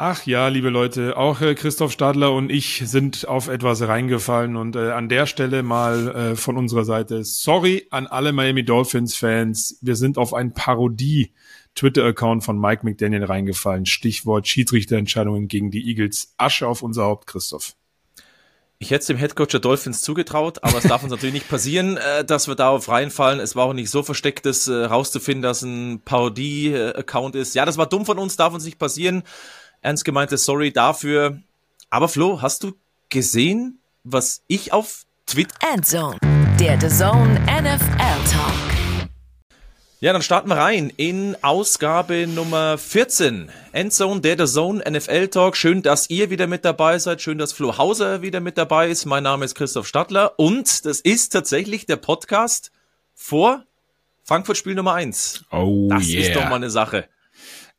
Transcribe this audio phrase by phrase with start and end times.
[0.00, 4.76] Ach ja, liebe Leute, auch äh, Christoph Stadler und ich sind auf etwas reingefallen und
[4.76, 9.76] äh, an der Stelle mal äh, von unserer Seite sorry an alle Miami Dolphins Fans.
[9.82, 11.32] Wir sind auf ein Parodie
[11.74, 13.86] Twitter-Account von Mike McDaniel reingefallen.
[13.86, 16.32] Stichwort Schiedsrichterentscheidungen gegen die Eagles.
[16.36, 17.74] Asche auf unser Haupt, Christoph.
[18.78, 21.96] Ich hätte es dem Headcoach der Dolphins zugetraut, aber es darf uns natürlich nicht passieren,
[21.96, 23.40] äh, dass wir darauf reinfallen.
[23.40, 27.56] Es war auch nicht so versteckt, das äh, rauszufinden, dass ein Parodie-Account ist.
[27.56, 29.24] Ja, das war dumm von uns, darf uns nicht passieren
[29.80, 31.40] ernst gemeinte Sorry dafür.
[31.90, 32.72] Aber Flo, hast du
[33.08, 35.54] gesehen, was ich auf Twitter...
[35.72, 36.18] Endzone,
[36.58, 38.52] der The Zone NFL Talk.
[40.00, 43.50] Ja, dann starten wir rein in Ausgabe Nummer 14.
[43.72, 45.56] Endzone, der The Zone NFL Talk.
[45.56, 47.20] Schön, dass ihr wieder mit dabei seid.
[47.20, 49.06] Schön, dass Flo Hauser wieder mit dabei ist.
[49.06, 52.70] Mein Name ist Christoph Stadler und das ist tatsächlich der Podcast
[53.14, 53.64] vor
[54.22, 55.46] Frankfurt Spiel Nummer 1.
[55.50, 56.20] Oh, das yeah.
[56.20, 57.08] ist doch mal eine Sache.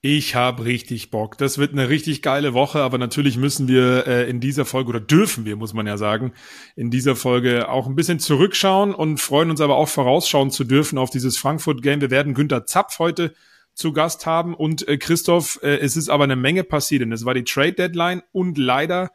[0.02, 1.38] Ich habe richtig Bock.
[1.38, 5.02] Das wird eine richtig geile Woche, aber natürlich müssen wir äh, in dieser Folge oder
[5.02, 6.32] dürfen wir, muss man ja sagen,
[6.78, 10.98] in dieser Folge auch ein bisschen zurückschauen und freuen uns aber auch vorausschauen zu dürfen
[10.98, 12.00] auf dieses Frankfurt Game.
[12.00, 13.34] Wir werden Günther Zapf heute
[13.74, 17.04] zu Gast haben und äh, Christoph, äh, es ist aber eine Menge passiert.
[17.04, 19.12] Und es war die Trade Deadline und leider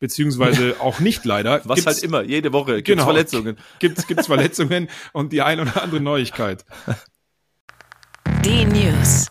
[0.00, 1.60] beziehungsweise auch nicht leider.
[1.62, 3.56] Was halt immer, jede Woche gibt's genau, Verletzungen.
[3.78, 6.64] Gibt's, gibt's Verletzungen und die ein oder andere Neuigkeit.
[8.44, 9.28] Die News.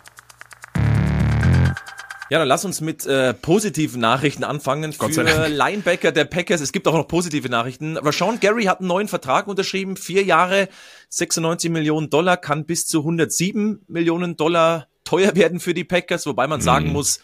[2.34, 5.22] Ja, dann lass uns mit äh, positiven Nachrichten anfangen Gott für.
[5.22, 6.62] Linebacker der Packers.
[6.62, 7.96] Es gibt auch noch positive Nachrichten.
[7.96, 10.68] Rashawn Gary hat einen neuen Vertrag unterschrieben, vier Jahre,
[11.10, 16.48] 96 Millionen Dollar, kann bis zu 107 Millionen Dollar teuer werden für die Packers, wobei
[16.48, 16.94] man sagen Mhm.
[16.94, 17.20] muss,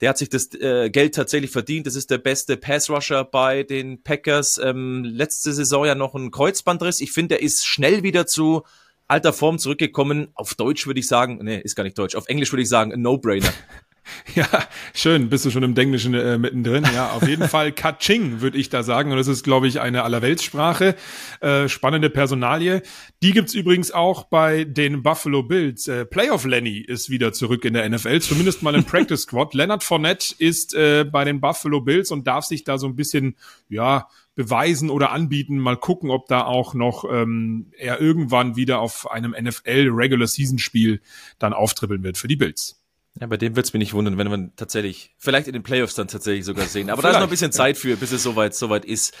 [0.00, 1.86] der hat sich das äh, Geld tatsächlich verdient.
[1.86, 4.56] Das ist der beste Pass-Rusher bei den Packers.
[4.56, 7.02] Ähm, letzte Saison ja noch ein Kreuzbandriss.
[7.02, 8.62] Ich finde, er ist schnell wieder zu
[9.06, 10.28] alter Form zurückgekommen.
[10.32, 12.14] Auf Deutsch würde ich sagen, nee, ist gar nicht Deutsch.
[12.14, 13.52] Auf Englisch würde ich sagen, ein No-Brainer.
[14.34, 14.46] Ja,
[14.94, 15.28] schön.
[15.28, 16.84] Bist du schon im Denglischen äh, mittendrin?
[16.94, 19.10] Ja, auf jeden Fall Kaching, würde ich da sagen.
[19.10, 20.96] Und das ist, glaube ich, eine Allerweltssprache.
[21.40, 22.82] Äh, spannende Personalie.
[23.22, 25.88] Die gibt's übrigens auch bei den Buffalo Bills.
[25.88, 29.54] Äh, Playoff Lenny ist wieder zurück in der NFL, zumindest mal im Practice Squad.
[29.54, 33.36] Leonard Fournette ist äh, bei den Buffalo Bills und darf sich da so ein bisschen,
[33.68, 35.58] ja, beweisen oder anbieten.
[35.58, 40.58] Mal gucken, ob da auch noch ähm, er irgendwann wieder auf einem NFL Regular Season
[40.58, 41.00] Spiel
[41.38, 42.85] dann auftribbeln wird für die Bills.
[43.20, 46.08] Ja, bei dem wird's mich nicht wundern, wenn man tatsächlich, vielleicht in den Playoffs dann
[46.08, 46.90] tatsächlich sogar sehen.
[46.90, 49.14] Aber da ist noch ein bisschen Zeit für, bis es soweit, soweit ist.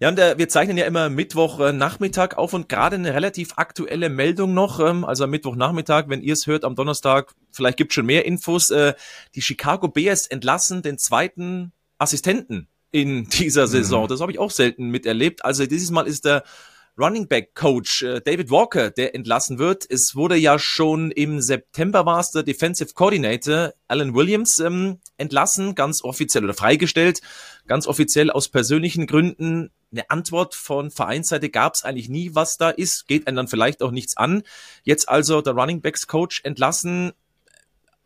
[0.00, 3.52] Ja, und äh, wir zeichnen ja immer Mittwoch äh, Nachmittag auf und gerade eine relativ
[3.56, 7.94] aktuelle Meldung noch, ähm, also am Mittwochnachmittag, wenn ihr es hört, am Donnerstag, vielleicht gibt's
[7.94, 8.70] schon mehr Infos.
[8.70, 8.94] Äh,
[9.34, 14.08] die Chicago Bears entlassen den zweiten Assistenten in dieser Saison.
[14.08, 15.44] Das habe ich auch selten miterlebt.
[15.44, 16.44] Also dieses Mal ist der
[16.96, 19.84] Running Back Coach äh, David Walker, der entlassen wird.
[19.88, 25.74] Es wurde ja schon im September war es der Defensive Coordinator Alan Williams ähm, entlassen,
[25.74, 27.20] ganz offiziell oder freigestellt,
[27.66, 29.70] ganz offiziell aus persönlichen Gründen.
[29.90, 33.82] Eine Antwort von Vereinsseite gab es eigentlich nie, was da ist, geht einem dann vielleicht
[33.82, 34.42] auch nichts an.
[34.84, 37.12] Jetzt also der Running Backs Coach entlassen.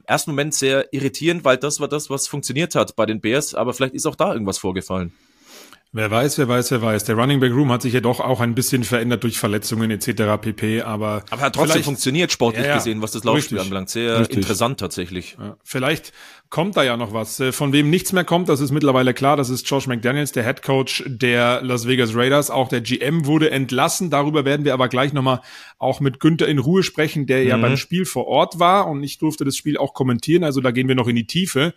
[0.05, 3.75] Ersten Moment sehr irritierend, weil das war das, was funktioniert hat bei den Bears, aber
[3.75, 5.13] vielleicht ist auch da irgendwas vorgefallen.
[5.91, 7.05] Wer weiß, wer weiß, wer weiß.
[7.05, 10.37] Der Running Back Room hat sich ja doch auch ein bisschen verändert durch Verletzungen etc.
[10.39, 10.83] pp.
[10.83, 12.77] Aber, Aber hat trotzdem funktioniert sportlich Ja, ja.
[12.77, 13.89] gesehen, was das Laufspiel anbelangt.
[13.89, 14.37] Sehr Richtig.
[14.37, 15.37] interessant tatsächlich.
[15.41, 16.13] Ja, vielleicht
[16.51, 17.41] kommt da ja noch was.
[17.41, 19.39] Äh, Von wem nichts mehr kommt, das ist mittlerweile klar.
[19.39, 22.51] Das ist Josh McDaniels, der Head Coach der Las Vegas Raiders.
[22.51, 24.11] Auch der GM wurde entlassen.
[24.11, 25.41] Darüber werden wir aber gleich nochmal
[25.79, 27.63] auch mit Günther in Ruhe sprechen, der ja Mhm.
[27.63, 30.45] beim Spiel vor Ort war und ich durfte das Spiel auch kommentieren.
[30.45, 31.73] Also da gehen wir noch in die Tiefe.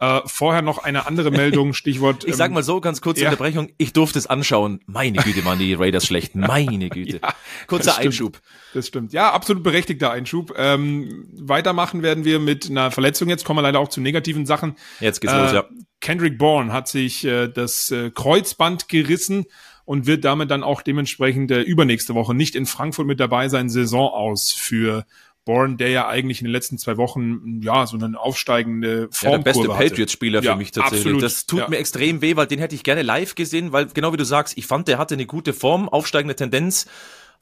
[0.00, 2.24] Äh, vorher noch eine andere Meldung, Stichwort.
[2.28, 3.30] Ich sag ähm, mal so, ganz kurze ja.
[3.30, 3.70] Unterbrechung.
[3.78, 4.80] Ich durfte es anschauen.
[4.86, 6.36] Meine Güte, waren die Raiders schlecht.
[6.36, 7.20] Meine Güte.
[7.22, 7.34] Ja,
[7.66, 7.98] Kurzer.
[7.98, 8.40] Einschub.
[8.74, 9.12] Das stimmt.
[9.12, 10.54] Ja, absolut berechtigter Einschub.
[10.56, 13.28] Ähm, weitermachen werden wir mit einer Verletzung.
[13.28, 14.76] Jetzt kommen wir leider auch zu negativen Sachen.
[15.00, 15.64] Jetzt geht's los, ja.
[16.00, 19.46] Kendrick Bourne hat sich äh, das äh, Kreuzband gerissen
[19.84, 23.68] und wird damit dann auch dementsprechend äh, übernächste Woche nicht in Frankfurt mit dabei sein.
[23.70, 25.06] Saison aus für
[25.48, 29.38] Bourne, der ja eigentlich in den letzten zwei Wochen ja so eine aufsteigende Ja, der
[29.38, 29.66] beste.
[29.66, 31.00] Patriots-Spieler Ja, für mich tatsächlich.
[31.06, 31.22] absolut.
[31.22, 31.68] Das tut Ja.
[31.70, 34.58] mir extrem weh, weil den hätte ich gerne live gesehen, weil genau wie du sagst,
[34.58, 36.86] ich fand, der hatte eine gute Form, aufsteigende Tendenz.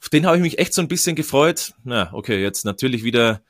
[0.01, 1.73] Auf den habe ich mich echt so ein bisschen gefreut.
[1.83, 3.41] Na, okay, jetzt natürlich wieder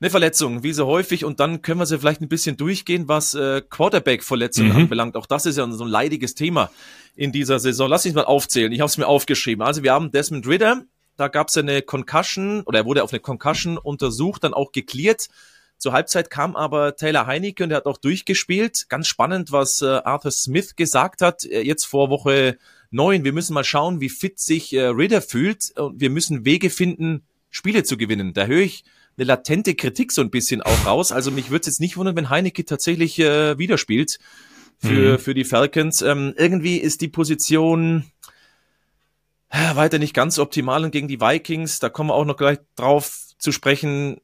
[0.00, 1.24] eine Verletzung, wie so häufig.
[1.24, 4.76] Und dann können wir sie vielleicht ein bisschen durchgehen, was äh, Quarterback-Verletzungen Mhm.
[4.76, 5.16] anbelangt.
[5.16, 6.70] Auch das ist ja so ein leidiges Thema
[7.16, 7.88] in dieser Saison.
[7.88, 8.72] Lass mich mal aufzählen.
[8.72, 9.62] Ich habe es mir aufgeschrieben.
[9.64, 10.82] Also wir haben Desmond Ritter.
[11.20, 15.28] Da gab es eine Concussion oder er wurde auf eine Concussion untersucht, dann auch geklärt.
[15.76, 18.86] Zur Halbzeit kam aber Taylor Heinecke und er hat auch durchgespielt.
[18.88, 22.56] Ganz spannend, was äh, Arthur Smith gesagt hat, äh, jetzt vor Woche
[22.90, 23.22] neun.
[23.22, 27.26] Wir müssen mal schauen, wie fit sich äh, Ritter fühlt und wir müssen Wege finden,
[27.50, 28.32] Spiele zu gewinnen.
[28.32, 28.84] Da höre ich
[29.18, 31.12] eine latente Kritik so ein bisschen auch raus.
[31.12, 34.20] Also mich würde es jetzt nicht wundern, wenn Heineke tatsächlich äh, wieder spielt
[34.78, 35.18] für, mhm.
[35.18, 36.00] für die Falcons.
[36.00, 38.04] Ähm, irgendwie ist die Position
[39.50, 43.18] weiter nicht ganz optimal und gegen die Vikings, da kommen wir auch noch gleich drauf
[43.38, 44.20] zu sprechen,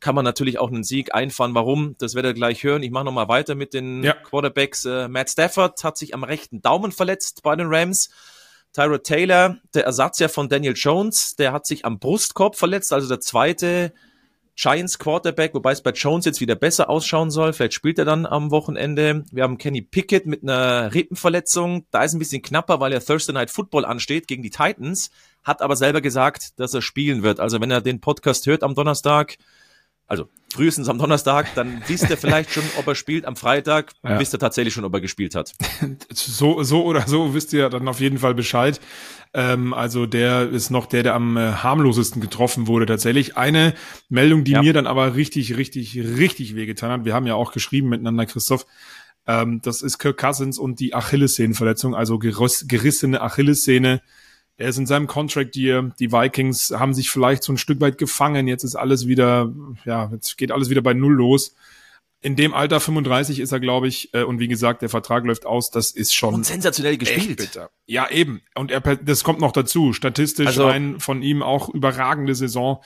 [0.00, 1.54] kann man natürlich auch einen Sieg einfahren.
[1.54, 1.94] Warum?
[1.98, 2.82] Das werdet ihr gleich hören.
[2.82, 4.14] Ich mache nochmal weiter mit den ja.
[4.14, 4.84] Quarterbacks.
[4.84, 8.10] Äh, Matt Stafford hat sich am rechten Daumen verletzt bei den Rams.
[8.72, 13.06] Tyrod Taylor, der Ersatz ja von Daniel Jones, der hat sich am Brustkorb verletzt, also
[13.06, 13.92] der zweite
[14.54, 17.52] Giants Quarterback, wobei es bei Jones jetzt wieder besser ausschauen soll.
[17.52, 19.24] Vielleicht spielt er dann am Wochenende.
[19.32, 21.86] Wir haben Kenny Pickett mit einer Rippenverletzung.
[21.90, 25.10] Da ist ein bisschen knapper, weil er Thursday Night Football ansteht gegen die Titans.
[25.42, 27.40] Hat aber selber gesagt, dass er spielen wird.
[27.40, 29.38] Also wenn er den Podcast hört am Donnerstag,
[30.06, 33.24] also frühestens am Donnerstag, dann wisst ihr vielleicht schon, ob er spielt.
[33.24, 34.18] Am Freitag ja.
[34.18, 35.54] wisst ihr tatsächlich schon, ob er gespielt hat.
[36.12, 38.80] So, so oder so wisst ihr dann auf jeden Fall Bescheid.
[39.34, 43.36] Ähm, also der ist noch der, der am äh, harmlosesten getroffen wurde tatsächlich.
[43.36, 43.74] Eine
[44.08, 44.62] Meldung, die ja.
[44.62, 47.04] mir dann aber richtig, richtig, richtig wehgetan hat.
[47.04, 48.66] Wir haben ja auch geschrieben miteinander, Christoph.
[49.26, 54.02] Ähm, das ist Kirk Cousins und die Achillessehnenverletzung, also gerissene Achillessehne
[54.56, 55.92] er ist in seinem Contract Year.
[55.98, 58.46] Die Vikings haben sich vielleicht so ein Stück weit gefangen.
[58.46, 59.52] Jetzt ist alles wieder,
[59.84, 61.54] ja, jetzt geht alles wieder bei Null los.
[62.24, 65.44] In dem Alter 35 ist er, glaube ich, äh, und wie gesagt, der Vertrag läuft
[65.44, 65.72] aus.
[65.72, 67.38] Das ist schon und sensationell gespielt.
[67.38, 67.70] Bitter.
[67.86, 68.42] Ja, eben.
[68.54, 69.92] Und er, das kommt noch dazu.
[69.92, 72.80] Statistisch also, ein von ihm auch überragende Saison.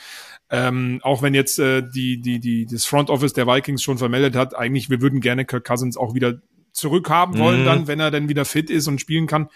[0.48, 4.36] Ähm, auch wenn jetzt äh, die die die das Front Office der Vikings schon vermeldet
[4.36, 6.40] hat, eigentlich wir würden gerne Kirk Cousins auch wieder
[6.72, 7.66] zurückhaben wollen, mhm.
[7.66, 9.48] dann, wenn er dann wieder fit ist und spielen kann.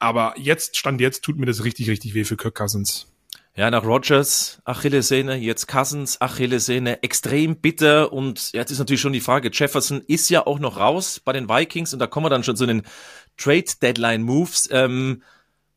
[0.00, 3.06] Aber jetzt, Stand jetzt, tut mir das richtig, richtig weh für Kirk Cousins.
[3.54, 8.12] Ja, nach Rogers, Achillessehne, jetzt Cousins, Achillessehne, extrem bitter.
[8.12, 11.48] Und jetzt ist natürlich schon die Frage, Jefferson ist ja auch noch raus bei den
[11.48, 12.82] Vikings und da kommen wir dann schon zu den
[13.36, 14.68] Trade-Deadline-Moves.
[14.72, 15.22] Ähm,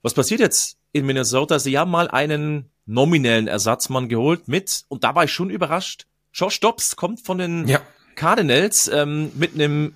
[0.01, 1.59] was passiert jetzt in Minnesota?
[1.59, 6.59] Sie haben mal einen nominellen Ersatzmann geholt mit, und da war ich schon überrascht, Josh
[6.59, 7.81] Dobbs kommt von den ja.
[8.15, 9.95] Cardinals ähm, mit einem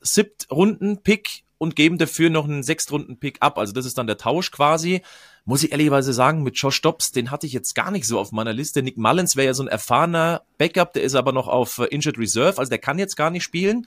[0.00, 3.58] Siebtrunden-Pick und geben dafür noch einen Sechstrunden-Pick ab.
[3.58, 5.02] Also das ist dann der Tausch quasi.
[5.44, 8.32] Muss ich ehrlicherweise sagen, mit Josh Dobbs, den hatte ich jetzt gar nicht so auf
[8.32, 8.82] meiner Liste.
[8.82, 12.18] Nick Mullins wäre ja so ein erfahrener Backup, der ist aber noch auf äh, Injured
[12.18, 13.86] Reserve, also der kann jetzt gar nicht spielen.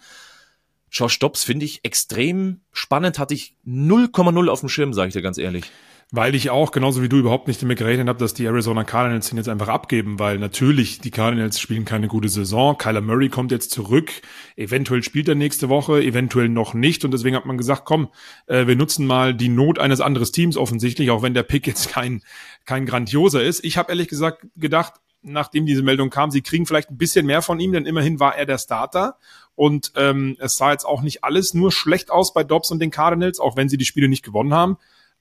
[0.92, 5.22] Josh Dobbs finde ich extrem spannend, hatte ich 0,0 auf dem Schirm, sage ich dir
[5.22, 5.66] ganz ehrlich.
[6.10, 9.30] Weil ich auch, genauso wie du, überhaupt nicht damit gerechnet habe, dass die Arizona Cardinals
[9.30, 12.78] ihn jetzt einfach abgeben, weil natürlich die Cardinals spielen keine gute Saison.
[12.78, 14.12] Kyler Murray kommt jetzt zurück.
[14.56, 17.04] Eventuell spielt er nächste Woche, eventuell noch nicht.
[17.04, 18.08] Und deswegen hat man gesagt, komm,
[18.46, 21.90] äh, wir nutzen mal die Not eines anderen Teams offensichtlich, auch wenn der Pick jetzt
[21.90, 22.22] kein,
[22.64, 23.66] kein grandioser ist.
[23.66, 24.94] Ich habe ehrlich gesagt gedacht,
[25.24, 28.38] nachdem diese Meldung kam, sie kriegen vielleicht ein bisschen mehr von ihm, denn immerhin war
[28.38, 29.18] er der Starter.
[29.56, 32.92] Und ähm, es sah jetzt auch nicht alles nur schlecht aus bei Dobbs und den
[32.92, 34.78] Cardinals, auch wenn sie die Spiele nicht gewonnen haben.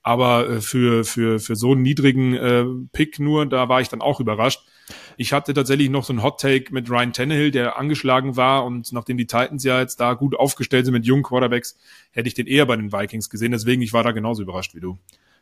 [0.06, 4.00] Aber äh, für, für, für so einen niedrigen äh, Pick nur, da war ich dann
[4.00, 4.61] auch überrascht.
[5.17, 8.93] Ich hatte tatsächlich noch so einen Hot Take mit Ryan Tannehill, der angeschlagen war und
[8.93, 11.76] nachdem die Titans ja jetzt da gut aufgestellt sind mit jungen Quarterbacks,
[12.12, 13.50] hätte ich den eher bei den Vikings gesehen.
[13.50, 14.97] Deswegen, ich war da genauso überrascht wie du.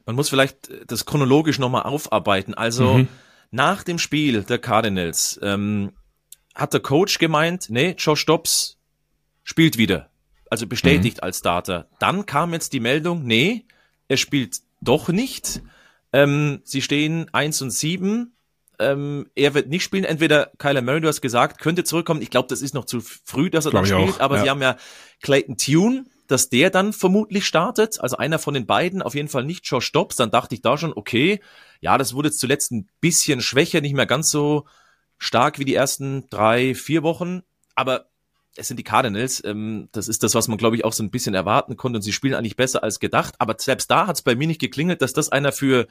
[0.07, 2.55] Man muss vielleicht das chronologisch nochmal aufarbeiten.
[2.55, 3.09] Also mhm.
[3.51, 5.93] nach dem Spiel der Cardinals ähm,
[6.55, 8.79] hat der Coach gemeint, nee, Josh Dobbs
[9.43, 10.09] spielt wieder.
[10.49, 11.25] Also bestätigt mhm.
[11.25, 11.87] als Starter.
[11.99, 13.67] Dann kam jetzt die Meldung, nee,
[14.09, 15.63] er spielt doch nicht.
[16.13, 18.37] Ähm, sie stehen eins und sieben.
[18.79, 20.05] Ähm, er wird nicht spielen.
[20.05, 22.23] Entweder Kyler Murray, du hast gesagt, könnte zurückkommen.
[22.23, 24.17] Ich glaube, das ist noch zu früh, dass er dann spielt.
[24.17, 24.43] Auch, aber ja.
[24.43, 24.77] sie haben ja
[25.23, 28.01] Clayton Tune, dass der dann vermutlich startet.
[28.01, 30.17] Also einer von den beiden, auf jeden Fall nicht Josh Dobbs.
[30.17, 31.41] Dann dachte ich da schon, okay,
[31.81, 34.67] ja, das wurde jetzt zuletzt ein bisschen schwächer, nicht mehr ganz so
[35.19, 37.43] stark wie die ersten drei, vier Wochen.
[37.75, 38.07] Aber
[38.57, 39.43] es sind die Cardinals.
[39.45, 41.99] Ähm, das ist das, was man, glaube ich, auch so ein bisschen erwarten konnte.
[41.99, 43.35] Und sie spielen eigentlich besser als gedacht.
[43.39, 45.87] Aber selbst da hat es bei mir nicht geklingelt, dass das einer für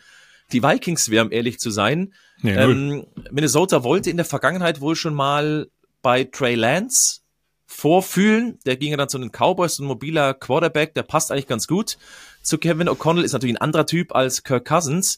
[0.52, 2.14] die Vikings wäre, um ehrlich zu sein.
[2.42, 5.68] Nee, ähm, Minnesota wollte in der Vergangenheit wohl schon mal
[6.02, 7.22] bei Trey Lance
[7.66, 8.60] vorfühlen.
[8.66, 11.98] Der ging ja dann zu den Cowboys, ein mobiler Quarterback, der passt eigentlich ganz gut
[12.44, 15.18] zu Kevin O'Connell, ist natürlich ein anderer Typ als Kirk Cousins.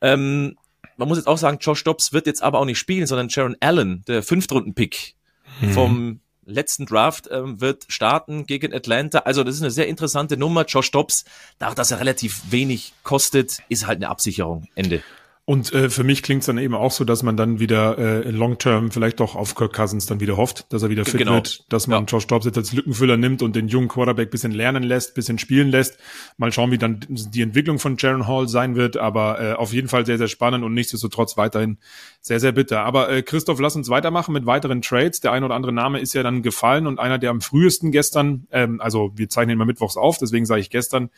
[0.00, 0.58] Ähm,
[0.96, 3.56] man muss jetzt auch sagen, Josh Dobbs wird jetzt aber auch nicht spielen, sondern Sharon
[3.60, 5.14] Allen, der Fünftrunden-Pick
[5.60, 5.70] mhm.
[5.70, 9.20] vom letzten Draft ähm, wird starten gegen Atlanta.
[9.20, 10.64] Also das ist eine sehr interessante Nummer.
[10.64, 11.24] Josh Dobbs,
[11.58, 14.68] da dass er relativ wenig kostet, ist halt eine Absicherung.
[14.74, 15.02] Ende.
[15.48, 18.28] Und äh, für mich klingt es dann eben auch so, dass man dann wieder äh,
[18.32, 21.34] long-term vielleicht doch auf Kirk Cousins dann wieder hofft, dass er wieder fit genau.
[21.34, 22.04] wird, dass man ja.
[22.04, 25.68] Josh Dobbs jetzt als Lückenfüller nimmt und den jungen Quarterback bisschen lernen lässt, bisschen spielen
[25.68, 25.98] lässt.
[26.36, 29.86] Mal schauen, wie dann die Entwicklung von Jaron Hall sein wird, aber äh, auf jeden
[29.86, 31.78] Fall sehr, sehr spannend und nichtsdestotrotz weiterhin
[32.20, 32.80] sehr, sehr bitter.
[32.80, 35.20] Aber äh, Christoph, lass uns weitermachen mit weiteren Trades.
[35.20, 38.48] Der ein oder andere Name ist ja dann gefallen und einer, der am frühesten gestern,
[38.50, 41.08] ähm, also wir zeichnen immer mittwochs auf, deswegen sage ich gestern,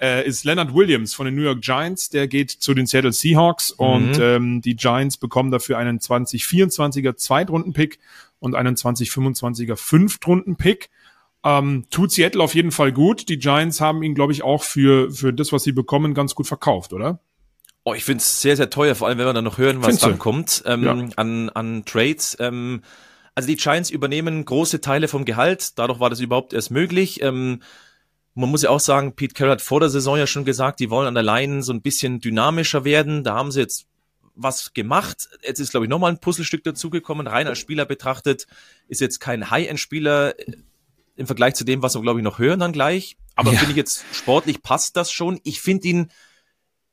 [0.00, 2.10] äh, ist Leonard Williams von den New York Giants.
[2.10, 3.86] Der geht zu den Seattle Seahawks mhm.
[3.86, 7.98] und ähm, die Giants bekommen dafür einen 2024er Zweitrunden-Pick
[8.40, 10.90] und einen 2025er Fünftrunden-Pick.
[11.44, 13.28] Ähm, tut Seattle auf jeden Fall gut.
[13.28, 16.46] Die Giants haben ihn, glaube ich, auch für, für das, was sie bekommen, ganz gut
[16.46, 17.20] verkauft, oder?
[17.84, 19.98] Oh, ich finde es sehr, sehr teuer, vor allem wenn wir dann noch hören, was
[19.98, 21.08] dann kommt ähm, ja.
[21.16, 22.36] an, an Trades.
[22.40, 22.82] Ähm,
[23.34, 27.22] also die Giants übernehmen große Teile vom Gehalt, dadurch war das überhaupt erst möglich.
[27.22, 27.62] Ähm,
[28.38, 30.90] man muss ja auch sagen, Pete Carroll hat vor der Saison ja schon gesagt, die
[30.90, 33.24] wollen an der Line so ein bisschen dynamischer werden.
[33.24, 33.86] Da haben sie jetzt
[34.36, 35.28] was gemacht.
[35.42, 37.26] Jetzt ist, glaube ich, nochmal ein Puzzlestück dazugekommen.
[37.26, 38.46] Rein als Spieler betrachtet
[38.86, 40.34] ist jetzt kein High-End-Spieler
[41.16, 43.16] im Vergleich zu dem, was wir, glaube ich, noch hören dann gleich.
[43.34, 43.58] Aber ja.
[43.58, 45.40] finde ich jetzt sportlich passt das schon.
[45.42, 46.10] Ich finde ihn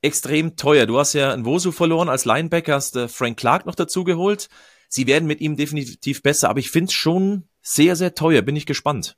[0.01, 0.87] extrem teuer.
[0.87, 4.49] Du hast ja einen Wosu verloren als Linebacker, hast äh, Frank Clark noch dazu geholt.
[4.89, 8.41] Sie werden mit ihm definitiv besser, aber ich finde es schon sehr, sehr teuer.
[8.41, 9.17] Bin ich gespannt.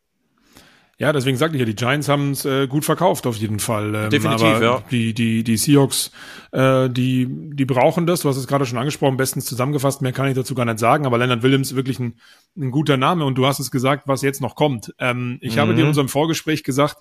[0.99, 3.93] Ja, deswegen sagte ich ja, die Giants haben es äh, gut verkauft auf jeden Fall.
[3.93, 4.83] Ähm, Definitiv, aber ja.
[4.89, 6.11] Die, die, die Seahawks,
[6.51, 8.21] äh, die, die brauchen das.
[8.21, 10.01] Du hast es gerade schon angesprochen, bestens zusammengefasst.
[10.01, 11.05] Mehr kann ich dazu gar nicht sagen.
[11.05, 12.15] Aber Leonard Williams wirklich ein,
[12.57, 13.25] ein guter Name.
[13.25, 14.95] Und du hast es gesagt, was jetzt noch kommt.
[14.97, 15.59] Ähm, ich mhm.
[15.59, 15.89] habe dir in mhm.
[15.89, 16.97] unserem Vorgespräch gesagt,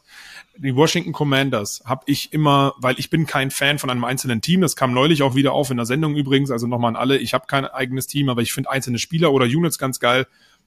[0.59, 4.61] die Washington Commanders habe ich immer, weil ich bin kein Fan von einem einzelnen Team.
[4.61, 6.50] Das kam neulich auch wieder auf in der Sendung übrigens.
[6.50, 7.17] Also nochmal an alle.
[7.17, 10.26] Ich habe kein eigenes Team, aber ich finde einzelne Spieler oder Units ganz geil.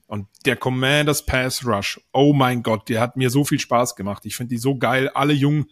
[0.09, 4.25] Und der Commanders Pass Rush, oh mein Gott, der hat mir so viel Spaß gemacht.
[4.25, 5.67] Ich finde die so geil, alle jung.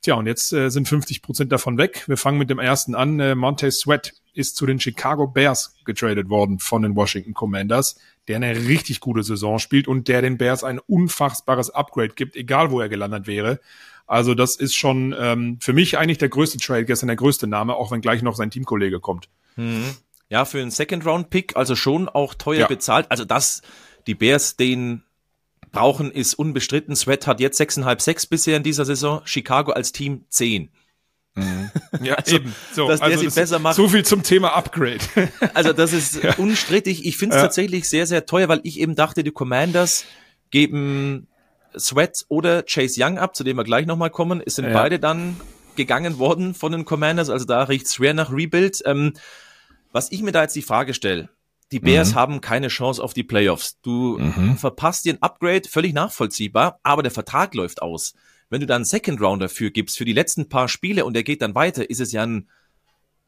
[0.00, 2.04] Tja, und jetzt äh, sind 50 Prozent davon weg.
[2.06, 3.20] Wir fangen mit dem ersten an.
[3.20, 8.36] Äh, Montez Sweat ist zu den Chicago Bears getradet worden von den Washington Commanders, der
[8.36, 12.80] eine richtig gute Saison spielt und der den Bears ein unfassbares Upgrade gibt, egal wo
[12.80, 13.60] er gelandet wäre.
[14.06, 17.74] Also das ist schon ähm, für mich eigentlich der größte Trade, gestern der größte Name,
[17.74, 19.28] auch wenn gleich noch sein Teamkollege kommt.
[19.56, 19.96] Mhm.
[20.28, 22.66] Ja, für einen Second-Round-Pick, also schon auch teuer ja.
[22.66, 23.06] bezahlt.
[23.10, 23.62] Also dass
[24.06, 25.02] die Bears den
[25.72, 26.96] brauchen, ist unbestritten.
[26.96, 30.70] Sweat hat jetzt 6,5, 6 bisher in dieser Saison, Chicago als Team 10.
[31.34, 31.70] Mhm.
[32.02, 32.54] Ja, also, eben.
[32.72, 33.76] So, dass der also sie besser macht.
[33.76, 35.00] So viel zum Thema Upgrade.
[35.54, 36.34] also das ist ja.
[36.36, 37.06] unstrittig.
[37.06, 37.46] Ich finde es ja.
[37.46, 40.04] tatsächlich sehr, sehr teuer, weil ich eben dachte, die Commanders
[40.50, 41.28] geben
[41.78, 44.42] Sweat oder Chase Young ab, zu dem wir gleich nochmal kommen.
[44.44, 44.72] Es sind ja.
[44.72, 45.36] beide dann
[45.76, 47.28] gegangen worden von den Commanders.
[47.28, 48.82] Also da riecht schwer nach Rebuild.
[48.86, 49.12] Ähm,
[49.96, 51.30] was ich mir da jetzt die Frage stelle,
[51.72, 52.14] die Bears mhm.
[52.14, 53.80] haben keine Chance auf die Playoffs.
[53.80, 54.56] Du mhm.
[54.56, 58.14] verpasst dir ein Upgrade, völlig nachvollziehbar, aber der Vertrag läuft aus.
[58.50, 61.24] Wenn du da einen Second Round dafür gibst für die letzten paar Spiele und der
[61.24, 62.48] geht dann weiter, ist es ja ein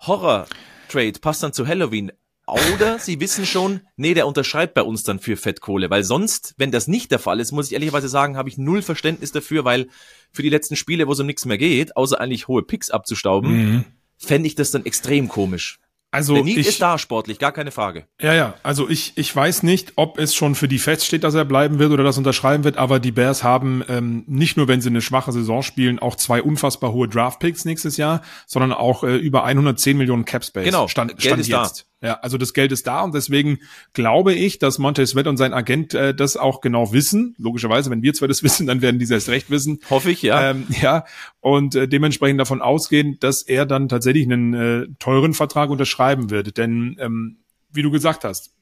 [0.00, 2.12] Horror-Trade, passt dann zu Halloween.
[2.46, 6.70] Oder sie wissen schon, nee, der unterschreibt bei uns dann für Fettkohle, weil sonst, wenn
[6.70, 9.88] das nicht der Fall ist, muss ich ehrlicherweise sagen, habe ich null Verständnis dafür, weil
[10.32, 13.50] für die letzten Spiele, wo es um nichts mehr geht, außer eigentlich hohe Picks abzustauben,
[13.50, 13.84] mhm.
[14.16, 15.80] fände ich das dann extrem komisch.
[16.10, 18.06] Also Der Need ich, ist da sportlich, gar keine Frage.
[18.20, 18.54] Ja, ja.
[18.62, 21.92] Also ich, ich weiß nicht, ob es schon für die feststeht, dass er bleiben wird
[21.92, 25.32] oder das unterschreiben wird, aber die Bears haben ähm, nicht nur, wenn sie eine schwache
[25.32, 30.24] Saison spielen, auch zwei unfassbar hohe Draftpicks nächstes Jahr, sondern auch äh, über 110 Millionen
[30.24, 30.64] Capspace.
[30.64, 31.80] Genau, stand, Geld stand ist jetzt.
[31.80, 31.87] Da.
[32.00, 33.58] Ja, also das Geld ist da und deswegen
[33.92, 37.34] glaube ich, dass Montez Sweat und sein Agent äh, das auch genau wissen.
[37.38, 39.80] Logischerweise, wenn wir zwei das wissen, dann werden die es recht wissen.
[39.90, 40.50] Hoffe ich, ja.
[40.50, 41.04] Ähm, ja,
[41.40, 46.56] und äh, dementsprechend davon ausgehen, dass er dann tatsächlich einen äh, teuren Vertrag unterschreiben wird.
[46.56, 47.38] Denn, ähm,
[47.72, 48.54] wie du gesagt hast,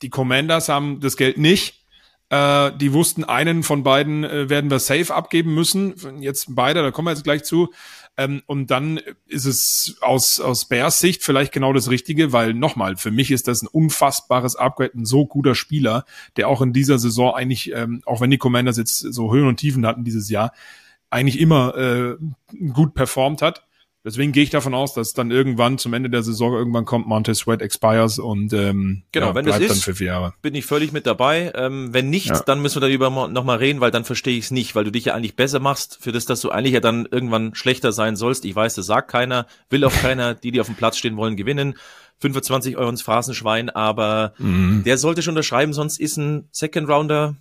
[0.00, 1.82] die Commanders haben das Geld nicht.
[2.32, 5.94] Äh, die wussten, einen von beiden äh, werden wir safe abgeben müssen.
[6.20, 7.70] Jetzt beide, da kommen wir jetzt gleich zu.
[8.16, 12.96] Ähm, und dann ist es aus, aus Bears Sicht vielleicht genau das Richtige, weil nochmal,
[12.96, 16.04] für mich ist das ein unfassbares Upgrade, ein so guter Spieler,
[16.36, 19.56] der auch in dieser Saison eigentlich, ähm, auch wenn die Commanders jetzt so Höhen und
[19.56, 20.52] Tiefen hatten dieses Jahr,
[21.08, 22.16] eigentlich immer äh,
[22.72, 23.66] gut performt hat.
[24.04, 27.38] Deswegen gehe ich davon aus, dass dann irgendwann zum Ende der Saison irgendwann kommt, Montez
[27.38, 30.34] Sweat expires und ähm, genau, ja, wenn das ist, für vier Jahre.
[30.42, 31.52] bin ich völlig mit dabei.
[31.54, 32.40] Ähm, wenn nicht, ja.
[32.40, 35.04] dann müssen wir darüber nochmal reden, weil dann verstehe ich es nicht, weil du dich
[35.04, 38.44] ja eigentlich besser machst für das, dass du eigentlich ja dann irgendwann schlechter sein sollst.
[38.44, 41.36] Ich weiß, das sagt keiner, will auch keiner, die, die auf dem Platz stehen wollen,
[41.36, 41.74] gewinnen.
[42.18, 44.82] 25 Euro ins Phrasenschwein, aber mhm.
[44.84, 47.36] der sollte schon unterschreiben, sonst ist ein Second Rounder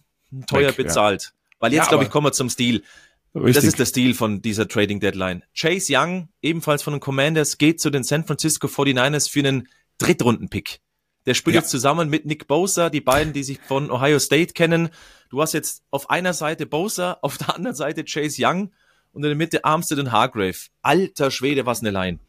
[0.48, 1.24] teuer Weg, bezahlt.
[1.24, 1.30] Ja.
[1.60, 2.84] Weil jetzt, ja, glaube ich, kommen wir zum Stil.
[3.34, 3.56] Richtig.
[3.56, 5.44] Das ist der Stil von dieser Trading Deadline.
[5.56, 9.70] Chase Young, ebenfalls von den Commanders, geht zu den San Francisco 49ers für einen
[10.00, 10.82] Drittrunden-Pick.
[11.26, 11.62] Der spielt ja.
[11.62, 14.90] jetzt zusammen mit Nick Bosa, die beiden, die sich von Ohio State kennen.
[15.30, 18.72] Du hast jetzt auf einer Seite Bosa, auf der anderen Seite Chase Young
[19.14, 20.58] und in der Mitte Armstead und Hargrave.
[20.82, 22.20] Alter Schwede, was eine Line.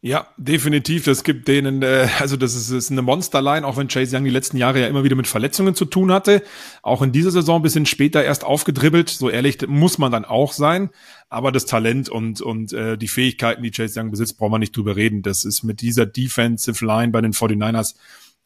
[0.00, 1.06] Ja, definitiv.
[1.06, 4.30] Das gibt denen, äh, also das ist, ist eine Monsterline, auch wenn Chase Young die
[4.30, 6.44] letzten Jahre ja immer wieder mit Verletzungen zu tun hatte.
[6.82, 9.08] Auch in dieser Saison ein bisschen später erst aufgedribbelt.
[9.08, 10.90] So ehrlich muss man dann auch sein.
[11.28, 14.76] Aber das Talent und, und äh, die Fähigkeiten, die Chase Young besitzt, braucht man nicht
[14.76, 15.22] drüber reden.
[15.22, 17.96] Das ist mit dieser Defensive Line bei den 49ers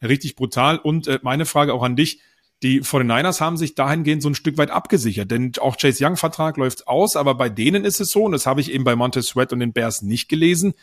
[0.01, 0.79] richtig brutal.
[0.79, 2.19] Und äh, meine Frage auch an dich
[2.63, 6.55] Die 49ers haben sich dahingehend so ein Stück weit abgesichert, denn auch Chase Young Vertrag
[6.55, 9.27] läuft aus, aber bei denen ist es so, und das habe ich eben bei Montez
[9.27, 10.73] Sweat und den Bears nicht gelesen,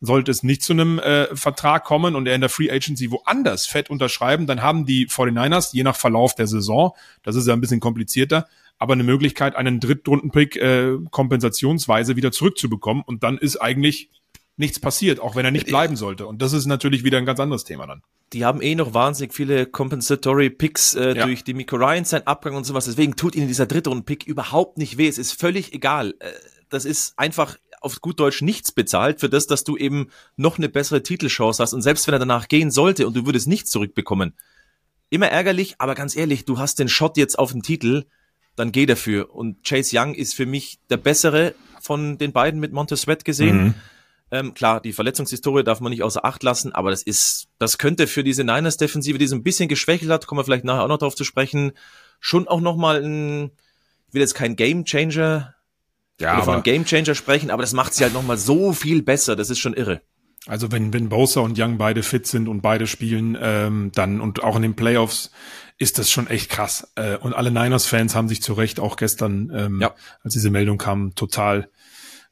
[0.00, 3.66] sollte es nicht zu einem äh, Vertrag kommen und er in der Free Agency woanders
[3.66, 6.92] fett unterschreiben, dann haben die 49ers, je nach Verlauf der Saison,
[7.22, 13.02] das ist ja ein bisschen komplizierter, aber eine Möglichkeit, einen Drittrundenpick äh, kompensationsweise wieder zurückzubekommen
[13.06, 14.10] und dann ist eigentlich
[14.56, 16.26] nichts passiert, auch wenn er nicht bleiben sollte.
[16.26, 18.02] Und das ist natürlich wieder ein ganz anderes Thema dann.
[18.32, 21.26] Die haben eh noch wahnsinnig viele Compensatory Picks äh, ja.
[21.26, 22.84] durch die Miko Ryan, sein Abgang und sowas.
[22.84, 25.08] Deswegen tut ihnen dieser Drittrunden-Pick überhaupt nicht weh.
[25.08, 26.14] Es ist völlig egal.
[26.20, 26.30] Äh,
[26.68, 30.68] das ist einfach auf gut Deutsch nichts bezahlt für das, dass du eben noch eine
[30.68, 31.72] bessere Titelchance hast.
[31.72, 34.34] Und selbst wenn er danach gehen sollte und du würdest nichts zurückbekommen,
[35.08, 38.04] immer ärgerlich, aber ganz ehrlich, du hast den Shot jetzt auf den Titel,
[38.56, 39.34] dann geh dafür.
[39.34, 43.64] Und Chase Young ist für mich der bessere von den beiden mit Montez Sweat gesehen.
[43.64, 43.74] Mhm.
[44.32, 48.06] Ähm, klar, die Verletzungshistorie darf man nicht außer Acht lassen, aber das ist, das könnte
[48.06, 50.98] für diese Niners-Defensive, die so ein bisschen geschwächelt hat, kommen wir vielleicht nachher auch noch
[50.98, 51.72] drauf zu sprechen,
[52.20, 53.50] schon auch nochmal ein,
[54.08, 55.54] ich will jetzt kein Game Changer
[56.20, 59.02] ja, oder von einem Game Changer sprechen, aber das macht sie halt nochmal so viel
[59.02, 59.36] besser.
[59.36, 60.02] Das ist schon irre.
[60.46, 64.42] Also wenn, wenn Bosa und Young beide fit sind und beide spielen, ähm, dann und
[64.42, 65.30] auch in den Playoffs
[65.78, 66.92] ist das schon echt krass.
[66.94, 69.94] Äh, und alle Niners-Fans haben sich zu Recht auch gestern, ähm, ja.
[70.22, 71.70] als diese Meldung kam, total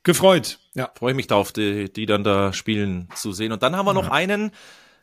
[0.05, 0.59] gefreut.
[0.75, 0.91] Ja.
[0.95, 3.53] Freue mich darauf, die, die dann da spielen zu sehen.
[3.53, 4.13] Und dann haben wir noch ja.
[4.13, 4.53] einen,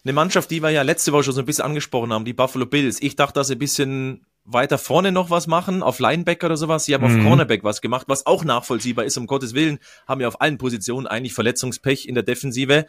[0.04, 2.66] eine Mannschaft, die wir ja letzte Woche schon so ein bisschen angesprochen haben, die Buffalo
[2.66, 3.02] Bills.
[3.02, 6.86] Ich dachte, dass sie ein bisschen weiter vorne noch was machen, auf Linebacker oder sowas.
[6.86, 7.20] Sie haben mhm.
[7.20, 9.80] auf Cornerback was gemacht, was auch nachvollziehbar ist, um Gottes Willen.
[10.08, 12.86] Haben ja auf allen Positionen eigentlich Verletzungspech in der Defensive.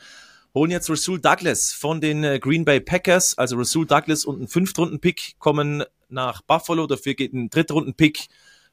[0.54, 3.36] Holen jetzt Rasul Douglas von den äh, Green Bay Packers.
[3.36, 6.86] Also Rasul Douglas und ein Fünftrunden-Pick kommen nach Buffalo.
[6.86, 8.26] Dafür geht ein Drittrunden-Pick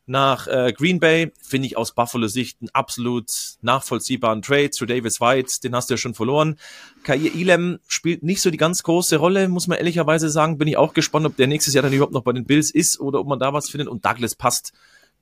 [0.06, 1.32] nach äh, Green Bay.
[1.42, 3.32] Finde ich aus Buffalo-Sicht einen absolut
[3.62, 5.62] nachvollziehbaren Trade zu Davis White.
[5.64, 6.58] Den hast du ja schon verloren.
[7.04, 10.58] Kair Elam spielt nicht so die ganz große Rolle, muss man ehrlicherweise sagen.
[10.58, 13.00] Bin ich auch gespannt, ob der nächstes Jahr dann überhaupt noch bei den Bills ist
[13.00, 13.88] oder ob man da was findet.
[13.88, 14.74] Und Douglas passt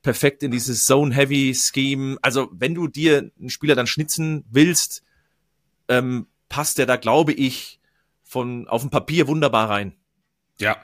[0.02, 2.18] perfekt in dieses Zone-Heavy-Scheme.
[2.22, 5.04] Also wenn du dir einen Spieler dann schnitzen willst,
[5.88, 7.80] ähm, passt der da, glaube ich,
[8.24, 9.94] von auf dem Papier wunderbar rein.
[10.60, 10.78] Ja,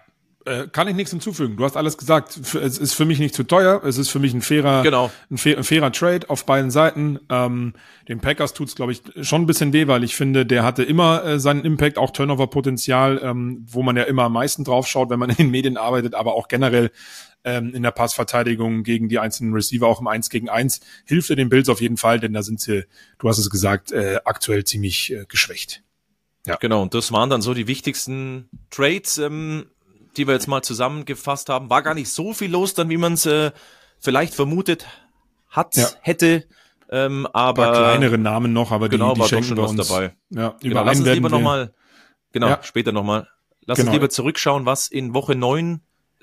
[0.47, 1.57] äh, kann ich nichts hinzufügen.
[1.57, 2.37] Du hast alles gesagt.
[2.55, 3.81] Es ist für mich nicht zu teuer.
[3.83, 5.11] Es ist für mich ein fairer, genau.
[5.29, 7.19] ein, fair, ein fairer Trade auf beiden Seiten.
[7.29, 7.73] Ähm,
[8.07, 11.23] den Packers tut's, glaube ich, schon ein bisschen weh, weil ich finde, der hatte immer
[11.23, 15.19] äh, seinen Impact, auch Turnover-Potenzial, ähm, wo man ja immer am meisten drauf schaut, wenn
[15.19, 16.91] man in den Medien arbeitet, aber auch generell
[17.43, 21.35] ähm, in der Passverteidigung gegen die einzelnen Receiver, auch im 1 gegen 1, hilft er
[21.35, 22.85] den Bills auf jeden Fall, denn da sind sie,
[23.19, 25.83] du hast es gesagt, äh, aktuell ziemlich äh, geschwächt.
[26.47, 26.55] Ja.
[26.55, 29.17] Genau, und das waren dann so die wichtigsten Trades.
[29.17, 29.65] Ähm,
[30.17, 31.69] die wir jetzt mal zusammengefasst haben.
[31.69, 33.51] War gar nicht so viel los, dann wie man es äh,
[33.99, 34.85] vielleicht vermutet
[35.49, 35.87] hat, ja.
[36.01, 36.45] hätte.
[36.89, 39.87] Ähm, aber kleinere Namen noch, aber genau, die, die schenken schon wir uns.
[39.87, 40.15] dabei.
[40.29, 41.73] Ja, genau, lass uns lieber nochmal,
[42.31, 42.59] genau, ja.
[42.63, 43.27] später nochmal.
[43.65, 43.89] Lass genau.
[43.89, 45.81] uns lieber zurückschauen, was in Woche neun,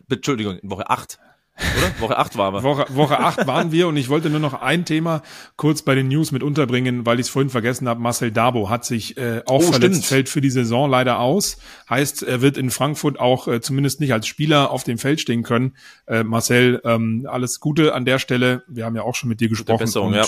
[0.08, 1.18] Entschuldigung, in Woche acht
[1.56, 2.00] oder?
[2.00, 2.62] Woche 8 waren wir.
[2.62, 5.22] Woche, Woche 8 waren wir und ich wollte nur noch ein Thema
[5.56, 8.00] kurz bei den News mit unterbringen, weil ich es vorhin vergessen habe.
[8.00, 10.04] Marcel Dabo hat sich äh, auch oh, verletzt, stimmt.
[10.06, 11.58] fällt für die Saison leider aus.
[11.88, 15.44] Heißt, er wird in Frankfurt auch äh, zumindest nicht als Spieler auf dem Feld stehen
[15.44, 15.76] können.
[16.06, 18.64] Äh, Marcel, ähm, alles Gute an der Stelle.
[18.66, 19.78] Wir haben ja auch schon mit dir gesprochen.
[19.78, 20.26] Besserung, und, ja.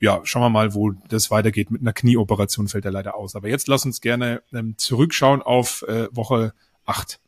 [0.00, 1.70] ja, schauen wir mal, wo das weitergeht.
[1.70, 3.34] Mit einer Knieoperation fällt er leider aus.
[3.34, 6.52] Aber jetzt lass uns gerne ähm, zurückschauen auf äh, Woche
[6.86, 7.18] 8.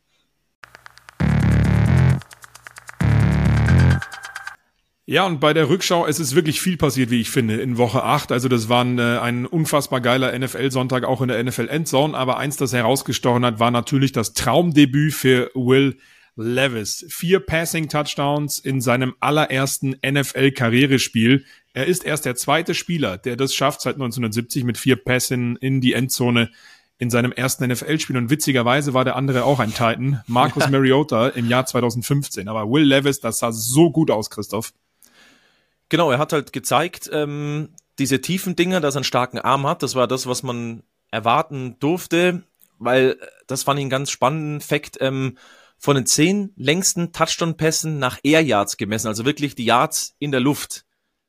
[5.07, 8.03] Ja, und bei der Rückschau, es ist wirklich viel passiert, wie ich finde, in Woche
[8.03, 8.31] 8.
[8.31, 12.17] Also das war ein, äh, ein unfassbar geiler NFL-Sonntag, auch in der NFL-Endzone.
[12.17, 15.97] Aber eins, das herausgestochen hat, war natürlich das Traumdebüt für Will
[16.35, 17.05] Levis.
[17.09, 21.45] Vier Passing-Touchdowns in seinem allerersten NFL-Karrierespiel.
[21.73, 25.81] Er ist erst der zweite Spieler, der das schafft seit 1970 mit vier Pässen in
[25.81, 26.49] die Endzone
[26.97, 28.17] in seinem ersten NFL-Spiel.
[28.17, 32.47] Und witzigerweise war der andere auch ein Titan, Marcus Mariota im Jahr 2015.
[32.47, 34.73] Aber Will Levis, das sah so gut aus, Christoph.
[35.89, 39.83] Genau, er hat halt gezeigt, ähm, diese tiefen Dinge, dass er einen starken Arm hat.
[39.83, 42.43] Das war das, was man erwarten durfte,
[42.77, 44.97] weil äh, das fand ich einen ganz spannenden Fakt.
[44.99, 45.37] Ähm,
[45.77, 50.39] von den zehn längsten Touchdown-Pässen nach Air Yards gemessen, also wirklich die Yards in der
[50.39, 50.85] Luft,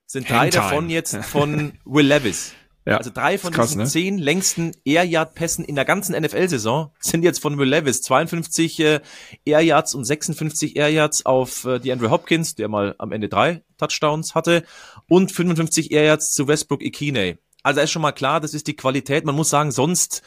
[0.07, 2.55] sind drei davon jetzt von Will Levis.
[2.87, 3.89] Ja, also drei von krass, diesen ne?
[3.89, 8.01] zehn längsten Air Yard Pässen in der ganzen NFL-Saison sind jetzt von Will Levis.
[8.03, 9.01] 52 äh,
[9.45, 13.29] Air Yards und 56 Air Yards auf äh, die Andrew Hopkins, der mal am Ende
[13.29, 14.63] drei Touchdowns hatte,
[15.09, 17.39] und 55 Air Yards zu Westbrook Ikine.
[17.65, 19.25] Also ist schon mal klar, das ist die Qualität.
[19.25, 20.23] Man muss sagen, sonst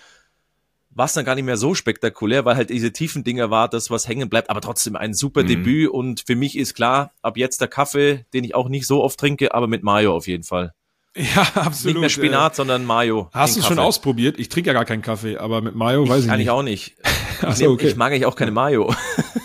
[0.90, 3.90] war es dann gar nicht mehr so spektakulär, weil halt diese tiefen Dinger war, das
[3.90, 5.48] was hängen bleibt, aber trotzdem ein super mhm.
[5.48, 9.02] Debüt und für mich ist klar, ab jetzt der Kaffee, den ich auch nicht so
[9.02, 10.74] oft trinke, aber mit Mayo auf jeden Fall.
[11.20, 11.96] Ja, absolut.
[11.96, 13.30] Nicht mehr Spinat, äh, sondern Mayo.
[13.34, 14.40] Hast du schon ausprobiert?
[14.40, 16.32] Ich trinke ja gar keinen Kaffee, aber mit Mayo weiß ich, ich nicht.
[16.32, 16.96] Eigentlich auch nicht.
[17.42, 17.88] Ach so, okay.
[17.88, 18.94] Ich mag eigentlich auch keine Mayo.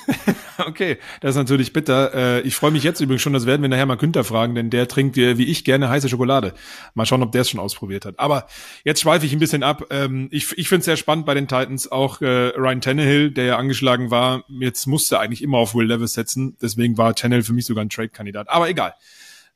[0.66, 0.98] okay.
[1.20, 2.14] das ist natürlich bitter.
[2.14, 4.70] Äh, ich freue mich jetzt übrigens schon, das werden wir nachher mal Günther fragen, denn
[4.70, 6.54] der trinkt äh, wie ich gerne heiße Schokolade.
[6.94, 8.20] Mal schauen, ob der es schon ausprobiert hat.
[8.20, 8.46] Aber
[8.84, 9.86] jetzt schweife ich ein bisschen ab.
[9.90, 11.90] Ähm, ich ich finde es sehr spannend bei den Titans.
[11.90, 16.14] Auch äh, Ryan Tannehill, der ja angeschlagen war, jetzt musste eigentlich immer auf Will Levis
[16.14, 16.56] setzen.
[16.62, 18.48] Deswegen war Tannehill für mich sogar ein Trade-Kandidat.
[18.48, 18.94] Aber egal.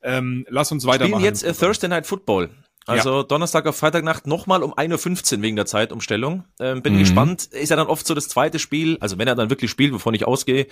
[0.02, 1.20] Ähm, lass uns weitermachen.
[1.20, 2.50] Spielen jetzt äh, Thursday Night Football.
[2.86, 3.22] Also ja.
[3.22, 6.44] Donnerstag auf Freitagnacht nochmal um 1.15 Uhr wegen der Zeitumstellung.
[6.58, 7.00] Ähm, bin mhm.
[7.00, 7.44] gespannt.
[7.44, 10.14] Ist ja dann oft so das zweite Spiel, also wenn er dann wirklich spielt, wovon
[10.14, 10.66] ich ausgehe,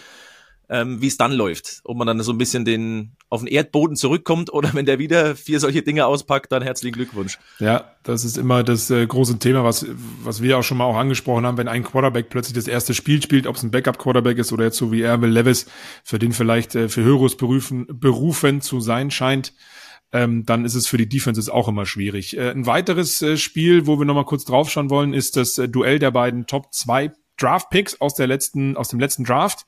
[0.68, 1.80] ähm, wie es dann läuft.
[1.84, 5.36] Ob man dann so ein bisschen den auf den Erdboden zurückkommt oder wenn der wieder
[5.36, 7.38] vier solche Dinge auspackt, dann herzlichen Glückwunsch.
[7.58, 9.86] Ja, das ist immer das äh, große Thema, was,
[10.22, 13.22] was wir auch schon mal auch angesprochen haben, wenn ein Quarterback plötzlich das erste Spiel
[13.22, 15.66] spielt, ob es ein Backup-Quarterback ist oder jetzt so wie er, Will Levis,
[16.04, 19.52] für den vielleicht äh, für Hörus berufen, berufen zu sein scheint
[20.12, 22.36] ähm, dann ist es für die Defenses auch immer schwierig.
[22.36, 25.98] Äh, ein weiteres äh, Spiel, wo wir nochmal kurz draufschauen wollen, ist das äh, Duell
[25.98, 29.66] der beiden Top 2 Draft Picks aus der letzten, aus dem letzten Draft.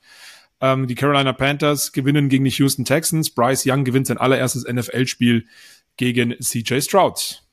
[0.61, 3.29] Ähm, die Carolina Panthers gewinnen gegen die Houston Texans.
[3.29, 5.45] Bryce Young gewinnt sein allererstes NFL-Spiel
[5.97, 7.43] gegen CJ Stroud.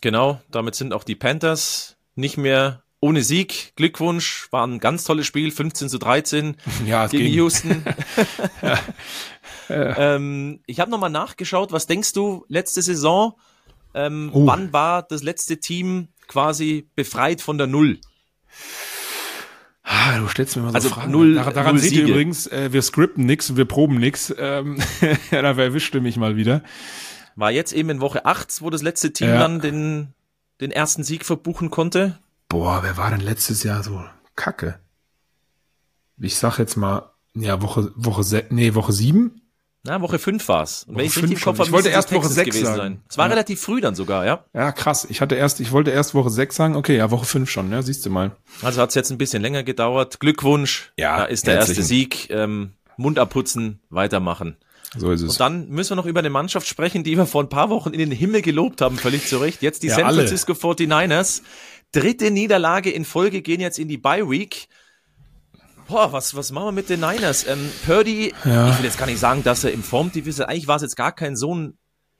[0.00, 3.74] Genau, damit sind auch die Panthers nicht mehr ohne Sieg.
[3.76, 7.34] Glückwunsch, war ein ganz tolles Spiel, 15 zu 13 ja, gegen ging.
[7.34, 7.84] Houston.
[9.68, 10.14] ja.
[10.14, 13.34] ähm, ich habe nochmal nachgeschaut, was denkst du, letzte Saison,
[13.94, 14.46] ähm, oh.
[14.46, 17.98] wann war das letzte Team quasi befreit von der Null?
[19.84, 21.12] Ah, du stellst mir mal so also Fragen.
[21.12, 24.34] Null, Dar daran null seht ihr übrigens, äh, wir scripten nix, wir proben nix.
[24.36, 24.78] Ähm,
[25.30, 26.62] da erwischte mich mal wieder.
[27.36, 29.38] War jetzt eben in Woche 8, wo das letzte Team ja.
[29.38, 30.14] dann den,
[30.60, 32.18] den ersten Sieg verbuchen konnte.
[32.48, 34.02] Boah, wer war denn letztes Jahr so
[34.36, 34.78] kacke?
[36.18, 39.42] Ich sag jetzt mal, ja, Woche, Woche, nee, Woche 7?
[39.86, 40.84] Na, Woche 5 war's.
[40.84, 42.76] Und wenn ich richtig im Kopf habe, ich wollte erst Woche 6 sagen.
[42.76, 43.02] Sein.
[43.06, 43.30] Es war ja.
[43.30, 44.42] relativ früh dann sogar, ja.
[44.54, 45.06] Ja, krass.
[45.10, 46.76] Ich hatte erst, ich wollte erst Woche 6 sagen.
[46.76, 48.30] Okay, ja, Woche 5 schon, ja, siehst du mal.
[48.62, 50.20] Also hat's jetzt ein bisschen länger gedauert.
[50.20, 50.92] Glückwunsch.
[50.96, 52.30] Ja, da ist der erste Sieg.
[52.30, 54.56] Ähm, Mund abputzen, weitermachen.
[54.96, 55.32] So ist es.
[55.32, 57.90] Und dann müssen wir noch über eine Mannschaft sprechen, die wir vor ein paar Wochen
[57.90, 59.60] in den Himmel gelobt haben, völlig zu Recht.
[59.60, 60.74] Jetzt die ja, San Francisco alle.
[60.74, 61.42] 49ers.
[61.92, 64.68] Dritte Niederlage in Folge gehen jetzt in die Bye Week.
[65.88, 67.46] Boah, was, was machen wir mit den Niners?
[67.46, 68.70] Ähm, Purdy, ja.
[68.70, 70.40] ich will jetzt gar nicht sagen, dass er im Formtief ist.
[70.40, 71.78] Eigentlich war es jetzt gar kein so ein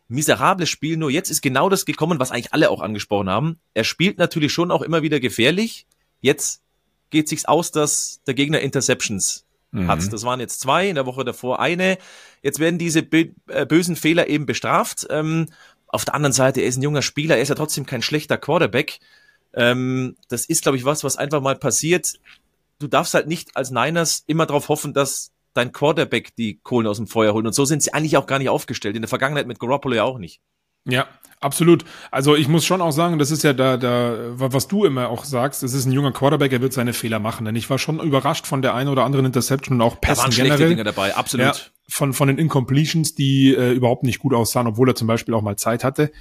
[0.08, 3.58] miserables Spiel, nur jetzt ist genau das gekommen, was eigentlich alle auch angesprochen haben.
[3.72, 5.86] Er spielt natürlich schon auch immer wieder gefährlich.
[6.20, 6.62] Jetzt
[7.10, 9.88] geht sich's aus, dass der Gegner Interceptions mhm.
[9.88, 10.12] hat.
[10.12, 11.98] Das waren jetzt zwei, in der Woche davor eine.
[12.42, 15.06] Jetzt werden diese äh, bösen Fehler eben bestraft.
[15.08, 15.46] Ähm,
[15.88, 18.36] auf der anderen Seite, er ist ein junger Spieler, er ist ja trotzdem kein schlechter
[18.36, 18.98] Quarterback.
[19.54, 22.14] Ähm, das ist, glaube ich, was, was einfach mal passiert
[22.78, 26.96] du darfst halt nicht als Niners immer darauf hoffen, dass dein Quarterback die Kohlen aus
[26.96, 27.46] dem Feuer holt.
[27.46, 28.96] Und so sind sie eigentlich auch gar nicht aufgestellt.
[28.96, 30.40] In der Vergangenheit mit Garoppolo ja auch nicht.
[30.86, 31.06] Ja,
[31.40, 31.84] absolut.
[32.10, 35.24] Also ich muss schon auch sagen, das ist ja da, da, was du immer auch
[35.24, 37.46] sagst, es ist ein junger Quarterback, er wird seine Fehler machen.
[37.46, 40.22] Denn ich war schon überrascht von der einen oder anderen Interception und auch Pässen da
[40.24, 40.68] waren generell.
[40.68, 41.46] Dinge dabei, absolut.
[41.46, 41.54] Ja,
[41.88, 45.42] von, von den Incompletions, die äh, überhaupt nicht gut aussahen, obwohl er zum Beispiel auch
[45.42, 46.12] mal Zeit hatte.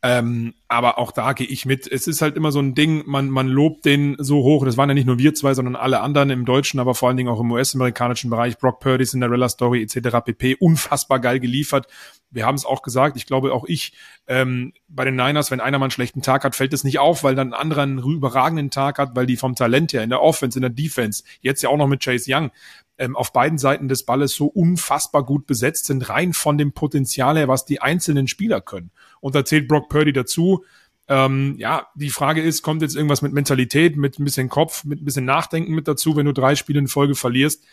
[0.00, 1.90] Ähm, aber auch da gehe ich mit.
[1.90, 4.64] Es ist halt immer so ein Ding, man, man lobt den so hoch.
[4.64, 7.16] Das waren ja nicht nur wir zwei, sondern alle anderen im deutschen, aber vor allen
[7.16, 8.58] Dingen auch im US-amerikanischen Bereich.
[8.58, 10.18] Brock Purdy, Cinderella Story etc.
[10.24, 10.54] pp.
[10.60, 11.88] Unfassbar geil geliefert.
[12.30, 13.92] Wir haben es auch gesagt, ich glaube auch ich,
[14.28, 17.24] ähm, bei den Niners, wenn einer mal einen schlechten Tag hat, fällt es nicht auf,
[17.24, 20.22] weil dann ein anderer einen überragenden Tag hat, weil die vom Talent her in der
[20.22, 22.50] Offense, in der Defense, jetzt ja auch noch mit Chase Young,
[22.98, 27.36] ähm, auf beiden Seiten des Balles so unfassbar gut besetzt sind, rein von dem Potenzial
[27.36, 28.90] her, was die einzelnen Spieler können.
[29.20, 30.64] Und da zählt Brock Purdy dazu.
[31.08, 35.00] Ähm, ja, die Frage ist, kommt jetzt irgendwas mit Mentalität, mit ein bisschen Kopf, mit
[35.00, 37.64] ein bisschen Nachdenken mit dazu, wenn du drei Spiele in Folge verlierst?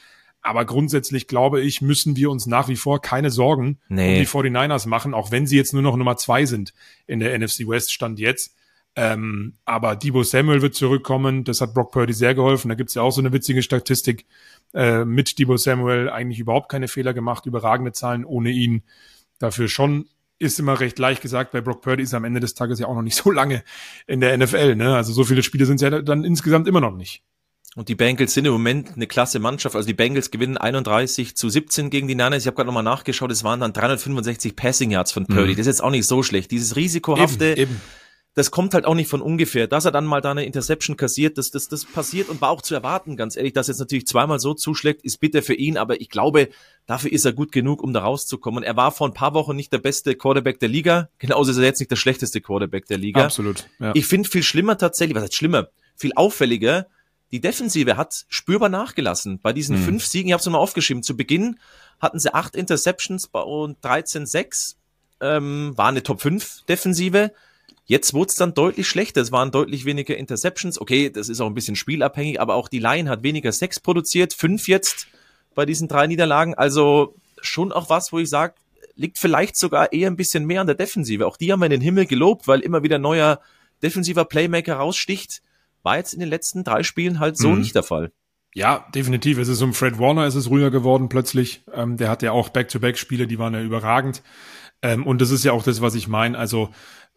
[0.42, 4.14] Aber grundsätzlich glaube ich, müssen wir uns nach wie vor keine Sorgen nee.
[4.14, 6.74] um die 49ers machen, auch wenn sie jetzt nur noch Nummer zwei sind
[7.08, 8.56] in der NFC West Stand jetzt.
[8.98, 11.44] Ähm, aber Debo Samuel wird zurückkommen.
[11.44, 12.70] Das hat Brock Purdy sehr geholfen.
[12.70, 14.26] Da gibt's ja auch so eine witzige Statistik
[14.74, 18.84] äh, mit Debo Samuel eigentlich überhaupt keine Fehler gemacht, überragende Zahlen ohne ihn.
[19.38, 20.06] Dafür schon
[20.40, 22.96] ist immer recht leicht gesagt, bei Brock Purdy ist am Ende des Tages ja auch
[22.96, 23.64] noch nicht so lange
[24.08, 24.76] in der NFL.
[24.76, 24.96] Ne?
[24.96, 27.24] Also so viele Spiele sind es ja dann insgesamt immer noch nicht.
[27.76, 29.76] Und die Bengals sind im Moment eine klasse Mannschaft.
[29.76, 32.44] Also die Bengals gewinnen 31 zu 17 gegen die Niners.
[32.44, 35.52] Ich habe gerade nochmal nachgeschaut, es waren dann 365 Passing Yards von Purdy.
[35.52, 35.58] Mhm.
[35.58, 36.52] Das ist jetzt auch nicht so schlecht.
[36.52, 37.82] Dieses risikohafte, eben, eben
[38.36, 39.66] das kommt halt auch nicht von ungefähr.
[39.68, 42.62] Dass er dann mal da eine Interception kassiert, das, das, das passiert und war auch
[42.62, 43.54] zu erwarten, ganz ehrlich.
[43.54, 46.50] Dass jetzt natürlich zweimal so zuschlägt, ist bitter für ihn, aber ich glaube,
[46.86, 48.64] dafür ist er gut genug, um da rauszukommen.
[48.64, 51.64] Er war vor ein paar Wochen nicht der beste Quarterback der Liga, genauso ist er
[51.64, 53.24] jetzt nicht der schlechteste Quarterback der Liga.
[53.24, 53.68] Absolut.
[53.80, 53.94] Ja.
[53.96, 56.88] Ich finde viel schlimmer tatsächlich, was heißt schlimmer, viel auffälliger,
[57.32, 59.40] die Defensive hat spürbar nachgelassen.
[59.42, 59.84] Bei diesen hm.
[59.84, 61.58] fünf Siegen, ich habe es mal aufgeschrieben, zu Beginn
[62.00, 64.76] hatten sie acht Interceptions und 13-6,
[65.22, 67.32] ähm, war eine Top 5 Defensive.
[67.86, 69.22] Jetzt wurde es dann deutlich schlechter.
[69.22, 70.82] Es waren deutlich weniger Interceptions.
[70.82, 74.34] Okay, das ist auch ein bisschen spielabhängig, aber auch die Line hat weniger Sex produziert.
[74.34, 75.08] Fünf jetzt.
[75.54, 76.54] bei diesen drei Niederlagen.
[76.56, 78.56] Also schon auch was, wo ich sage,
[78.96, 81.26] liegt vielleicht sogar eher ein bisschen mehr an der Defensive.
[81.26, 83.40] Auch die haben wir in den Himmel gelobt, weil immer wieder neuer
[83.84, 85.42] defensiver Playmaker raussticht.
[85.84, 87.60] War jetzt in den letzten drei Spielen halt so mhm.
[87.60, 88.12] nicht der Fall.
[88.54, 89.38] Ja, definitiv.
[89.38, 91.64] Es ist um Fred Warner, ist es ruhiger geworden plötzlich.
[91.74, 94.24] Ähm, der hat ja auch Back-to-Back-Spiele, die waren ja überragend.
[94.82, 96.38] Ähm, und das ist ja auch das, was ich meine.
[96.38, 96.70] Also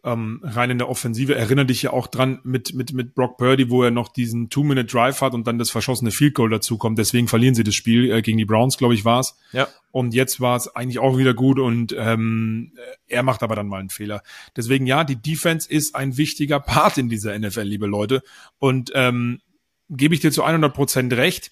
[0.03, 1.35] ähm, rein in der Offensive.
[1.35, 5.21] Erinnere dich ja auch dran mit, mit, mit Brock Purdy, wo er noch diesen Two-Minute-Drive
[5.21, 6.97] hat und dann das verschossene Field Goal dazu kommt.
[6.97, 9.37] Deswegen verlieren sie das Spiel äh, gegen die Browns, glaube ich, war's.
[9.51, 9.67] Ja.
[9.91, 12.73] Und jetzt war es eigentlich auch wieder gut und ähm,
[13.07, 14.21] er macht aber dann mal einen Fehler.
[14.55, 18.21] Deswegen ja, die Defense ist ein wichtiger Part in dieser NFL, liebe Leute.
[18.59, 19.39] Und ähm,
[19.89, 21.51] gebe ich dir zu 100 Prozent recht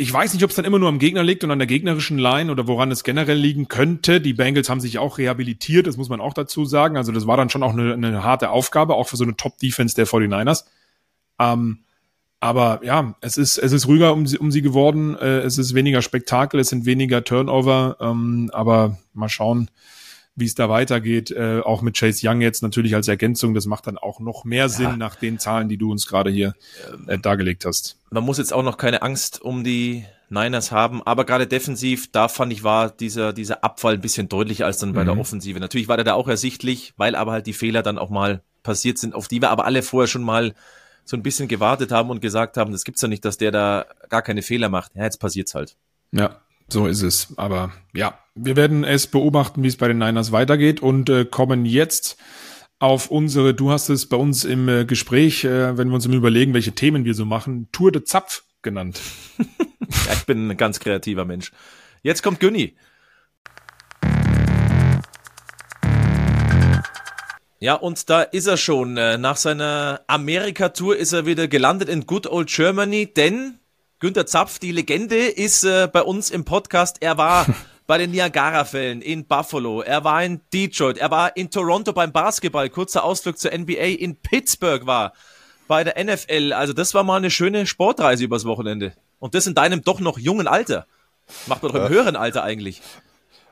[0.00, 2.16] ich weiß nicht, ob es dann immer nur am Gegner liegt und an der gegnerischen
[2.16, 4.20] Line oder woran es generell liegen könnte.
[4.22, 6.96] Die Bengals haben sich auch rehabilitiert, das muss man auch dazu sagen.
[6.96, 9.94] Also das war dann schon auch eine, eine harte Aufgabe, auch für so eine Top-Defense
[9.94, 10.64] der 49ers.
[11.38, 11.80] Ähm,
[12.40, 15.16] aber ja, es ist, es ist ruhiger um sie, um sie geworden.
[15.16, 17.98] Äh, es ist weniger Spektakel, es sind weniger Turnover.
[18.00, 19.70] Ähm, aber mal schauen,
[20.36, 21.30] wie es da weitergeht.
[21.30, 23.54] Äh, auch mit Chase Young jetzt natürlich als Ergänzung.
[23.54, 24.96] Das macht dann auch noch mehr Sinn ja.
[24.96, 26.54] nach den Zahlen, die du uns gerade hier
[27.06, 27.98] äh, dargelegt hast.
[28.10, 32.28] Man muss jetzt auch noch keine Angst um die Niners haben, aber gerade defensiv, da
[32.28, 35.08] fand ich, war dieser, dieser Abfall ein bisschen deutlicher als dann bei mhm.
[35.08, 35.58] der Offensive.
[35.58, 38.98] Natürlich war der da auch ersichtlich, weil aber halt die Fehler dann auch mal passiert
[38.98, 40.54] sind, auf die wir aber alle vorher schon mal
[41.04, 43.86] so ein bisschen gewartet haben und gesagt haben, das gibt's ja nicht, dass der da
[44.08, 44.94] gar keine Fehler macht.
[44.94, 45.76] Ja, jetzt passiert's halt.
[46.12, 46.40] Ja,
[46.72, 47.34] so ist es.
[47.36, 51.64] Aber ja, wir werden es beobachten, wie es bei den Niners weitergeht und äh, kommen
[51.66, 52.16] jetzt
[52.78, 56.54] auf unsere, du hast es bei uns im äh, Gespräch, äh, wenn wir uns überlegen,
[56.54, 59.00] welche Themen wir so machen, Tour de Zapf genannt.
[59.38, 61.52] ja, ich bin ein ganz kreativer Mensch.
[62.02, 62.76] Jetzt kommt Günni.
[67.62, 68.96] Ja, und da ist er schon.
[68.96, 73.59] Äh, nach seiner Amerika-Tour ist er wieder gelandet in Good Old Germany, denn
[74.00, 76.96] Günter Zapf, die Legende, ist äh, bei uns im Podcast.
[77.00, 77.46] Er war
[77.86, 82.70] bei den Niagara-Fällen in Buffalo, er war in Detroit, er war in Toronto beim Basketball,
[82.70, 85.12] kurzer Ausflug zur NBA, in Pittsburgh war
[85.68, 86.54] bei der NFL.
[86.54, 88.94] Also das war mal eine schöne Sportreise übers Wochenende.
[89.18, 90.86] Und das in deinem doch noch jungen Alter.
[91.46, 92.80] Macht man doch im höheren Alter eigentlich.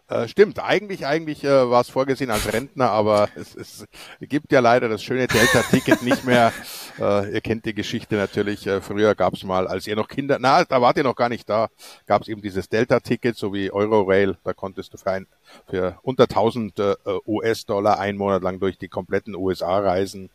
[0.08, 3.86] Äh, stimmt, eigentlich, eigentlich äh, war es vorgesehen als Rentner, aber es, es
[4.20, 6.52] gibt ja leider das schöne Delta-Ticket nicht mehr.
[6.98, 8.66] Äh, ihr kennt die Geschichte natürlich.
[8.66, 11.28] Äh, früher gab es mal, als ihr noch Kinder, na, da wart ihr noch gar
[11.28, 11.68] nicht da,
[12.06, 14.36] gab es eben dieses Delta-Ticket, so wie Eurorail.
[14.42, 15.28] Da konntest du für, ein,
[15.70, 20.28] für unter 1000 äh, US-Dollar einen Monat lang durch die kompletten USA reisen.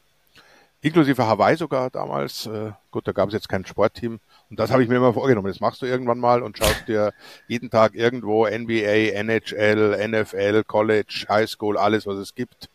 [0.79, 2.45] Inklusive Hawaii sogar damals.
[2.45, 4.21] Äh, gut, da gab es jetzt kein Sportteam.
[4.53, 5.47] Und das habe ich mir immer vorgenommen.
[5.47, 7.11] Das machst du irgendwann mal und schaust dir
[7.47, 12.69] jeden Tag irgendwo NBA, NHL, NFL, College, High School, alles, was es gibt.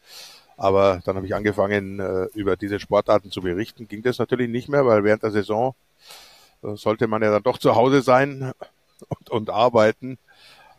[0.56, 3.86] Aber dann habe ich angefangen, äh, über diese Sportarten zu berichten.
[3.86, 5.76] Ging das natürlich nicht mehr, weil während der Saison
[6.64, 8.50] äh, sollte man ja dann doch zu Hause sein
[9.08, 10.18] und, und arbeiten,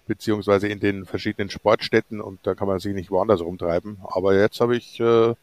[0.06, 4.00] beziehungsweise in den verschiedenen Sportstätten und da kann man sich nicht woanders rumtreiben.
[4.04, 5.34] Aber jetzt habe ich äh,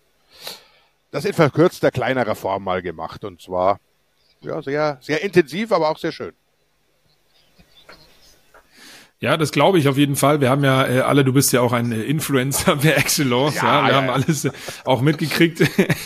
[1.12, 3.80] das in verkürzter, kleinerer Form mal gemacht und zwar
[4.40, 6.32] ja, sehr, sehr intensiv, aber auch sehr schön.
[9.18, 10.42] Ja, das glaube ich auf jeden Fall.
[10.42, 13.64] Wir haben ja äh, alle, du bist ja auch ein äh, Influencer per Excellence, ja,
[13.64, 13.84] ja.
[13.84, 14.12] wir ja, haben ja.
[14.12, 14.50] alles äh,
[14.84, 15.62] auch mitgekriegt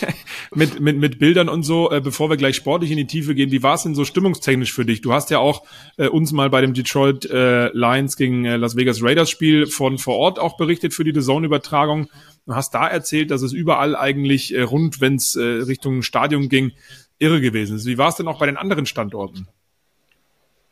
[0.55, 1.91] mit, mit, mit Bildern und so.
[1.91, 4.71] Äh, bevor wir gleich sportlich in die Tiefe gehen, wie war es denn so stimmungstechnisch
[4.71, 5.01] für dich?
[5.01, 5.63] Du hast ja auch
[5.97, 9.97] äh, uns mal bei dem Detroit äh, Lions gegen äh, Las Vegas Raiders Spiel von
[9.97, 12.07] vor Ort auch berichtet für die The Zone Übertragung.
[12.45, 16.47] Du hast da erzählt, dass es überall eigentlich äh, rund, wenn es äh, Richtung Stadion
[16.47, 16.71] ging,
[17.21, 17.85] irre gewesen ist.
[17.85, 19.47] Wie war es denn auch bei den anderen Standorten?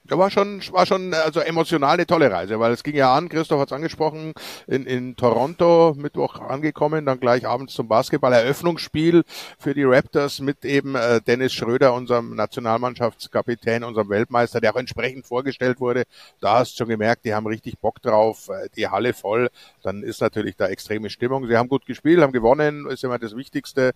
[0.10, 3.30] Ja, war schon, war schon also emotional eine tolle Reise, weil es ging ja an,
[3.30, 4.34] Christoph hat es angesprochen,
[4.66, 9.24] in, in Toronto Mittwoch angekommen, dann gleich abends zum Basketball Eröffnungsspiel
[9.60, 15.28] für die Raptors mit eben äh, Dennis Schröder, unserem Nationalmannschaftskapitän, unserem Weltmeister, der auch entsprechend
[15.28, 16.06] vorgestellt wurde.
[16.40, 19.50] Da hast du schon gemerkt, die haben richtig Bock drauf, äh, die Halle voll.
[19.84, 21.46] Dann ist natürlich da extreme Stimmung.
[21.48, 23.92] Sie haben gut gespielt, haben gewonnen, ist immer das Wichtigste.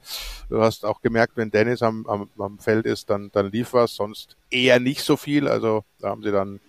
[0.48, 3.96] Du hast auch gemerkt, wenn Dennis am, am, am Feld ist, dann, dann lief was,
[3.96, 5.48] sonst eher nicht so viel.
[5.48, 6.60] Also da haben sie dann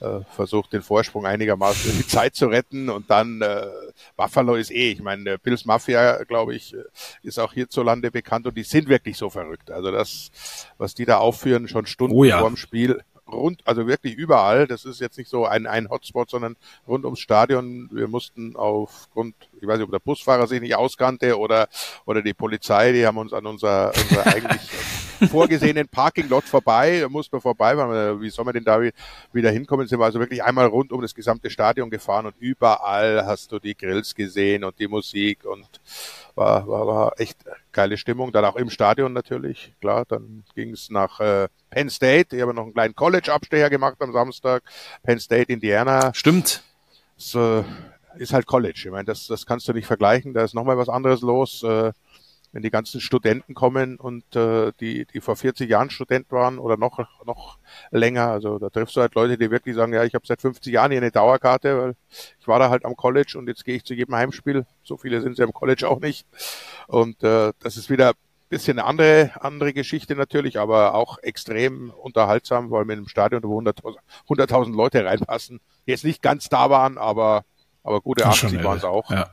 [0.00, 2.88] äh, versucht, den Vorsprung einigermaßen in die Zeit zu retten.
[2.88, 3.66] Und dann äh,
[4.16, 6.84] Buffalo ist eh, ich meine, Bills Mafia, glaube ich, äh,
[7.22, 9.70] ist auch hierzulande bekannt und die sind wirklich so verrückt.
[9.70, 10.30] Also das,
[10.78, 12.38] was die da aufführen, schon Stunden oh ja.
[12.38, 14.66] vor dem Spiel, rund, also wirklich überall.
[14.66, 17.88] Das ist jetzt nicht so ein, ein Hotspot, sondern rund ums Stadion.
[17.92, 21.68] Wir mussten aufgrund, ich weiß nicht, ob der Busfahrer sich nicht auskannte oder,
[22.06, 24.60] oder die Polizei, die haben uns an unser, unser eigentlich
[25.26, 28.80] vorgesehenen Parking-Lot vorbei, da muss man vorbei, weil, wie soll man denn da
[29.32, 29.86] wieder hinkommen?
[29.86, 33.58] Sind wir also wirklich einmal rund um das gesamte Stadion gefahren und überall hast du
[33.58, 35.80] die Grills gesehen und die Musik und
[36.34, 37.38] war, war, war echt
[37.72, 38.32] geile Stimmung.
[38.32, 40.04] Dann auch im Stadion natürlich, klar.
[40.06, 42.36] Dann ging es nach äh, Penn State.
[42.36, 44.62] Ich habe noch einen kleinen College-Abstecher gemacht am Samstag.
[45.02, 46.12] Penn State, Indiana.
[46.14, 46.62] Stimmt.
[47.16, 47.64] So,
[48.16, 48.82] ist halt College.
[48.84, 50.32] Ich meine, das, das kannst du nicht vergleichen.
[50.32, 51.62] Da ist nochmal was anderes los.
[51.62, 51.92] Äh,
[52.52, 56.76] wenn die ganzen Studenten kommen und äh, die, die vor 40 Jahren Student waren oder
[56.76, 57.58] noch, noch
[57.90, 60.72] länger, also da triffst du halt Leute, die wirklich sagen, ja, ich habe seit 50
[60.72, 61.94] Jahren hier eine Dauerkarte, weil
[62.40, 64.66] ich war da halt am College und jetzt gehe ich zu jedem Heimspiel.
[64.82, 66.26] So viele sind sie am College auch nicht.
[66.86, 68.14] Und äh, das ist wieder
[68.48, 73.60] bisschen eine andere, andere Geschichte natürlich, aber auch extrem unterhaltsam, weil mit einem Stadion, wo
[73.60, 77.44] 100.000 100 Leute reinpassen, jetzt nicht ganz da waren, aber,
[77.82, 79.10] aber gute 80 waren es auch.
[79.10, 79.30] Ja.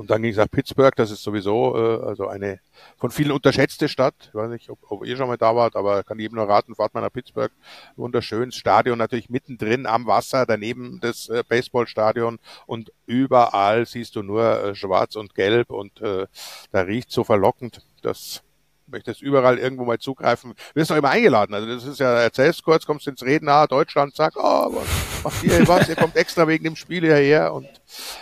[0.00, 2.60] Und dann ging es nach Pittsburgh, das ist sowieso äh, also eine
[2.96, 4.14] von vielen unterschätzte Stadt.
[4.28, 6.74] Ich weiß nicht, ob, ob ihr schon mal da wart, aber kann jedem nur raten,
[6.74, 7.52] fahrt mal nach Pittsburgh.
[7.96, 14.64] Wunderschönes Stadion, natürlich mittendrin am Wasser, daneben das äh, Baseballstadion und überall siehst du nur
[14.64, 16.26] äh, schwarz und gelb und äh,
[16.72, 17.82] da riecht so verlockend.
[18.00, 18.42] Das
[18.86, 21.54] möchtest überall irgendwo mal zugreifen, wirst doch immer eingeladen.
[21.54, 25.44] Also das ist ja, erzählst kurz, kommst ins Reden, ah, Deutschland, sag, oh, was macht
[25.44, 25.90] ihr was?
[25.90, 27.68] Ihr kommt extra wegen dem Spiel hierher und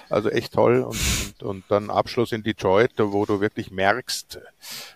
[0.08, 0.82] also echt toll.
[0.82, 0.98] Und,
[1.40, 4.40] und, und dann Abschluss in Detroit, wo du wirklich merkst,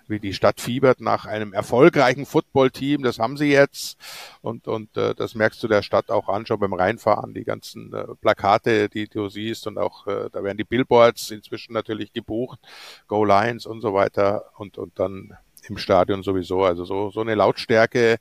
[0.09, 3.03] wie die Stadt fiebert nach einem erfolgreichen Footballteam.
[3.03, 3.99] Das haben sie jetzt.
[4.41, 7.93] Und, und äh, das merkst du der Stadt auch an, schon beim Reinfahren, die ganzen
[7.93, 9.67] äh, Plakate, die du siehst.
[9.67, 12.59] Und auch äh, da werden die Billboards inzwischen natürlich gebucht,
[13.07, 14.45] Go Lions und so weiter.
[14.57, 15.37] Und, und dann
[15.69, 16.65] im Stadion sowieso.
[16.65, 18.19] Also so, so eine Lautstärke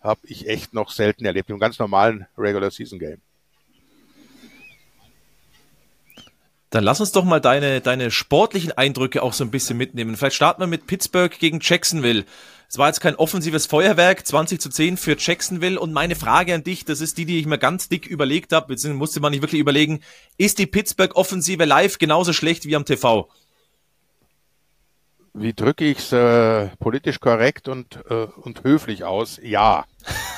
[0.00, 3.20] habe ich echt noch selten erlebt im ganz normalen Regular Season Game.
[6.70, 10.16] Dann lass uns doch mal deine, deine sportlichen Eindrücke auch so ein bisschen mitnehmen.
[10.16, 12.24] Vielleicht starten wir mit Pittsburgh gegen Jacksonville.
[12.68, 15.80] Es war jetzt kein offensives Feuerwerk, 20 zu 10 für Jacksonville.
[15.80, 18.68] Und meine Frage an dich, das ist die, die ich mir ganz dick überlegt habe,
[18.68, 20.00] beziehungsweise musste man nicht wirklich überlegen,
[20.36, 23.28] ist die Pittsburgh-Offensive live genauso schlecht wie am TV?
[25.40, 29.38] wie drücke ich es äh, politisch korrekt und, äh, und höflich aus?
[29.42, 29.84] Ja.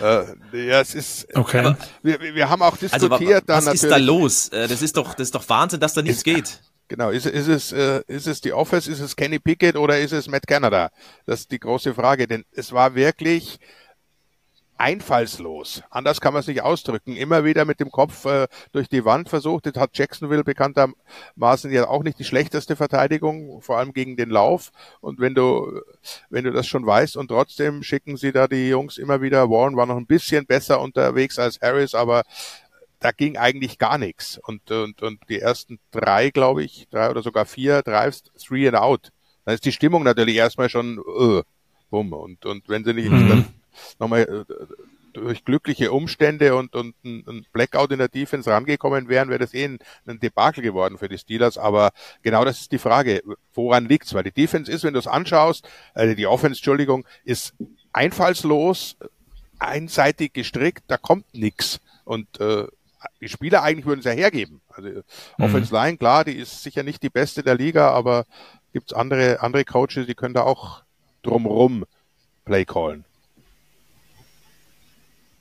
[0.02, 1.34] äh, ja, es ist.
[1.34, 1.60] Okay.
[1.60, 3.48] Aber, wir, wir haben auch diskutiert.
[3.48, 4.48] Also, was dann ist da los?
[4.48, 6.60] Äh, das ist doch, das ist doch Wahnsinn, dass da nichts ist, geht.
[6.88, 10.12] Genau, ist, ist es, äh, ist es die Office, ist es Kenny Pickett oder ist
[10.12, 10.90] es Matt Canada?
[11.26, 13.58] Das ist die große Frage, denn es war wirklich
[14.78, 15.82] einfallslos.
[15.90, 17.16] Anders kann man es nicht ausdrücken.
[17.16, 19.66] Immer wieder mit dem Kopf äh, durch die Wand versucht.
[19.66, 24.70] Das hat Jacksonville bekanntermaßen ja auch nicht die schlechteste Verteidigung, vor allem gegen den Lauf.
[25.00, 25.82] Und wenn du,
[26.30, 29.50] wenn du das schon weißt und trotzdem schicken sie da die Jungs immer wieder.
[29.50, 32.22] Warren war noch ein bisschen besser unterwegs als Harris, aber
[33.00, 34.38] da ging eigentlich gar nichts.
[34.44, 38.76] Und, und, und die ersten drei, glaube ich, drei oder sogar vier Drives, three and
[38.76, 39.10] out.
[39.44, 41.42] Dann ist die Stimmung natürlich erstmal schon, uh,
[41.90, 42.12] bumm.
[42.12, 43.28] Und, und wenn sie nicht mhm.
[43.28, 43.44] dann
[43.98, 44.54] nochmal äh,
[45.12, 49.64] durch glückliche Umstände und, und ein Blackout in der Defense rangekommen wären, wäre das eh
[49.64, 51.58] ein, ein Debakel geworden für die Steelers.
[51.58, 51.90] Aber
[52.22, 53.22] genau das ist die Frage,
[53.54, 54.14] woran liegt's?
[54.14, 57.54] Weil die Defense ist, wenn du es anschaust, also die Offense, Entschuldigung, ist
[57.92, 58.96] einfallslos,
[59.58, 61.80] einseitig gestrickt, da kommt nix.
[62.04, 62.66] Und äh,
[63.20, 64.60] die Spieler eigentlich würden es ja hergeben.
[64.68, 65.44] Also mhm.
[65.44, 68.24] Offense Line, klar, die ist sicher nicht die beste der Liga, aber
[68.72, 70.82] gibt's andere, andere Coaches, die können da auch
[71.22, 71.84] drumrum
[72.44, 73.04] Play callen.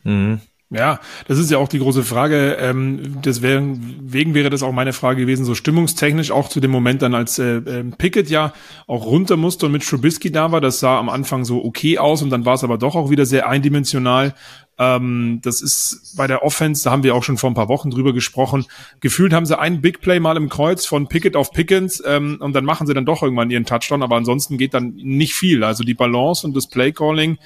[0.08, 0.40] Mhm.
[0.70, 2.58] Ja, das ist ja auch die große Frage.
[2.60, 7.16] Ähm, deswegen wäre das auch meine Frage gewesen, so stimmungstechnisch auch zu dem Moment dann,
[7.16, 8.52] als äh, ähm, Pickett ja
[8.86, 10.60] auch runter musste und mit Trubisky da war.
[10.60, 13.26] Das sah am Anfang so okay aus und dann war es aber doch auch wieder
[13.26, 14.34] sehr eindimensional.
[14.78, 17.90] Ähm, das ist bei der Offense, da haben wir auch schon vor ein paar Wochen
[17.90, 18.66] drüber gesprochen.
[19.00, 22.52] Gefühlt haben sie einen Big Play mal im Kreuz von Pickett auf Pickens ähm, und
[22.54, 25.64] dann machen sie dann doch irgendwann ihren Touchdown, aber ansonsten geht dann nicht viel.
[25.64, 27.38] Also die Balance und das Play Calling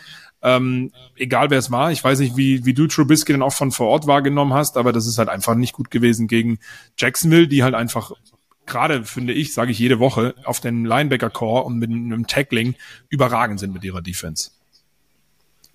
[0.41, 1.91] ähm, egal wer es war.
[1.91, 4.91] Ich weiß nicht, wie, wie du Trubisky dann auch von vor Ort wahrgenommen hast, aber
[4.91, 6.59] das ist halt einfach nicht gut gewesen gegen
[6.97, 8.11] Jacksonville, die halt einfach
[8.65, 12.75] gerade, finde ich, sage ich jede Woche, auf den Linebacker-Core und mit einem Tackling
[13.09, 14.51] überragend sind mit ihrer Defense.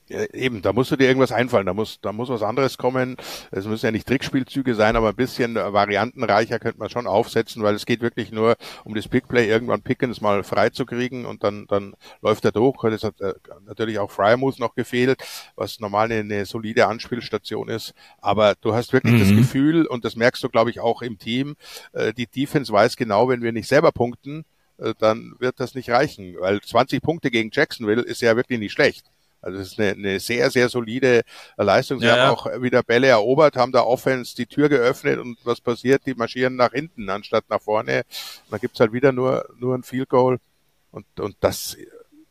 [0.09, 3.16] Eben, da musst du dir irgendwas einfallen, da muss, da muss was anderes kommen.
[3.51, 7.75] Es müssen ja nicht Trickspielzüge sein, aber ein bisschen variantenreicher könnte man schon aufsetzen, weil
[7.75, 11.66] es geht wirklich nur um das Pickplay, irgendwann Pickens mal frei zu kriegen und dann,
[11.66, 12.85] dann läuft er durch.
[12.85, 13.35] Es hat äh,
[13.66, 15.23] natürlich auch Fryermuth noch gefehlt,
[15.57, 17.92] was normal eine, eine, solide Anspielstation ist.
[18.21, 19.21] Aber du hast wirklich mhm.
[19.21, 21.57] das Gefühl, und das merkst du, glaube ich, auch im Team,
[21.92, 24.45] äh, die Defense weiß genau, wenn wir nicht selber punkten,
[24.79, 28.73] äh, dann wird das nicht reichen, weil 20 Punkte gegen Jacksonville ist ja wirklich nicht
[28.73, 29.07] schlecht.
[29.47, 31.23] Also es ist eine, eine sehr, sehr solide
[31.57, 32.01] Leistung.
[32.01, 35.61] Sie ja, haben auch wieder Bälle erobert, haben da Offense die Tür geöffnet und was
[35.61, 36.03] passiert?
[36.05, 37.99] Die marschieren nach hinten anstatt nach vorne.
[37.99, 40.38] Und dann gibt's halt wieder nur, nur ein Field Goal.
[40.90, 41.77] Und, und das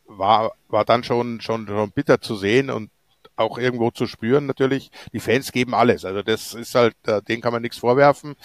[0.07, 2.89] war, war dann schon, schon, schon bitter zu sehen und
[3.38, 4.91] auch irgendwo zu spüren natürlich.
[5.13, 6.03] Die Fans geben alles.
[6.03, 8.36] Also das ist halt, äh, denen kann man nichts vorwerfen.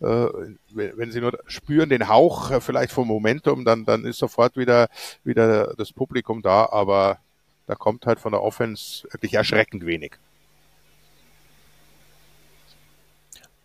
[0.00, 0.26] Äh,
[0.72, 4.88] wenn sie nur spüren den Hauch äh, vielleicht vom Momentum, dann, dann ist sofort wieder,
[5.24, 6.70] wieder das Publikum da.
[6.70, 7.18] Aber
[7.66, 10.16] da kommt halt von der Offense wirklich erschreckend wenig.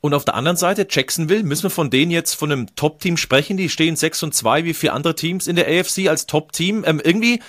[0.01, 3.57] Und auf der anderen Seite, Jacksonville, müssen wir von denen jetzt von einem Top-Team sprechen?
[3.57, 6.85] Die stehen 6 und 2 wie vier andere Teams in der AFC als Top-Team.
[6.85, 7.41] Ähm, irgendwie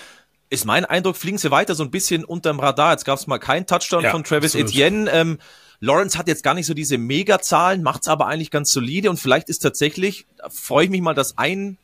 [0.48, 2.90] ist mein Eindruck, fliegen sie weiter so ein bisschen unterm Radar.
[2.90, 4.70] Jetzt gab es mal keinen Touchdown ja, von Travis absolut.
[4.70, 5.10] Etienne.
[5.12, 5.38] Ähm,
[5.78, 9.48] Lawrence hat jetzt gar nicht so diese Megazahlen, macht's aber eigentlich ganz solide und vielleicht
[9.48, 11.78] ist tatsächlich, da freue ich mich mal, dass ein,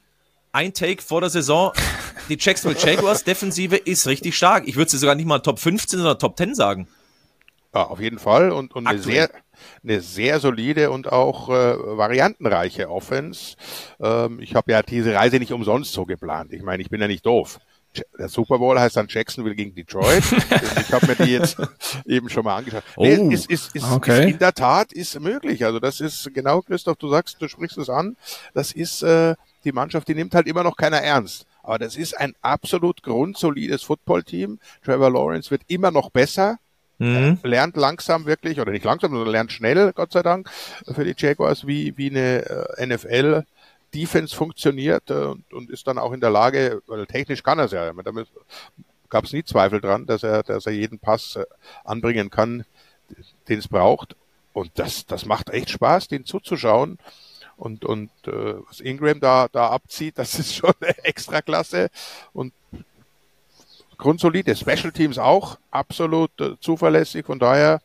[0.56, 1.72] ein Take vor der Saison,
[2.30, 4.66] die Jacksonville Jaguars Defensive ist richtig stark.
[4.66, 6.88] Ich würde sie sogar nicht mal Top 15, sondern Top 10 sagen.
[7.74, 9.28] Ja, auf jeden Fall und, und eine sehr,
[9.84, 13.56] eine sehr solide und auch äh, variantenreiche Offense.
[14.00, 16.54] Ähm, ich habe ja diese Reise nicht umsonst so geplant.
[16.54, 17.58] Ich meine, ich bin ja nicht doof
[18.18, 20.22] der Super Bowl heißt dann Jacksonville gegen Detroit.
[20.80, 21.56] ich habe mir die jetzt
[22.04, 22.82] eben schon mal angeschaut.
[22.96, 24.20] Oh, nee, ist, ist, ist, okay.
[24.20, 25.64] ist in der Tat ist möglich.
[25.64, 28.16] Also das ist genau, Christoph, du sagst, du sprichst es an.
[28.54, 29.34] Das ist äh,
[29.66, 31.46] die Mannschaft, die nimmt halt immer noch keiner ernst.
[31.62, 34.58] Aber das ist ein absolut grundsolides Footballteam.
[34.84, 36.58] Trevor Lawrence wird immer noch besser.
[36.98, 37.40] Mhm.
[37.42, 40.48] lernt langsam wirklich, oder nicht langsam, sondern lernt schnell, Gott sei Dank,
[40.90, 42.46] für die Jaguars, wie, wie eine
[42.78, 43.44] äh, NFL
[43.94, 47.66] Defense funktioniert äh, und, und ist dann auch in der Lage, weil technisch kann er
[47.66, 47.92] es ja.
[47.92, 48.28] Damit
[49.08, 51.44] gab es nie Zweifel dran, dass er, dass er jeden Pass äh,
[51.84, 52.64] anbringen kann,
[53.48, 54.16] den es braucht.
[54.52, 56.98] Und das, das macht echt Spaß, den zuzuschauen.
[57.56, 61.88] Und, und äh, was Ingram da, da abzieht, das ist schon extra klasse.
[62.32, 62.52] Und
[63.98, 67.24] grundsolide Special Teams auch absolut äh, zuverlässig.
[67.24, 67.80] Von daher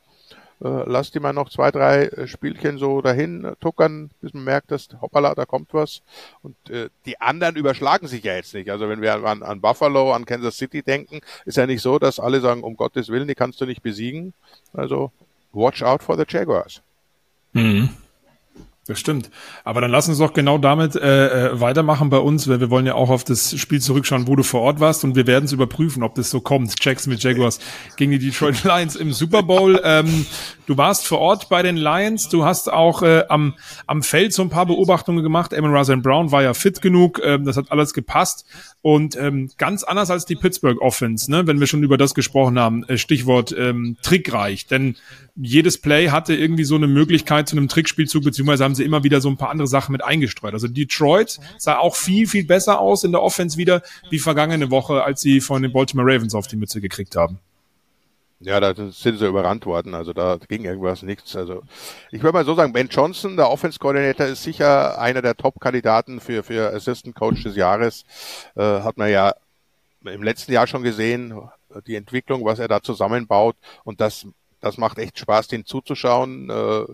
[0.63, 4.43] äh, lass die mal noch zwei, drei äh, Spielchen so dahin äh, tuckern, bis man
[4.43, 6.01] merkt, dass hoppala, da kommt was.
[6.43, 8.69] Und äh, die anderen überschlagen sich ja jetzt nicht.
[8.69, 12.19] Also wenn wir an, an Buffalo, an Kansas City denken, ist ja nicht so, dass
[12.19, 14.33] alle sagen, um Gottes Willen, die kannst du nicht besiegen.
[14.73, 15.11] Also
[15.51, 16.81] watch out for the Jaguars.
[17.53, 17.89] Mhm.
[18.95, 19.29] Stimmt.
[19.63, 22.85] Aber dann lass uns doch genau damit äh, äh, weitermachen bei uns, weil wir wollen
[22.85, 25.51] ja auch auf das Spiel zurückschauen, wo du vor Ort warst und wir werden es
[25.51, 26.75] überprüfen, ob das so kommt.
[26.79, 27.59] Checks mit Jaguars
[27.97, 29.79] gegen die Detroit Lions im Super Bowl.
[29.83, 30.25] Ähm,
[30.65, 33.55] du warst vor Ort bei den Lions, du hast auch äh, am,
[33.87, 35.53] am Feld so ein paar Beobachtungen gemacht.
[35.53, 38.45] Eamon Russell Brown war ja fit genug, ähm, das hat alles gepasst.
[38.81, 42.57] Und ähm, ganz anders als die Pittsburgh Offense, ne, wenn wir schon über das gesprochen
[42.57, 44.67] haben, äh, Stichwort ähm, trickreich.
[44.67, 44.95] Denn
[45.35, 49.21] jedes Play hatte irgendwie so eine Möglichkeit zu einem Trickspielzug, beziehungsweise haben sie immer wieder
[49.21, 50.53] so ein paar andere Sachen mit eingestreut.
[50.53, 55.03] Also Detroit sah auch viel, viel besser aus in der Offense wieder wie vergangene Woche,
[55.03, 57.39] als sie von den Baltimore Ravens auf die Mütze gekriegt haben.
[58.43, 59.93] Ja, da sind sie überrannt worden.
[59.93, 61.35] Also da ging irgendwas nichts.
[61.35, 61.61] Also
[62.11, 66.19] ich würde mal so sagen, Ben Johnson, der Offense Coordinator, ist sicher einer der Top-Kandidaten
[66.19, 68.03] für, für Assistant Coach des Jahres.
[68.55, 69.35] Äh, hat man ja
[70.03, 71.39] im letzten Jahr schon gesehen,
[71.85, 73.55] die Entwicklung, was er da zusammenbaut.
[73.83, 74.25] Und das,
[74.61, 76.49] das macht echt Spaß, den zuzuschauen.
[76.49, 76.85] Äh,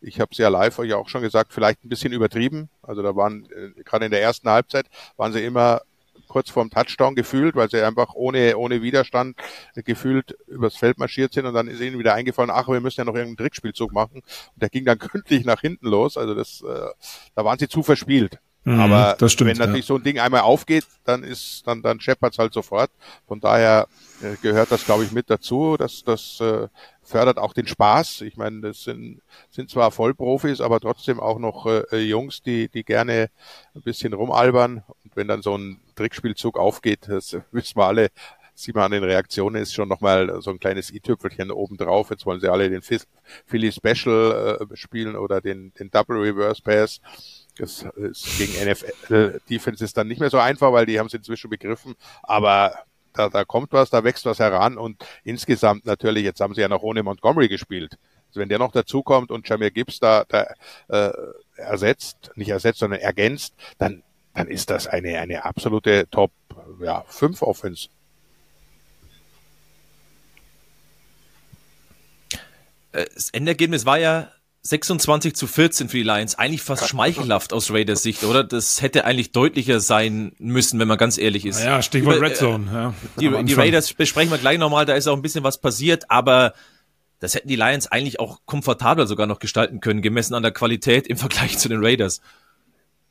[0.00, 2.70] ich habe es ja live euch auch schon gesagt, vielleicht ein bisschen übertrieben.
[2.82, 5.82] Also da waren, äh, gerade in der ersten Halbzeit, waren sie immer
[6.28, 9.36] kurz vorm Touchdown gefühlt, weil sie einfach ohne, ohne Widerstand
[9.74, 13.04] gefühlt übers Feld marschiert sind und dann ist ihnen wieder eingefallen, ach, wir müssen ja
[13.04, 14.18] noch irgendeinen Trickspielzug machen.
[14.18, 16.16] Und der ging dann gründlich nach hinten los.
[16.16, 16.86] Also das, äh,
[17.34, 18.38] da waren sie zu verspielt.
[18.64, 19.94] Mhm, Aber stimmt, wenn natürlich ja.
[19.94, 22.90] so ein Ding einmal aufgeht, dann ist, dann, dann scheppert's halt sofort.
[23.26, 23.88] Von daher
[24.42, 25.76] gehört das, glaube ich, mit dazu.
[25.76, 26.68] dass das äh,
[27.08, 28.20] fördert auch den Spaß.
[28.20, 32.84] Ich meine, das sind, sind zwar Vollprofis, aber trotzdem auch noch äh, Jungs, die, die
[32.84, 33.30] gerne
[33.74, 34.84] ein bisschen rumalbern.
[35.04, 38.08] Und wenn dann so ein Trickspielzug aufgeht, das wissen wir alle,
[38.54, 42.10] sieht man an den Reaktionen, ist schon nochmal so ein kleines i-Tüpfelchen oben drauf.
[42.10, 47.00] Jetzt wollen sie alle den Philly Special äh, spielen oder den, den Double Reverse Pass.
[47.56, 51.14] Das ist gegen NFL Defense ist dann nicht mehr so einfach, weil die haben es
[51.14, 51.94] inzwischen begriffen.
[52.22, 52.72] Aber
[53.12, 56.68] da, da kommt was, da wächst was heran und insgesamt natürlich, jetzt haben sie ja
[56.68, 57.98] noch ohne Montgomery gespielt.
[58.28, 60.46] Also wenn der noch dazukommt und Jamir Gibbs da, da
[60.88, 61.12] äh,
[61.56, 64.02] ersetzt, nicht ersetzt, sondern ergänzt, dann,
[64.34, 66.30] dann ist das eine, eine absolute Top
[66.80, 67.88] ja, 5 Offense.
[72.92, 74.30] Äh, das Endergebnis war ja
[74.62, 78.44] 26 zu 14 für die Lions, eigentlich fast schmeichelhaft aus Raiders Sicht, oder?
[78.44, 81.62] Das hätte eigentlich deutlicher sein müssen, wenn man ganz ehrlich ist.
[81.62, 82.66] Ja, Stichwort Über, Red Zone.
[82.72, 86.10] Ja, die, die Raiders besprechen wir gleich nochmal, da ist auch ein bisschen was passiert,
[86.10, 86.54] aber
[87.20, 91.06] das hätten die Lions eigentlich auch komfortabel sogar noch gestalten können, gemessen an der Qualität
[91.06, 92.20] im Vergleich zu den Raiders.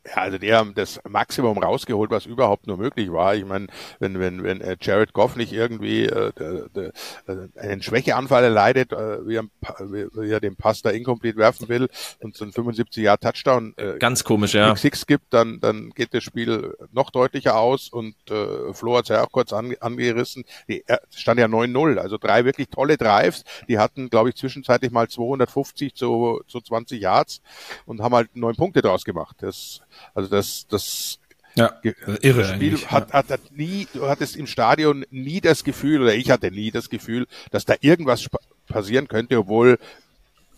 [0.08, 3.36] Ja, also die haben das Maximum rausgeholt, was überhaupt nur möglich war.
[3.36, 3.68] Ich meine,
[4.00, 6.92] wenn wenn wenn äh, Jared Goff nicht irgendwie äh, de, de,
[7.28, 9.44] äh, einen Schwächeanfall erleidet, äh, wie, er,
[9.80, 11.90] wie er den Pass da incomplete werfen will
[12.22, 14.76] und so ein 75 Jahr Touchdown äh, ganz komisch, ja.
[14.76, 19.10] Six gibt, dann dann geht das Spiel noch deutlicher aus und äh, Flo hat es
[19.10, 20.46] ja auch kurz an, angerissen.
[20.70, 23.44] Die äh, stand ja 9-0, also drei wirklich tolle Drives.
[23.68, 27.42] Die hatten, glaube ich, zwischenzeitlich mal 250 zu zu 20 Yards
[27.86, 29.38] und haben halt neun Punkte draus gemacht.
[29.42, 29.82] Das
[30.14, 31.20] also das, das
[31.56, 31.74] ja,
[32.22, 36.14] irre das Spiel hat, hat, hat nie, du hattest im Stadion nie das Gefühl, oder
[36.14, 38.28] ich hatte nie das Gefühl, dass da irgendwas
[38.68, 39.80] passieren könnte, obwohl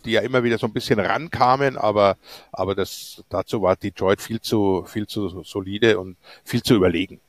[0.04, 2.16] die ja immer wieder so ein bisschen rankamen, aber,
[2.52, 7.20] aber das, dazu war Detroit viel zu, viel zu solide und viel zu überlegen.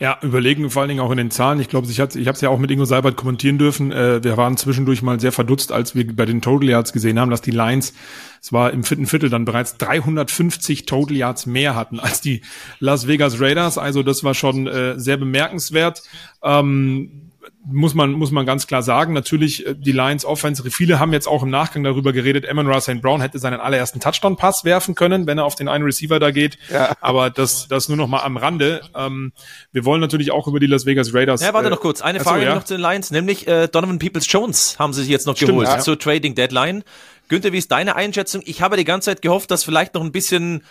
[0.00, 1.60] Ja, überlegen vor allen Dingen auch in den Zahlen.
[1.60, 3.92] Ich glaube, ich habe es ja auch mit Ingo Seibert kommentieren dürfen.
[3.92, 7.30] Äh, wir waren zwischendurch mal sehr verdutzt, als wir bei den Total Yards gesehen haben,
[7.30, 7.94] dass die Lions,
[8.42, 12.40] es war im vierten Viertel dann bereits 350 Total Yards mehr hatten als die
[12.80, 13.78] Las Vegas Raiders.
[13.78, 16.02] Also das war schon äh, sehr bemerkenswert.
[16.42, 17.30] Ähm,
[17.66, 19.12] muss man, muss man ganz klar sagen.
[19.12, 22.80] Natürlich, äh, die Lions Offense, viele haben jetzt auch im Nachgang darüber geredet, Amon Ra
[22.80, 23.00] St.
[23.00, 26.58] Brown hätte seinen allerersten Touchdown-Pass werfen können, wenn er auf den einen Receiver da geht.
[26.70, 26.94] Ja.
[27.00, 28.82] Aber das, das nur noch mal am Rande.
[28.94, 29.32] Ähm,
[29.72, 31.40] wir wollen natürlich auch über die Las Vegas Raiders.
[31.40, 32.02] Ja, warte äh, noch kurz.
[32.02, 32.54] Eine Frage so, ja.
[32.54, 35.68] noch zu den Lions, nämlich äh, Donovan Peoples-Jones haben sie sich jetzt noch Stimmt, geholt
[35.68, 35.78] ja.
[35.78, 36.84] zur Trading Deadline.
[37.28, 38.42] Günther, wie ist deine Einschätzung?
[38.44, 40.62] Ich habe die ganze Zeit gehofft, dass vielleicht noch ein bisschen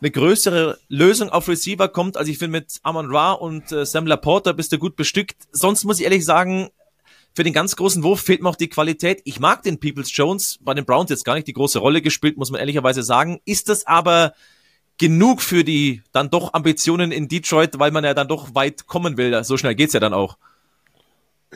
[0.00, 2.16] eine größere Lösung auf Receiver kommt.
[2.16, 5.36] Also ich finde mit Amon Ra und äh, Sam Laporta bist du gut bestückt.
[5.52, 6.70] Sonst muss ich ehrlich sagen,
[7.34, 9.20] für den ganz großen Wurf fehlt mir auch die Qualität.
[9.24, 12.36] Ich mag den Peoples Jones, bei den Browns jetzt gar nicht die große Rolle gespielt,
[12.36, 13.40] muss man ehrlicherweise sagen.
[13.44, 14.34] Ist das aber
[14.98, 19.16] genug für die dann doch Ambitionen in Detroit, weil man ja dann doch weit kommen
[19.16, 19.44] will?
[19.44, 20.38] So schnell geht's ja dann auch.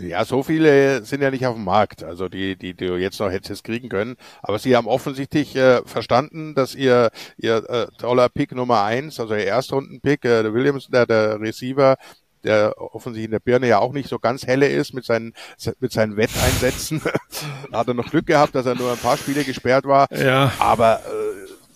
[0.01, 3.21] Ja, so viele sind ja nicht auf dem Markt, also die, die, die du jetzt
[3.21, 4.17] noch hättest kriegen können.
[4.43, 9.35] Aber sie haben offensichtlich äh, verstanden, dass ihr, ihr äh, toller Pick Nummer eins, also
[9.35, 11.97] ihr Erstrunden-Pick, äh, der Williams, der, der Receiver,
[12.43, 15.33] der offensichtlich in der Birne ja auch nicht so ganz helle ist mit seinen,
[15.81, 17.01] mit seinen Wetteinsätzen.
[17.73, 20.07] hat er noch Glück gehabt, dass er nur ein paar Spiele gesperrt war.
[20.13, 20.53] Ja.
[20.59, 21.24] Aber äh,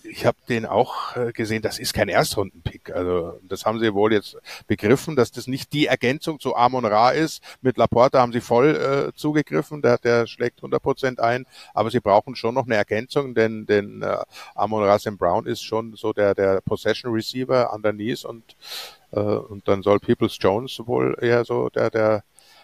[0.09, 2.91] ich habe den auch äh, gesehen, das ist kein Erstrundenpick.
[2.91, 4.37] Also das haben sie wohl jetzt
[4.67, 7.41] begriffen, dass das nicht die Ergänzung zu Amon Ra ist.
[7.61, 11.99] Mit Laporta haben sie voll äh, zugegriffen, der, der schlägt 100 Prozent ein, aber sie
[11.99, 14.17] brauchen schon noch eine Ergänzung, denn, denn äh,
[14.55, 15.17] Amon Ra St.
[15.17, 18.55] Brown ist schon so der, der Possession Receiver underneath und,
[19.11, 22.23] äh, und dann soll Peoples Jones wohl eher so der, der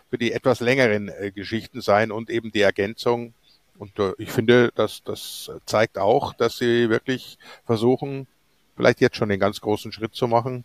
[0.10, 3.34] für die etwas längeren äh, Geschichten sein und eben die Ergänzung
[3.78, 8.28] und äh, ich finde, dass das zeigt auch, dass sie wirklich versuchen,
[8.76, 10.64] vielleicht jetzt schon den ganz großen Schritt zu machen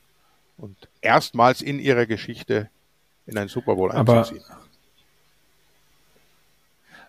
[0.58, 2.68] und erstmals in ihrer Geschichte
[3.26, 4.42] in einen Super Bowl einzuziehen.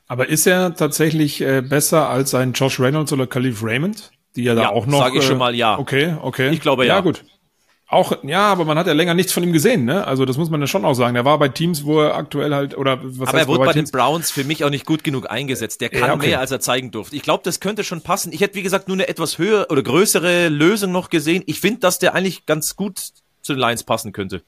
[0.07, 4.43] Aber, aber ist er tatsächlich äh, besser als ein Josh Reynolds oder Khalif Raymond, die
[4.43, 4.99] ja da auch noch.
[4.99, 5.77] Sage ich schon mal ja.
[5.77, 6.49] Okay, okay.
[6.49, 6.95] Ich glaube ja.
[6.95, 7.23] Ja gut.
[7.91, 10.07] Auch, ja, aber man hat ja länger nichts von ihm gesehen, ne?
[10.07, 11.17] Also das muss man ja schon auch sagen.
[11.17, 13.73] Er war bei Teams, wo er aktuell halt, oder was Aber heißt, er wurde bei,
[13.73, 15.81] den Browns für mich auch nicht gut genug eingesetzt.
[15.81, 16.27] Der kann ja, okay.
[16.27, 17.17] mehr, als er zeigen durfte.
[17.17, 18.31] Ich glaube, das könnte schon passen.
[18.31, 21.43] Ich hätte, wie gesagt, nur eine etwas höhere oder größere Lösung noch gesehen.
[21.47, 22.97] Ich finde, dass der eigentlich ganz gut
[23.41, 24.41] zu den Lions passen könnte.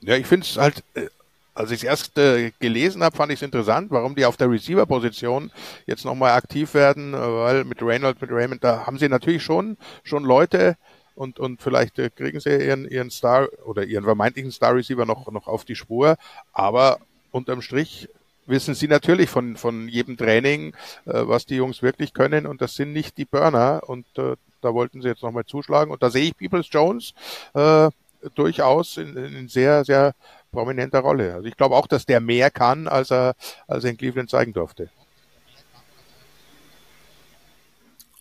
[0.00, 1.08] Ja, ich finde es halt, äh,
[1.54, 4.50] als ich es erst äh, gelesen habe, fand ich es interessant, warum die auf der
[4.50, 5.52] Receiver-Position
[5.84, 9.76] jetzt nochmal aktiv werden, äh, weil mit Reynolds, mit Raymond, da haben sie natürlich schon,
[10.04, 10.78] schon Leute,
[11.14, 15.30] und, und vielleicht äh, kriegen sie ihren, ihren Star oder ihren vermeintlichen Star Receiver noch,
[15.30, 16.16] noch auf die Spur.
[16.52, 16.98] Aber
[17.30, 18.08] unterm Strich
[18.46, 20.74] wissen sie natürlich von, von jedem Training,
[21.06, 24.74] äh, was die Jungs wirklich können und das sind nicht die Burner und äh, da
[24.74, 27.14] wollten sie jetzt nochmal zuschlagen und da sehe ich Peoples Jones
[27.54, 27.90] äh,
[28.34, 30.14] durchaus in, in sehr, sehr
[30.50, 31.34] prominenter Rolle.
[31.34, 33.34] Also ich glaube auch, dass der mehr kann, als er,
[33.66, 34.88] als er in Cleveland zeigen durfte.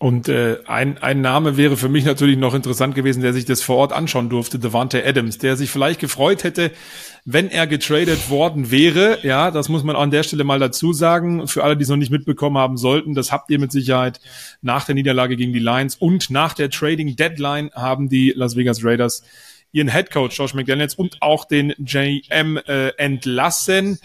[0.03, 3.61] Und äh, ein, ein Name wäre für mich natürlich noch interessant gewesen, der sich das
[3.61, 6.71] vor Ort anschauen durfte, Devante Adams, der sich vielleicht gefreut hätte,
[7.23, 9.19] wenn er getradet worden wäre.
[9.23, 11.47] Ja, das muss man an der Stelle mal dazu sagen.
[11.47, 14.19] Für alle, die es noch nicht mitbekommen haben sollten, das habt ihr mit Sicherheit
[14.61, 18.83] nach der Niederlage gegen die Lions und nach der Trading Deadline haben die Las Vegas
[18.83, 19.23] Raiders
[19.71, 23.99] ihren Head Coach Josh McDaniels und auch den GM äh, entlassen.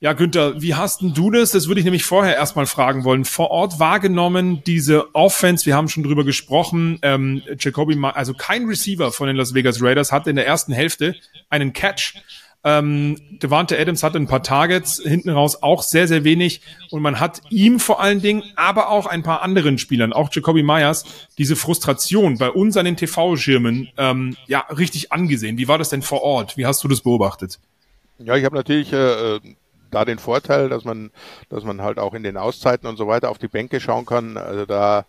[0.00, 1.50] Ja, Günther, wie hast denn du das?
[1.50, 3.24] Das würde ich nämlich vorher erstmal fragen wollen.
[3.24, 9.10] Vor Ort wahrgenommen, diese Offense, wir haben schon drüber gesprochen, ähm, Jacoby, also kein Receiver
[9.10, 11.16] von den Las Vegas Raiders hatte in der ersten Hälfte
[11.50, 12.14] einen Catch.
[12.62, 16.60] Ähm, Devante Adams hatte ein paar Targets, hinten raus auch sehr, sehr wenig.
[16.90, 20.62] Und man hat ihm vor allen Dingen, aber auch ein paar anderen Spielern, auch Jacoby
[20.62, 21.06] Myers,
[21.38, 25.58] diese Frustration bei uns an den TV-Schirmen ähm, ja richtig angesehen.
[25.58, 26.56] Wie war das denn vor Ort?
[26.56, 27.58] Wie hast du das beobachtet?
[28.18, 29.40] Ja, ich habe natürlich äh,
[29.90, 31.10] da den Vorteil, dass man,
[31.48, 34.36] dass man halt auch in den Auszeiten und so weiter auf die Bänke schauen kann.
[34.36, 35.04] Also da,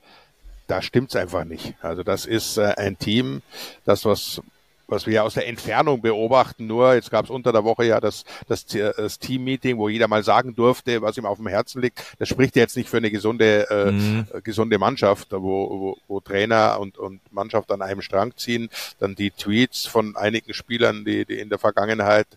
[0.67, 1.75] da stimmt's einfach nicht.
[1.82, 3.41] Also das ist äh, ein Team,
[3.86, 4.41] das was
[4.89, 6.67] was wir aus der Entfernung beobachten.
[6.67, 10.23] Nur jetzt gab es unter der Woche ja das, das, das Team-Meeting, wo jeder mal
[10.23, 12.03] sagen durfte, was ihm auf dem Herzen liegt.
[12.17, 14.25] Das spricht jetzt nicht für eine gesunde, äh, mhm.
[14.43, 18.69] gesunde Mannschaft, wo, wo, wo Trainer und, und Mannschaft an einem Strang ziehen.
[18.99, 22.27] Dann die Tweets von einigen Spielern, die, die in der Vergangenheit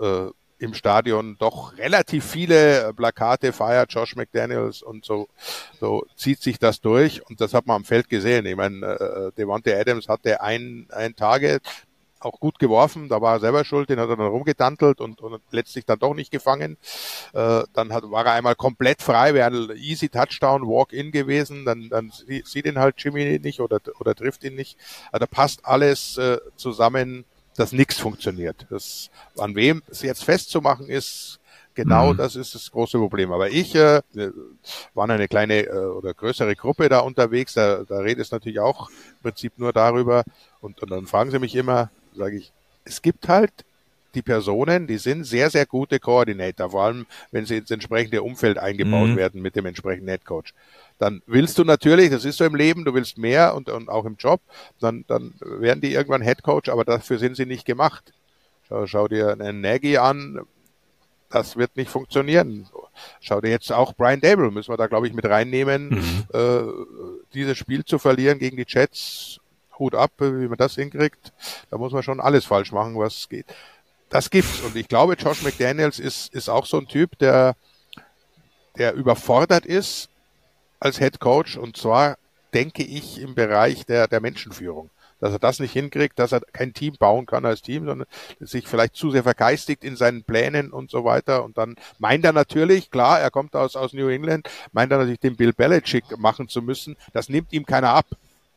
[0.00, 0.26] äh,
[0.58, 5.28] im Stadion doch relativ viele Plakate feiert, Josh McDaniels und so,
[5.80, 8.46] so zieht sich das durch und das hat man am Feld gesehen.
[8.46, 11.62] Ich meine, äh, Devontae Adams hatte ein, ein Target,
[12.20, 15.40] auch gut geworfen, da war er selber schuld, den hat er dann rumgedantelt und, und
[15.50, 16.78] letztlich dann doch nicht gefangen.
[17.34, 21.88] Äh, dann hat, war er einmal komplett frei, wäre ein easy Touchdown, Walk-in gewesen, dann,
[21.88, 24.78] dann sieht ihn halt Jimmy nicht oder, oder trifft ihn nicht.
[25.12, 27.24] Also da passt alles äh, zusammen,
[27.56, 28.66] dass nichts funktioniert.
[28.70, 31.40] Das, an wem es jetzt festzumachen ist,
[31.76, 32.16] Genau, mhm.
[32.16, 33.32] das ist das große Problem.
[33.32, 34.00] Aber ich äh,
[34.94, 37.52] waren eine kleine äh, oder größere Gruppe da unterwegs.
[37.52, 40.24] Da, da redet es natürlich auch im Prinzip nur darüber.
[40.62, 42.50] Und, und dann fragen sie mich immer, sage ich,
[42.86, 43.52] es gibt halt
[44.14, 48.56] die Personen, die sind sehr, sehr gute Koordinator, vor allem wenn sie ins entsprechende Umfeld
[48.56, 49.16] eingebaut mhm.
[49.16, 50.54] werden mit dem entsprechenden Headcoach.
[50.98, 54.04] Dann willst du natürlich, das ist so im Leben, du willst mehr und, und auch
[54.04, 54.40] im Job,
[54.80, 58.12] dann, dann werden die irgendwann Headcoach, aber dafür sind sie nicht gemacht.
[58.68, 60.40] Schau, schau dir einen Nagy an,
[61.30, 62.66] das wird nicht funktionieren.
[63.20, 66.24] Schau dir jetzt auch Brian Dable, müssen wir da glaube ich mit reinnehmen, mhm.
[66.32, 66.62] äh,
[67.34, 69.40] dieses Spiel zu verlieren gegen die Jets
[69.78, 71.32] Hut ab, wie man das hinkriegt.
[71.70, 73.46] Da muss man schon alles falsch machen, was geht.
[74.08, 74.60] Das gibt's.
[74.60, 77.56] Und ich glaube, Josh McDaniels ist, ist auch so ein Typ, der,
[78.78, 80.08] der überfordert ist
[80.80, 81.56] als Head Coach.
[81.56, 82.16] Und zwar
[82.54, 84.90] denke ich im Bereich der, der Menschenführung.
[85.18, 88.06] Dass er das nicht hinkriegt, dass er kein Team bauen kann als Team, sondern
[88.38, 91.42] sich vielleicht zu sehr vergeistigt in seinen Plänen und so weiter.
[91.42, 95.20] Und dann meint er natürlich, klar, er kommt aus, aus New England, meint er natürlich
[95.20, 96.96] den Bill Belichick machen zu müssen.
[97.14, 98.06] Das nimmt ihm keiner ab.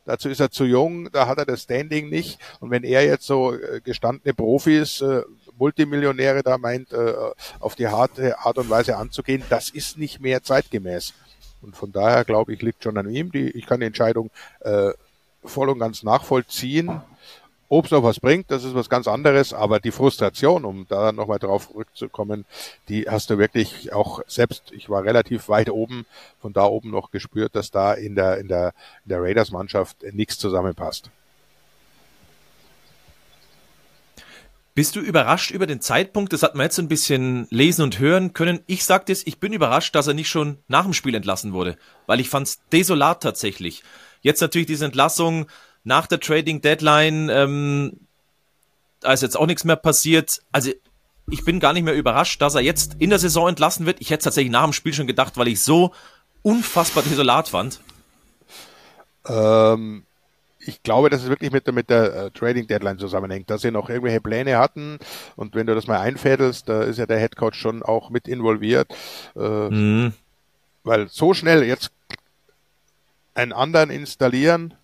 [0.04, 2.38] Dazu ist er zu jung, da hat er das Standing nicht.
[2.58, 5.22] Und wenn er jetzt so äh, gestandene Profis, äh,
[5.58, 7.14] Multimillionäre da meint, äh,
[7.60, 11.14] auf die harte Art und Weise anzugehen, das ist nicht mehr zeitgemäß.
[11.62, 13.32] Und von daher glaube ich, liegt schon an ihm.
[13.32, 14.30] Die, ich kann die Entscheidung
[14.60, 14.92] äh,
[15.44, 17.02] voll und ganz nachvollziehen.
[17.72, 21.12] Ob es noch was bringt, das ist was ganz anderes, aber die Frustration, um da
[21.12, 22.44] nochmal drauf zurückzukommen,
[22.88, 26.04] die hast du wirklich auch selbst, ich war relativ weit oben,
[26.40, 30.36] von da oben noch gespürt, dass da in der, in der, in der Raiders-Mannschaft nichts
[30.38, 31.12] zusammenpasst.
[34.74, 36.32] Bist du überrascht über den Zeitpunkt?
[36.32, 38.60] Das hat man jetzt ein bisschen lesen und hören können.
[38.66, 41.76] Ich sagte es, ich bin überrascht, dass er nicht schon nach dem Spiel entlassen wurde,
[42.06, 43.82] weil ich fand es desolat tatsächlich.
[44.22, 45.46] Jetzt natürlich diese Entlassung,
[45.82, 48.06] nach der Trading Deadline, ähm,
[49.00, 50.40] da ist jetzt auch nichts mehr passiert.
[50.52, 50.70] Also
[51.30, 54.00] ich bin gar nicht mehr überrascht, dass er jetzt in der Saison entlassen wird.
[54.00, 55.92] Ich hätte es tatsächlich nach dem Spiel schon gedacht, weil ich so
[56.42, 57.80] unfassbar desolat fand.
[59.26, 60.04] Ähm,
[60.60, 63.70] ich glaube, dass es wirklich mit der, mit der äh, Trading Deadline zusammenhängt, dass sie
[63.70, 64.98] noch irgendwelche Pläne hatten
[65.36, 68.28] und wenn du das mal einfädelst, da ist ja der Head Coach schon auch mit
[68.28, 68.92] involviert,
[69.36, 70.12] äh, mhm.
[70.84, 71.90] weil so schnell jetzt
[73.34, 74.74] einen anderen installieren,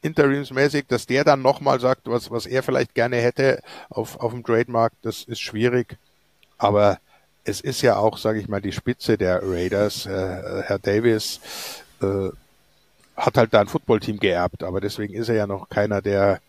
[0.00, 4.44] interimsmäßig, dass der dann nochmal sagt, was, was er vielleicht gerne hätte auf, auf dem
[4.44, 5.96] Trademark, das ist schwierig.
[6.58, 6.98] Aber
[7.44, 10.06] es ist ja auch, sage ich mal, die Spitze der Raiders.
[10.06, 11.40] Äh, Herr Davis
[12.00, 12.28] äh,
[13.16, 16.40] hat halt da ein Footballteam geerbt, aber deswegen ist er ja noch keiner, der,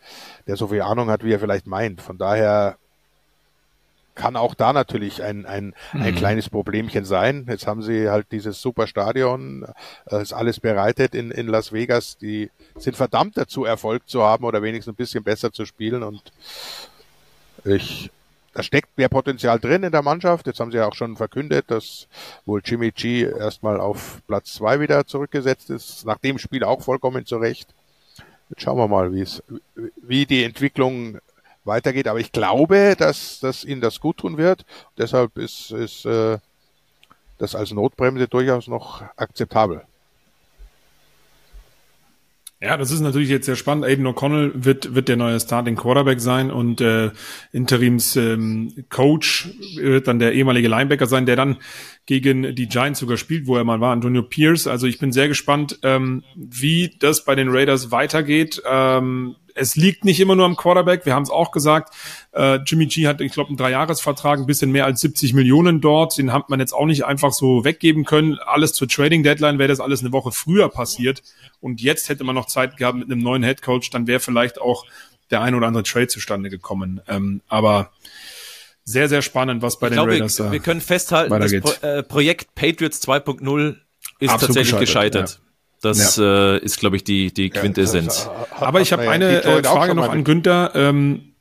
[0.47, 2.01] der so viel Ahnung hat, wie er vielleicht meint.
[2.01, 2.77] Von daher
[4.15, 6.15] kann auch da natürlich ein, ein, ein mhm.
[6.15, 7.45] kleines Problemchen sein.
[7.49, 9.67] Jetzt haben sie halt dieses super Stadion,
[10.09, 12.17] äh, ist alles bereitet in, in Las Vegas.
[12.17, 16.01] Die sind verdammt dazu, Erfolg zu haben oder wenigstens ein bisschen besser zu spielen.
[16.01, 16.31] Und
[17.65, 18.09] ich,
[18.55, 20.47] da steckt mehr Potenzial drin in der Mannschaft.
[20.47, 22.07] Jetzt haben sie ja auch schon verkündet, dass
[22.45, 26.05] wohl Jimmy G erstmal auf Platz zwei wieder zurückgesetzt ist.
[26.05, 27.67] Nach dem Spiel auch vollkommen zurecht.
[28.49, 29.43] Jetzt schauen wir mal, wie es,
[29.97, 31.19] wie die Entwicklung
[31.65, 32.07] weitergeht.
[32.07, 34.65] Aber ich glaube, dass, dass ihnen das gut tun wird.
[34.97, 36.37] Deshalb ist, ist äh,
[37.37, 39.81] das als Notbremse durchaus noch akzeptabel.
[42.61, 43.83] Ja, das ist natürlich jetzt sehr spannend.
[43.83, 47.11] Aiden O'Connell wird, wird der neue Starting Quarterback sein und äh,
[47.51, 51.57] Interims ähm, Coach wird dann der ehemalige Linebacker sein, der dann
[52.05, 54.67] gegen die Giants sogar spielt, wo er mal war, Antonio Pierce.
[54.67, 58.63] Also ich bin sehr gespannt, ähm, wie das bei den Raiders weitergeht.
[58.65, 61.05] Ähm, es liegt nicht immer nur am Quarterback.
[61.05, 61.93] Wir haben es auch gesagt.
[62.33, 66.17] Äh, Jimmy G hat, ich glaube, einen Dreijahresvertrag, ein bisschen mehr als 70 Millionen dort.
[66.17, 68.37] Den hat man jetzt auch nicht einfach so weggeben können.
[68.45, 71.23] Alles zur Trading Deadline wäre das alles eine Woche früher passiert.
[71.61, 73.89] Und jetzt hätte man noch Zeit gehabt mit einem neuen Head Coach.
[73.89, 74.85] Dann wäre vielleicht auch
[75.31, 77.01] der ein oder andere Trade zustande gekommen.
[77.07, 77.91] Ähm, aber
[78.83, 81.87] sehr, sehr spannend, was bei ich den glaube, Raiders da Wir können festhalten, das Pro
[81.87, 83.77] äh, Projekt Patriots 2.0
[84.19, 85.23] ist Absolut tatsächlich gescheitert.
[85.23, 85.44] gescheitert.
[85.85, 86.55] Das ja.
[86.55, 88.25] äh, ist, glaube ich, die, die Quintessenz.
[88.25, 90.71] Ja, Aber ich habe eine äh, Frage noch an Günther.
[90.73, 91.33] Ähm,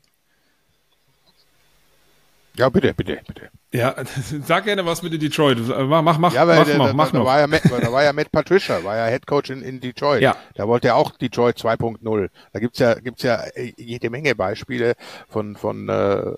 [2.57, 3.49] ja, bitte, bitte, bitte.
[3.73, 3.97] Ja,
[4.45, 5.59] sag gerne was mit in Detroit.
[5.67, 7.25] Mach, mach, mach, ja, weil mach, der, mach, da, mach da, noch.
[7.25, 10.21] War ja Matt, da war ja Matt Patricia, war ja Head Coach in, in Detroit.
[10.21, 10.37] Ja.
[10.55, 12.29] Da wollte er auch Detroit 2.0.
[12.53, 13.43] Da gibt's ja, gibt's ja
[13.79, 14.95] jede Menge Beispiele
[15.29, 16.35] von, von äh,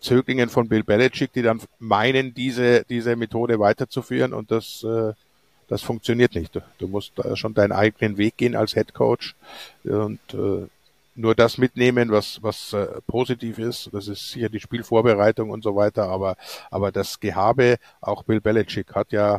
[0.00, 5.12] Zöglingen von Bill Belichick, die dann meinen, diese, diese Methode weiterzuführen und das, äh,
[5.72, 6.60] das funktioniert nicht.
[6.76, 9.34] Du, musst schon deinen eigenen Weg gehen als Head Coach
[9.84, 10.66] und äh,
[11.14, 13.88] nur das mitnehmen, was, was äh, positiv ist.
[13.90, 16.36] Das ist sicher die Spielvorbereitung und so weiter, aber,
[16.70, 19.38] aber das Gehabe, auch Bill Belichick hat ja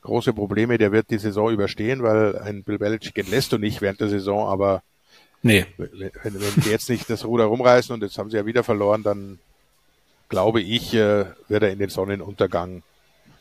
[0.00, 4.00] große Probleme, der wird die Saison überstehen, weil ein Bill Belichick entlässt du nicht während
[4.00, 4.82] der Saison, aber
[5.42, 5.66] nee.
[5.76, 9.04] wenn, wenn die jetzt nicht das Ruder rumreißen und jetzt haben sie ja wieder verloren,
[9.04, 9.38] dann
[10.28, 12.82] glaube ich, äh, wird er in den Sonnenuntergang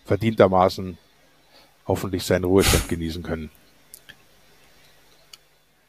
[0.06, 1.00] verdientermaßen
[1.92, 3.50] hoffentlich seinen Ruhestand genießen können.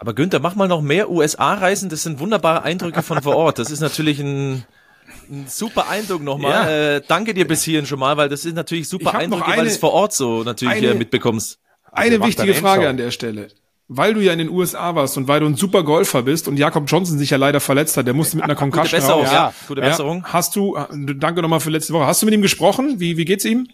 [0.02, 1.88] Aber Günther, mach mal noch mehr USA-Reisen.
[1.88, 3.60] Das sind wunderbare Eindrücke von vor Ort.
[3.60, 4.64] Das ist natürlich ein,
[5.30, 6.50] ein super Eindruck nochmal.
[6.50, 6.96] Ja.
[6.96, 9.64] Äh, danke dir bis hierhin schon mal, weil das ist natürlich super Eindrücke, eine, weil
[9.66, 11.60] du es vor Ort so natürlich eine, mitbekommst.
[11.92, 13.46] Eine also wichtige Frage an der Stelle.
[13.86, 16.56] Weil du ja in den USA warst und weil du ein super Golfer bist und
[16.56, 19.32] Jakob Johnson sich ja leider verletzt hat, der musste mit einer Concussion Gute Besserung, raus.
[19.32, 20.18] Ja, gute Besserung.
[20.26, 22.06] Ja, hast du, danke nochmal für letzte Woche.
[22.06, 22.98] Hast du mit ihm gesprochen?
[22.98, 23.68] Wie, wie geht's ihm?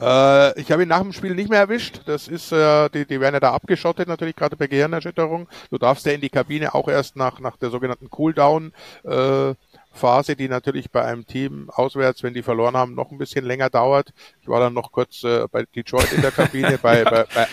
[0.00, 2.00] Äh, ich habe ihn nach dem Spiel nicht mehr erwischt.
[2.06, 5.48] Das ist, äh, die, die werden ja da abgeschottet, natürlich gerade bei Gehirnerschütterung.
[5.70, 8.72] Du darfst ja in die Kabine auch erst nach, nach der sogenannten Cooldown
[9.04, 9.54] äh,
[9.92, 13.70] Phase, die natürlich bei einem Team auswärts, wenn die verloren haben, noch ein bisschen länger
[13.70, 14.12] dauert.
[14.42, 17.46] Ich war dann noch kurz äh, bei Detroit in der Kabine, bei, bei, bei,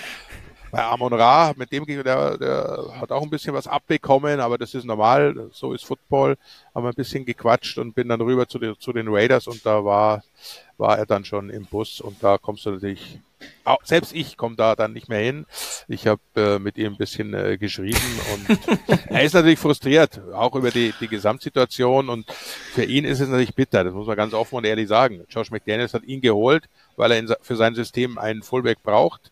[0.71, 4.73] bei Amon Ra, mit dem der, der hat auch ein bisschen was abbekommen, aber das
[4.73, 6.37] ist normal, so ist Football.
[6.73, 9.65] Haben wir ein bisschen gequatscht und bin dann rüber zu, den, zu den Raiders und
[9.65, 10.23] da war
[10.77, 13.19] war er dann schon im Bus und da kommst du natürlich,
[13.63, 15.45] auch, selbst ich komme da dann nicht mehr hin.
[15.87, 18.59] Ich habe äh, mit ihm ein bisschen äh, geschrieben und
[19.07, 23.55] er ist natürlich frustriert, auch über die, die Gesamtsituation und für ihn ist es natürlich
[23.55, 25.25] bitter, das muss man ganz offen und ehrlich sagen.
[25.29, 26.65] Josh McDaniels hat ihn geholt,
[26.95, 29.31] weil er in, für sein System einen Fullback braucht.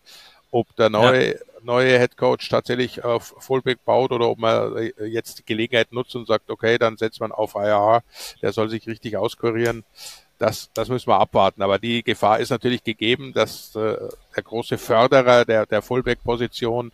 [0.52, 1.38] Ob der neue, ja.
[1.62, 6.16] neue Head Coach tatsächlich auf Fullback baut oder ob man äh, jetzt die Gelegenheit nutzt
[6.16, 8.02] und sagt, okay, dann setzt man auf IR,
[8.42, 9.84] der soll sich richtig auskurieren
[10.40, 11.62] das, das müssen wir abwarten.
[11.62, 13.96] Aber die Gefahr ist natürlich gegeben, dass äh,
[14.34, 16.92] der große Förderer der, der Fullback-Position,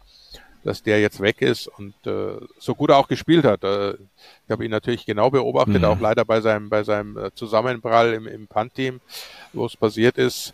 [0.64, 3.62] dass der jetzt weg ist und äh, so gut er auch gespielt hat.
[3.62, 5.84] Äh, ich habe ihn natürlich genau beobachtet, mhm.
[5.84, 9.01] auch leider bei seinem, bei seinem äh, Zusammenprall im, im Punt-Team,
[9.53, 10.53] wo es passiert ist.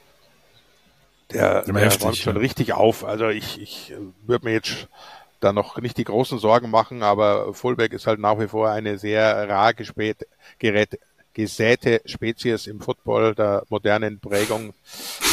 [1.33, 2.41] Der, der heftig, räumt schon ja.
[2.41, 3.07] richtig auf.
[3.07, 3.95] Also ich, ich
[4.27, 4.87] würde mir jetzt
[5.41, 8.99] da noch nicht die großen Sorgen machen, aber Fullback ist halt nach wie vor eine
[8.99, 10.27] sehr rar gespät,
[10.59, 11.01] gerät,
[11.35, 14.75] gesäte Spezies im Football der modernen Prägung.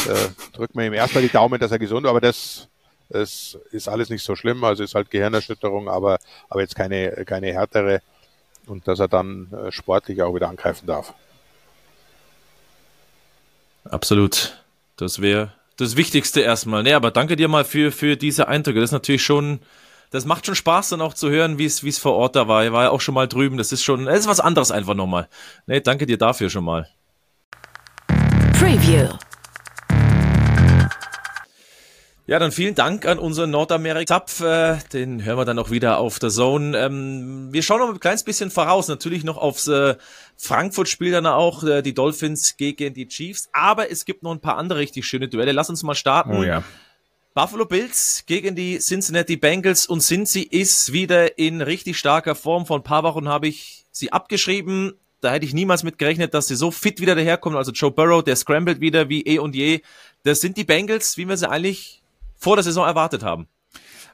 [0.08, 2.68] Äh, drückt man ihm erstmal die Daumen, dass er gesund ist, aber das,
[3.08, 4.64] das ist alles nicht so schlimm.
[4.64, 8.00] Also ist halt Gehirnerschütterung, aber, aber jetzt keine, keine härtere
[8.66, 11.12] und dass er dann äh, sportlich auch wieder angreifen darf.
[13.84, 14.62] Absolut.
[14.96, 16.82] Das wäre das Wichtigste erstmal.
[16.82, 18.80] Nee, aber danke dir mal für, für diese Eindrücke.
[18.80, 19.60] Das ist natürlich schon
[20.10, 22.48] das macht schon Spaß dann auch zu hören, wie es wie es vor Ort da
[22.48, 22.64] war.
[22.64, 23.56] Ich war ja auch schon mal drüben.
[23.56, 25.28] Das ist schon, das ist was anderes einfach nochmal.
[25.66, 26.88] Nee, danke dir dafür schon mal.
[28.58, 29.08] Preview.
[32.26, 34.40] Ja, dann vielen Dank an unseren Nordamerika-Zapf.
[34.40, 36.78] Äh, den hören wir dann auch wieder auf der Zone.
[36.78, 38.86] Ähm, wir schauen noch ein kleines bisschen voraus.
[38.86, 39.96] Natürlich noch aufs äh,
[40.36, 43.48] Frankfurt-Spiel dann auch, äh, die Dolphins gegen die Chiefs.
[43.52, 45.50] Aber es gibt noch ein paar andere richtig schöne Duelle.
[45.50, 46.36] Lass uns mal starten.
[46.36, 46.62] Oh ja.
[47.32, 52.66] Buffalo Bills gegen die Cincinnati Bengals und Cincy ist wieder in richtig starker Form.
[52.66, 54.94] Vor ein paar Wochen habe ich sie abgeschrieben.
[55.20, 57.56] Da hätte ich niemals mit gerechnet, dass sie so fit wieder daherkommen.
[57.56, 59.82] Also Joe Burrow, der scrambled wieder wie eh und je.
[60.24, 62.02] Das sind die Bengals, wie wir sie eigentlich
[62.36, 63.46] vor der Saison erwartet haben.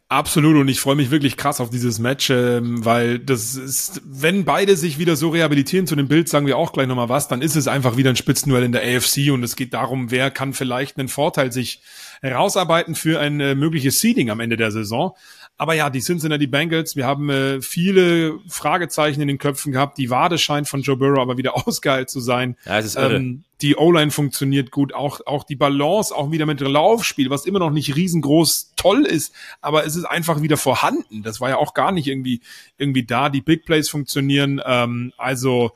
[0.08, 4.44] Absolut und ich freue mich wirklich krass auf dieses Match, ähm, weil das ist, wenn
[4.44, 7.42] beide sich wieder so rehabilitieren zu dem Bild, sagen wir auch gleich nochmal was, dann
[7.42, 10.52] ist es einfach wieder ein Spitzenduell in der AFC und es geht darum, wer kann
[10.52, 11.80] vielleicht einen Vorteil sich
[12.22, 15.14] herausarbeiten für ein äh, mögliches Seeding am Ende der Saison.
[15.58, 19.96] Aber ja, die Cincinnati Bengals, wir haben äh, viele Fragezeichen in den Köpfen gehabt.
[19.96, 22.56] Die Wade scheint von Joe Burrow aber wieder ausgeheilt zu sein.
[22.66, 23.16] Ja, es ist irre.
[23.16, 27.58] Ähm, die O-Line funktioniert gut, auch, auch die Balance, auch wieder mit Laufspiel, was immer
[27.58, 31.22] noch nicht riesengroß toll ist, aber es ist einfach wieder vorhanden.
[31.22, 32.42] Das war ja auch gar nicht irgendwie,
[32.76, 33.30] irgendwie da.
[33.30, 34.60] Die Big Plays funktionieren.
[34.62, 35.72] Ähm, also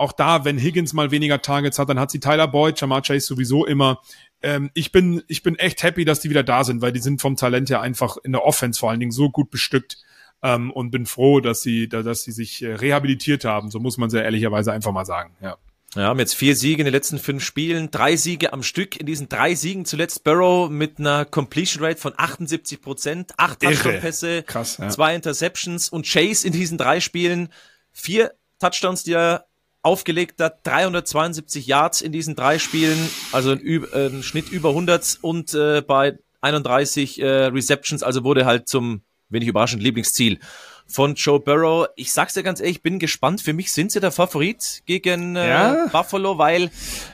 [0.00, 3.26] auch da, wenn Higgins mal weniger Targets hat, dann hat sie Tyler Boyd, Jamar Chase
[3.26, 4.00] sowieso immer
[4.42, 7.20] ähm, ich bin, ich bin echt happy, dass die wieder da sind, weil die sind
[7.20, 9.98] vom Talent her einfach in der Offense vor allen Dingen so gut bestückt.
[10.42, 13.70] Ähm, und bin froh, dass sie, dass sie sich äh, rehabilitiert haben.
[13.70, 15.36] So muss man sehr ehrlicherweise einfach mal sagen.
[15.42, 15.58] Ja.
[15.94, 18.96] Ja, haben jetzt vier Siege in den letzten fünf Spielen, drei Siege am Stück.
[18.96, 24.44] In diesen drei Siegen zuletzt Burrow mit einer Completion Rate von 78 Prozent, acht Touchdown-Pässe,
[24.48, 24.88] ja.
[24.88, 27.50] zwei Interceptions und Chase in diesen drei Spielen
[27.92, 29.49] vier Touchdowns, die er
[29.82, 32.98] aufgelegt hat, 372 Yards in diesen drei Spielen,
[33.32, 38.44] also ein, äh, ein Schnitt über 100 und äh, bei 31 äh, Receptions, also wurde
[38.44, 40.38] halt zum wenig überraschend Lieblingsziel
[40.86, 41.88] von Joe Burrow.
[41.96, 43.40] Ich sag's dir ganz ehrlich, ich bin gespannt.
[43.40, 45.86] Für mich sind sie der Favorit gegen äh, ja.
[45.86, 46.70] Buffalo, weil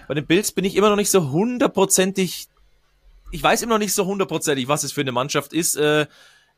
[0.09, 2.49] bei den Bills bin ich immer noch nicht so hundertprozentig.
[3.33, 5.77] Ich weiß immer noch nicht so hundertprozentig, was es für eine Mannschaft ist.
[5.77, 6.07] Äh,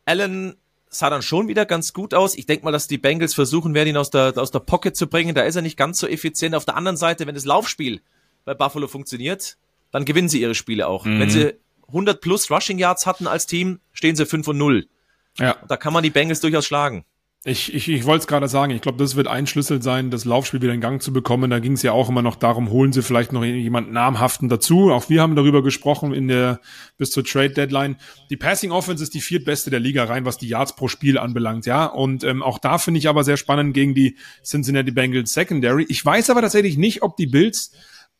[0.04, 0.56] Allen
[0.90, 2.36] sah dann schon wieder ganz gut aus.
[2.36, 5.06] Ich denke mal, dass die Bengals versuchen werden, ihn aus der, aus der Pocket zu
[5.06, 5.34] bringen.
[5.34, 6.54] Da ist er nicht ganz so effizient.
[6.54, 8.00] Auf der anderen Seite, wenn das Laufspiel
[8.44, 9.56] bei Buffalo funktioniert,
[9.90, 11.04] dann gewinnen sie ihre Spiele auch.
[11.04, 11.20] Mhm.
[11.20, 11.54] Wenn sie
[11.88, 14.88] 100 plus Rushing Yards hatten als Team, stehen sie 5 und 0.
[15.38, 15.56] Ja.
[15.68, 17.04] Da kann man die Bengals durchaus schlagen.
[17.44, 20.24] Ich, ich, ich wollte es gerade sagen, ich glaube, das wird ein Schlüssel sein, das
[20.24, 21.50] Laufspiel wieder in Gang zu bekommen.
[21.50, 24.90] Da ging es ja auch immer noch darum, holen sie vielleicht noch jemanden namhaften dazu.
[24.90, 26.60] Auch wir haben darüber gesprochen in der
[26.96, 27.96] bis zur Trade Deadline.
[28.28, 31.64] Die Passing Offense ist die viertbeste der Liga rein, was die Yards pro Spiel anbelangt,
[31.64, 31.86] ja.
[31.86, 35.86] Und ähm, auch da finde ich aber sehr spannend gegen die Cincinnati Bengals Secondary.
[35.88, 37.70] Ich weiß aber tatsächlich nicht, ob die Bills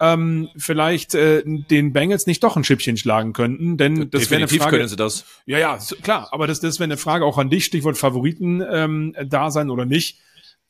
[0.00, 4.48] ähm, vielleicht äh, den Bengals nicht doch ein Schippchen schlagen könnten, denn das wäre eine
[4.48, 4.76] Frage.
[4.76, 5.24] können sie das.
[5.46, 9.14] Ja, ja, klar, aber das, das wäre eine Frage auch an dich, Stichwort Favoriten ähm,
[9.26, 10.18] da sein oder nicht.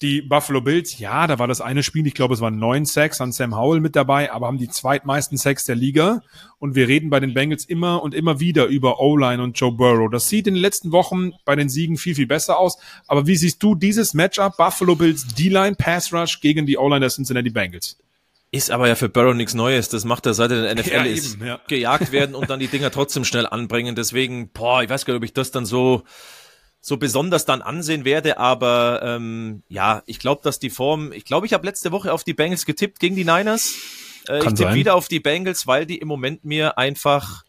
[0.00, 3.20] Die Buffalo Bills, ja, da war das eine Spiel, ich glaube, es waren neun Sacks
[3.20, 6.22] an Sam Howell mit dabei, aber haben die zweitmeisten Sacks der Liga.
[6.60, 10.08] Und wir reden bei den Bengals immer und immer wieder über O-Line und Joe Burrow.
[10.08, 12.78] Das sieht in den letzten Wochen bei den Siegen viel, viel besser aus.
[13.08, 17.10] Aber wie siehst du dieses Matchup Buffalo Bills D-Line Pass Rush gegen die O-Line der
[17.10, 17.98] Cincinnati Bengals?
[18.50, 19.90] Ist aber ja für Burrow nichts Neues.
[19.90, 21.34] Das macht er seit er in der NFL ja, ist.
[21.34, 21.60] Eben, ja.
[21.68, 23.94] Gejagt werden und dann die Dinger trotzdem schnell anbringen.
[23.94, 26.02] Deswegen, boah, ich weiß gar nicht, ob ich das dann so,
[26.80, 28.38] so besonders dann ansehen werde.
[28.38, 32.24] Aber ähm, ja, ich glaube, dass die Form, ich glaube, ich habe letzte Woche auf
[32.24, 33.74] die Bengals getippt gegen die Niners.
[34.28, 37.44] Äh, ich tippe wieder auf die Bengals, weil die im Moment mir einfach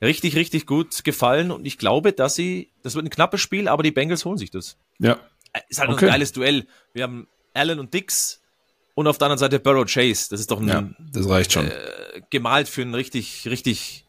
[0.00, 1.50] richtig, richtig gut gefallen.
[1.50, 4.50] Und ich glaube, dass sie, das wird ein knappes Spiel, aber die Bengals holen sich
[4.50, 4.78] das.
[4.98, 5.18] Ja.
[5.52, 6.06] Äh, ist halt okay.
[6.06, 6.66] ein geiles Duell.
[6.94, 8.40] Wir haben Allen und Dix
[9.00, 10.28] und auf der anderen Seite Burrow Chase.
[10.30, 11.66] Das ist doch ein, ja, das reicht schon.
[11.66, 14.04] Äh, gemalt für ein richtig, richtig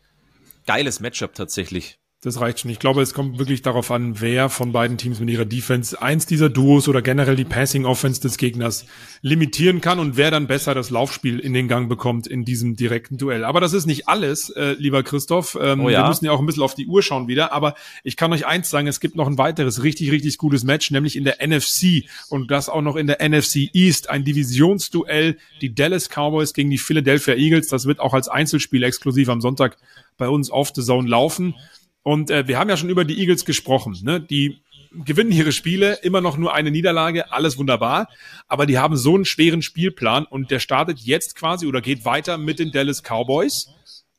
[0.68, 2.01] geiles Matchup tatsächlich.
[2.24, 2.70] Das reicht schon.
[2.70, 6.28] Ich glaube, es kommt wirklich darauf an, wer von beiden Teams mit ihrer Defense eins
[6.28, 8.86] dieser Duos oder generell die Passing Offense des Gegners
[9.24, 13.18] limitieren kann und wer dann besser das Laufspiel in den Gang bekommt in diesem direkten
[13.18, 13.44] Duell.
[13.44, 15.58] Aber das ist nicht alles, äh, lieber Christoph.
[15.60, 16.04] Ähm, oh ja?
[16.04, 17.54] Wir müssen ja auch ein bisschen auf die Uhr schauen wieder.
[17.54, 20.92] Aber ich kann euch eins sagen, es gibt noch ein weiteres richtig, richtig gutes Match,
[20.92, 24.12] nämlich in der NFC und das auch noch in der NFC East.
[24.12, 27.70] Ein Divisionsduell, die Dallas Cowboys gegen die Philadelphia Eagles.
[27.70, 29.78] Das wird auch als Einzelspiel exklusiv am Sonntag
[30.20, 31.56] bei uns auf The Zone laufen.
[32.04, 33.98] Und äh, wir haben ja schon über die Eagles gesprochen.
[34.04, 34.20] Ne?
[34.20, 38.10] Die gewinnen ihre Spiele, immer noch nur eine Niederlage, alles wunderbar.
[38.48, 42.38] Aber die haben so einen schweren Spielplan und der startet jetzt quasi oder geht weiter
[42.38, 43.70] mit den Dallas Cowboys,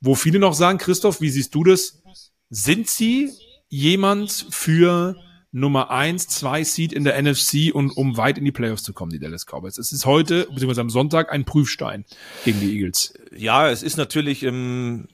[0.00, 2.02] wo viele noch sagen, Christoph, wie siehst du das?
[2.48, 3.30] Sind sie
[3.68, 5.16] jemand für
[5.52, 9.10] Nummer eins, zwei Seed in der NFC und um weit in die Playoffs zu kommen,
[9.10, 9.76] die Dallas Cowboys.
[9.76, 12.06] Es ist heute, beziehungsweise am Sonntag, ein Prüfstein
[12.44, 13.12] gegen die Eagles.
[13.36, 15.08] Ja, es ist natürlich im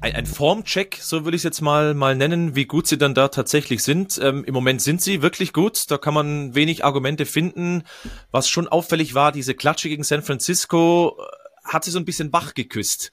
[0.00, 3.14] ein, ein Formcheck, so würde ich es jetzt mal, mal nennen, wie gut sie dann
[3.14, 4.18] da tatsächlich sind.
[4.22, 7.84] Ähm, Im Moment sind sie wirklich gut, da kann man wenig Argumente finden.
[8.30, 12.32] Was schon auffällig war, diese Klatsche gegen San Francisco äh, hat sie so ein bisschen
[12.32, 13.12] wach geküsst.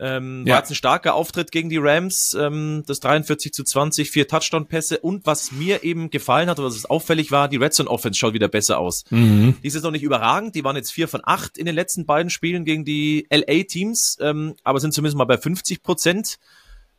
[0.00, 0.54] Ähm, ja.
[0.54, 4.98] War jetzt ein starker Auftritt gegen die Rams, ähm, das 43 zu 20, vier Touchdown-Pässe
[4.98, 8.32] und was mir eben gefallen hat, was es auffällig war, die Red Zone Offense schaut
[8.32, 9.04] wieder besser aus.
[9.10, 9.56] Mhm.
[9.62, 12.06] Die ist jetzt noch nicht überragend, die waren jetzt vier von acht in den letzten
[12.06, 16.38] beiden Spielen gegen die LA-Teams, ähm, aber sind zumindest mal bei 50 Prozent.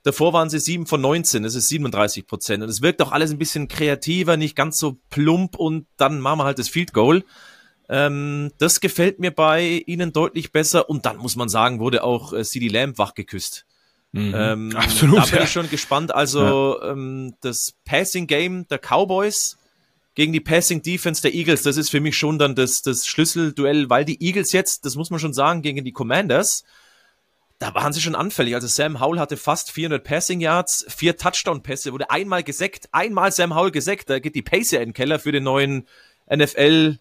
[0.03, 2.61] Davor waren sie sieben von 19, das ist 37 Prozent.
[2.61, 6.39] Und es wirkt auch alles ein bisschen kreativer, nicht ganz so plump und dann machen
[6.39, 7.23] wir halt das Field Goal.
[7.89, 10.89] Ähm, das gefällt mir bei ihnen deutlich besser.
[10.89, 13.65] Und dann muss man sagen, wurde auch äh, CD Lamb wach geküsst.
[14.11, 15.17] Mhm, ähm, absolut.
[15.17, 15.43] Da bin ja.
[15.43, 16.13] ich schon gespannt.
[16.13, 16.91] Also ja.
[16.91, 19.57] ähm, das Passing Game der Cowboys
[20.15, 23.89] gegen die Passing Defense der Eagles, das ist für mich schon dann das, das Schlüsselduell,
[23.89, 26.63] weil die Eagles jetzt, das muss man schon sagen, gegen die Commanders,
[27.57, 28.55] da waren sie schon anfällig.
[28.55, 33.55] Also Sam Howell hatte fast 400 Passing Yards, vier Touchdown-Pässe, wurde einmal gesackt, einmal Sam
[33.55, 34.09] Howell gesackt.
[34.09, 35.87] Da geht die Pace ja in den Keller für den neuen
[36.29, 36.97] NFL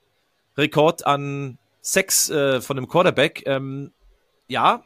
[0.56, 3.42] Rekord an Sex äh, von dem Quarterback.
[3.46, 3.92] Ähm,
[4.48, 4.84] ja,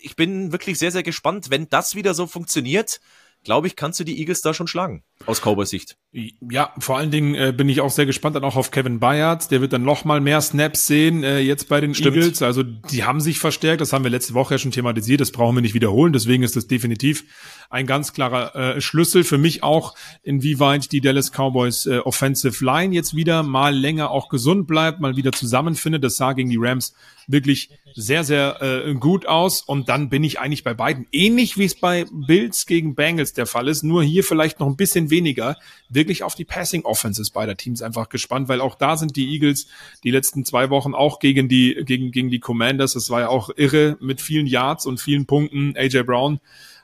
[0.00, 1.50] ich bin wirklich sehr, sehr gespannt.
[1.50, 3.00] Wenn das wieder so funktioniert,
[3.44, 5.04] glaube ich, kannst du die Eagles da schon schlagen.
[5.24, 5.96] Aus Cowboys Sicht.
[6.12, 9.50] Ja, vor allen Dingen äh, bin ich auch sehr gespannt dann auch auf Kevin Bayard.
[9.50, 12.16] Der wird dann noch mal mehr Snaps sehen äh, jetzt bei den Stimmt.
[12.16, 12.42] Eagles.
[12.42, 13.80] Also die haben sich verstärkt.
[13.80, 15.20] Das haben wir letzte Woche ja schon thematisiert.
[15.20, 16.12] Das brauchen wir nicht wiederholen.
[16.12, 17.24] Deswegen ist das definitiv
[17.70, 22.94] ein ganz klarer äh, Schlüssel für mich auch, inwieweit die Dallas Cowboys äh, Offensive Line
[22.94, 26.04] jetzt wieder mal länger auch gesund bleibt, mal wieder zusammenfindet.
[26.04, 26.94] Das sah gegen die Rams
[27.26, 29.62] wirklich sehr, sehr äh, gut aus.
[29.62, 33.46] Und dann bin ich eigentlich bei beiden ähnlich wie es bei Bills gegen Bengals der
[33.46, 33.82] Fall ist.
[33.82, 35.56] Nur hier vielleicht noch ein bisschen weniger.
[35.88, 39.32] Wirklich wirklich auf die Passing Offenses beider Teams einfach gespannt, weil auch da sind die
[39.32, 39.66] Eagles
[40.04, 42.94] die letzten zwei Wochen auch gegen die, gegen, gegen die Commanders.
[42.94, 45.74] Das war ja auch irre mit vielen Yards und vielen Punkten.
[45.76, 46.40] AJ Brown,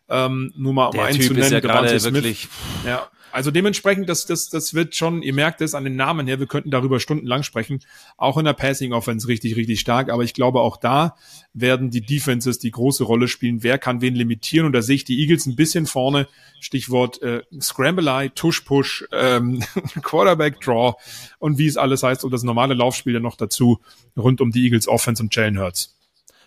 [0.09, 1.45] ähm, nur mal um einen zu nennen.
[1.45, 2.49] Ist ja gerade wirklich,
[2.85, 3.09] ja.
[3.33, 6.47] Also dementsprechend, das, das, das wird schon, ihr merkt es an den Namen her, wir
[6.47, 7.81] könnten darüber stundenlang sprechen,
[8.17, 11.17] auch in der Passing Offense richtig, richtig stark, aber ich glaube auch da
[11.55, 14.67] werden die Defenses die große Rolle spielen, wer kann wen limitieren?
[14.67, 16.29] Und da sehe ich die Eagles ein bisschen vorne,
[16.61, 19.65] Stichwort äh, Scramble-Eye, Tush-Push, ähm,
[20.03, 20.95] Quarterback-Draw
[21.39, 23.81] und wie es alles heißt und das normale Laufspiel dann noch dazu
[24.17, 25.97] rund um die Eagles Offense und Jalen Hurts.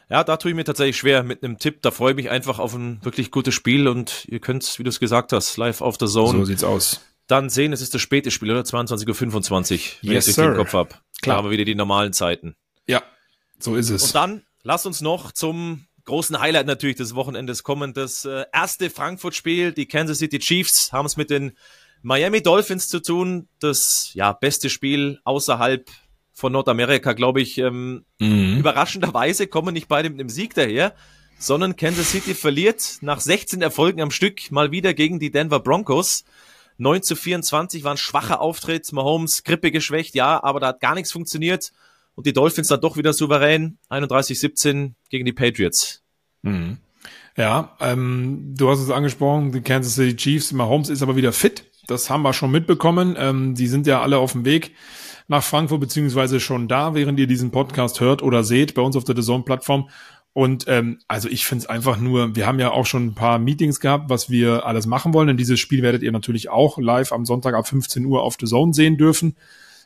[0.09, 1.81] Ja, da tue ich mir tatsächlich schwer mit einem Tipp.
[1.81, 4.89] Da freue ich mich einfach auf ein wirklich gutes Spiel und ihr könnt, wie du
[4.89, 6.39] es gesagt hast, live auf der Zone.
[6.39, 7.01] So sieht's aus.
[7.27, 8.61] Dann sehen, es ist das späte Spiel, oder?
[8.61, 10.89] 22.25 Uhr, wenn yes, ich den Kopf habe.
[11.21, 11.37] Klar.
[11.37, 12.55] Haben wir wieder die normalen Zeiten.
[12.85, 13.01] Ja,
[13.57, 14.03] so ist es.
[14.03, 17.93] Und dann lasst uns noch zum großen Highlight natürlich des Wochenendes kommen.
[17.93, 19.71] Das äh, erste Frankfurt-Spiel.
[19.71, 21.53] Die Kansas City Chiefs haben es mit den
[22.03, 23.47] Miami Dolphins zu tun.
[23.59, 25.89] Das ja beste Spiel außerhalb
[26.35, 28.57] von Nordamerika, glaube ich, ähm, mhm.
[28.59, 30.93] überraschenderweise kommen nicht beide mit einem Sieg daher,
[31.39, 36.25] sondern Kansas City verliert nach 16 Erfolgen am Stück mal wieder gegen die Denver Broncos.
[36.77, 40.93] 9 zu 24 war ein schwacher Auftritt, Mahomes Grippe geschwächt, ja, aber da hat gar
[40.93, 41.71] nichts funktioniert
[42.15, 46.03] und die Dolphins dann doch wieder souverän, 31-17 gegen die Patriots.
[46.41, 46.79] Mhm.
[47.37, 51.63] Ja, ähm, du hast es angesprochen, die Kansas City Chiefs, Mahomes ist aber wieder fit,
[51.87, 54.75] das haben wir schon mitbekommen, ähm, die sind ja alle auf dem Weg
[55.27, 59.03] nach Frankfurt, beziehungsweise schon da, während ihr diesen Podcast hört oder seht, bei uns auf
[59.03, 59.89] der The Plattform.
[60.33, 63.39] Und ähm, also ich finde es einfach nur, wir haben ja auch schon ein paar
[63.39, 65.27] Meetings gehabt, was wir alles machen wollen.
[65.27, 68.45] Denn dieses Spiel werdet ihr natürlich auch live am Sonntag ab 15 Uhr auf The
[68.45, 69.37] Zone sehen dürfen.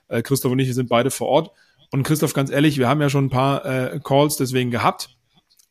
[0.07, 1.51] Äh, Christoph und ich sind beide vor Ort.
[1.91, 5.18] Und Christoph, ganz ehrlich, wir haben ja schon ein paar äh, Calls deswegen gehabt.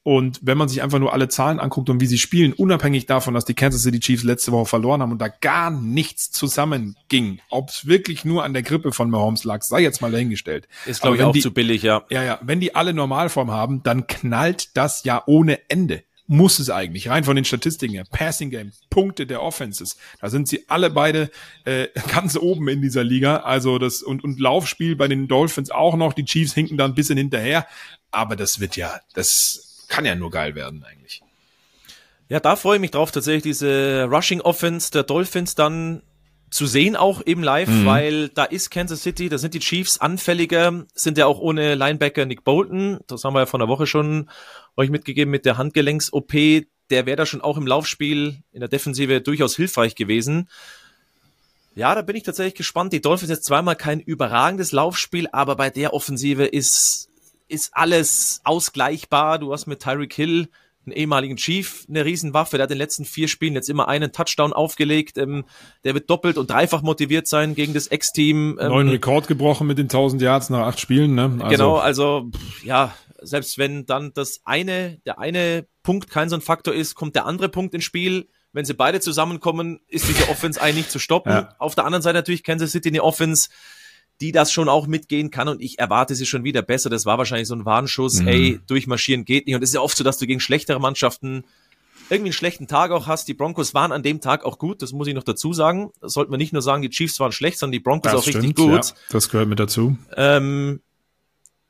[0.08, 3.34] Und wenn man sich einfach nur alle Zahlen anguckt und wie sie spielen, unabhängig davon,
[3.34, 7.68] dass die Kansas City Chiefs letzte Woche verloren haben und da gar nichts zusammenging, ob
[7.68, 10.66] es wirklich nur an der Grippe von Mahomes lag, sei jetzt mal dahingestellt.
[10.86, 12.06] Ist, glaube ich, auch die, zu billig, ja.
[12.08, 12.38] Ja, ja.
[12.40, 16.04] Wenn die alle Normalform haben, dann knallt das ja ohne Ende.
[16.26, 18.04] Muss es eigentlich, rein von den Statistiken her.
[18.10, 19.98] Passing Game, Punkte der Offenses.
[20.22, 21.30] Da sind sie alle beide
[21.66, 23.40] äh, ganz oben in dieser Liga.
[23.40, 26.14] Also das und, und Laufspiel bei den Dolphins auch noch.
[26.14, 27.66] Die Chiefs hinken da ein bisschen hinterher.
[28.10, 31.22] Aber das wird ja, das kann ja nur geil werden eigentlich.
[32.28, 36.02] Ja, da freue ich mich drauf, tatsächlich diese Rushing Offense der Dolphins dann
[36.50, 37.86] zu sehen auch eben live, mhm.
[37.86, 42.24] weil da ist Kansas City, da sind die Chiefs anfälliger, sind ja auch ohne Linebacker
[42.24, 44.30] Nick Bolton, das haben wir ja vor einer Woche schon
[44.76, 46.32] euch mitgegeben mit der Handgelenks-OP,
[46.90, 50.48] der wäre da schon auch im Laufspiel in der Defensive durchaus hilfreich gewesen.
[51.74, 52.92] Ja, da bin ich tatsächlich gespannt.
[52.92, 57.07] Die Dolphins jetzt zweimal kein überragendes Laufspiel, aber bei der Offensive ist
[57.48, 59.38] ist alles ausgleichbar.
[59.38, 60.48] Du hast mit Tyreek Hill
[60.86, 62.56] einen ehemaligen Chief eine Riesenwaffe.
[62.56, 65.18] Der hat in den letzten vier Spielen jetzt immer einen Touchdown aufgelegt.
[65.18, 65.44] Ähm,
[65.84, 68.58] der wird doppelt und dreifach motiviert sein gegen das Ex-Team.
[68.60, 71.14] Ähm, Neuen Rekord gebrochen mit den 1000 Yards nach acht Spielen.
[71.14, 71.36] Ne?
[71.38, 71.48] Also.
[71.48, 72.30] Genau, also
[72.64, 77.14] ja, selbst wenn dann das eine, der eine Punkt kein so ein Faktor ist, kommt
[77.14, 78.28] der andere Punkt ins Spiel.
[78.52, 81.32] Wenn sie beide zusammenkommen, ist diese Offense eigentlich nicht zu stoppen.
[81.32, 81.54] Ja.
[81.58, 83.50] Auf der anderen Seite natürlich Kansas City eine Offense,
[84.20, 86.90] die das schon auch mitgehen kann und ich erwarte sie schon wieder besser.
[86.90, 88.28] Das war wahrscheinlich so ein Warnschuss, mhm.
[88.28, 89.54] ey, durchmarschieren geht nicht.
[89.54, 91.44] Und es ist ja oft so, dass du gegen schlechtere Mannschaften
[92.10, 93.28] irgendwie einen schlechten Tag auch hast.
[93.28, 95.90] Die Broncos waren an dem Tag auch gut, das muss ich noch dazu sagen.
[96.00, 98.24] Das sollte man nicht nur sagen, die Chiefs waren schlecht, sondern die Broncos das auch
[98.24, 98.86] stimmt, richtig gut.
[98.86, 99.96] Ja, das gehört mit dazu.
[100.16, 100.80] Ähm,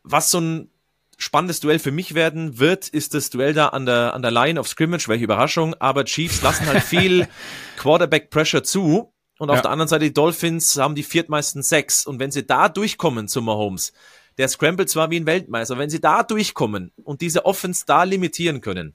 [0.02, 0.70] was so ein
[1.18, 4.58] spannendes Duell für mich werden wird, ist das Duell da an der, an der Line
[4.58, 7.28] of Scrimmage, welche Überraschung, aber Chiefs lassen halt viel
[7.76, 12.06] Quarterback Pressure zu und auf der anderen Seite die Dolphins haben die viertmeisten sechs.
[12.06, 13.92] Und wenn sie da durchkommen zu Mahomes,
[14.36, 18.60] der scrambled zwar wie ein Weltmeister, wenn sie da durchkommen und diese Offense da limitieren
[18.60, 18.94] können,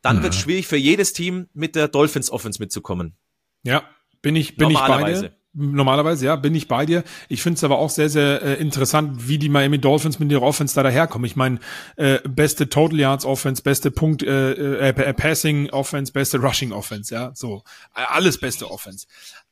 [0.00, 0.22] dann mhm.
[0.22, 3.16] wird es schwierig für jedes Team mit der Dolphins Offense mitzukommen.
[3.64, 3.82] Ja,
[4.22, 5.36] bin ich, bin ich bei dir.
[5.58, 7.02] Normalerweise, ja, bin ich bei dir.
[7.30, 10.42] Ich finde es aber auch sehr, sehr äh, interessant, wie die Miami Dolphins mit ihrer
[10.42, 11.24] Offense da daherkommen.
[11.24, 11.60] Ich meine,
[11.96, 17.14] äh, beste Total Yards Offense, beste Punkt, äh, äh, äh, Passing Offense, beste Rushing Offense,
[17.14, 17.62] ja, so.
[17.94, 19.06] Alles beste Offense.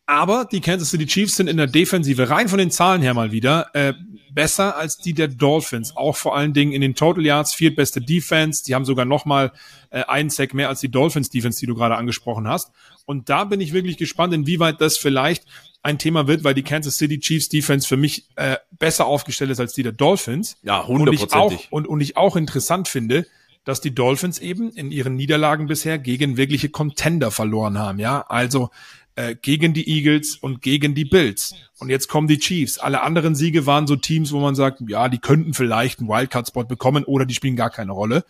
[0.06, 3.32] Aber die Kansas City Chiefs sind in der Defensive rein von den Zahlen her mal
[3.32, 3.94] wieder äh,
[4.30, 5.96] besser als die der Dolphins.
[5.96, 8.64] Auch vor allen Dingen in den Total Yards, viertbeste Defense.
[8.64, 9.52] Die haben sogar noch mal
[9.88, 12.70] äh, einen Sack mehr als die Dolphins Defense, die du gerade angesprochen hast.
[13.06, 15.46] Und da bin ich wirklich gespannt, inwieweit das vielleicht
[15.84, 19.60] ein Thema wird, weil die Kansas City Chiefs Defense für mich äh, besser aufgestellt ist
[19.60, 20.56] als die der Dolphins.
[20.62, 21.68] Ja, hundertprozentig.
[21.70, 23.26] Und, und ich auch interessant finde,
[23.64, 27.98] dass die Dolphins eben in ihren Niederlagen bisher gegen wirkliche Contender verloren haben.
[27.98, 28.70] Ja, also
[29.14, 31.54] äh, gegen die Eagles und gegen die Bills.
[31.78, 32.78] Und jetzt kommen die Chiefs.
[32.78, 36.64] Alle anderen Siege waren so Teams, wo man sagt, ja, die könnten vielleicht einen Wildcard-Spot
[36.64, 38.24] bekommen oder die spielen gar keine Rolle.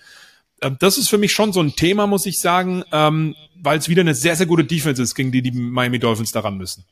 [0.61, 3.89] Ähm, das ist für mich schon so ein Thema, muss ich sagen, ähm, weil es
[3.89, 6.85] wieder eine sehr, sehr gute Defense ist, gegen die die Miami Dolphins daran müssen.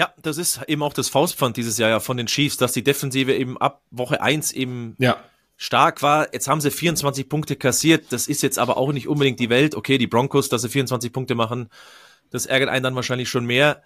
[0.00, 2.82] Ja, das ist eben auch das Faustpfand dieses Jahr ja von den Chiefs, dass die
[2.82, 5.22] Defensive eben ab Woche eins eben ja.
[5.58, 6.32] stark war.
[6.32, 8.06] Jetzt haben sie 24 Punkte kassiert.
[8.08, 9.74] Das ist jetzt aber auch nicht unbedingt die Welt.
[9.74, 11.68] Okay, die Broncos, dass sie 24 Punkte machen,
[12.30, 13.82] das ärgert einen dann wahrscheinlich schon mehr.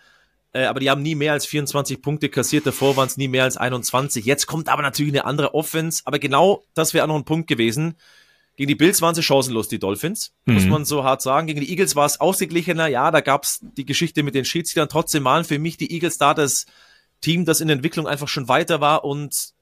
[0.52, 2.64] Äh, aber die haben nie mehr als 24 Punkte kassiert.
[2.64, 4.24] Davor waren es nie mehr als 21.
[4.24, 6.02] Jetzt kommt aber natürlich eine andere Offense.
[6.04, 7.96] Aber genau das wäre auch noch ein Punkt gewesen.
[8.56, 10.54] Gegen die Bills waren sie chancenlos, die Dolphins, mhm.
[10.54, 11.46] muss man so hart sagen.
[11.46, 12.86] Gegen die Eagles war es ausgeglichener.
[12.86, 14.88] Ja, da gab es die Geschichte mit den Schiedsrichtern.
[14.88, 16.66] Trotzdem waren für mich die Eagles da das
[17.20, 19.54] Team, das in der Entwicklung einfach schon weiter war und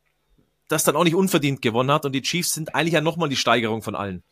[0.68, 2.04] das dann auch nicht unverdient gewonnen hat.
[2.04, 4.22] Und die Chiefs sind eigentlich ja nochmal die Steigerung von allen.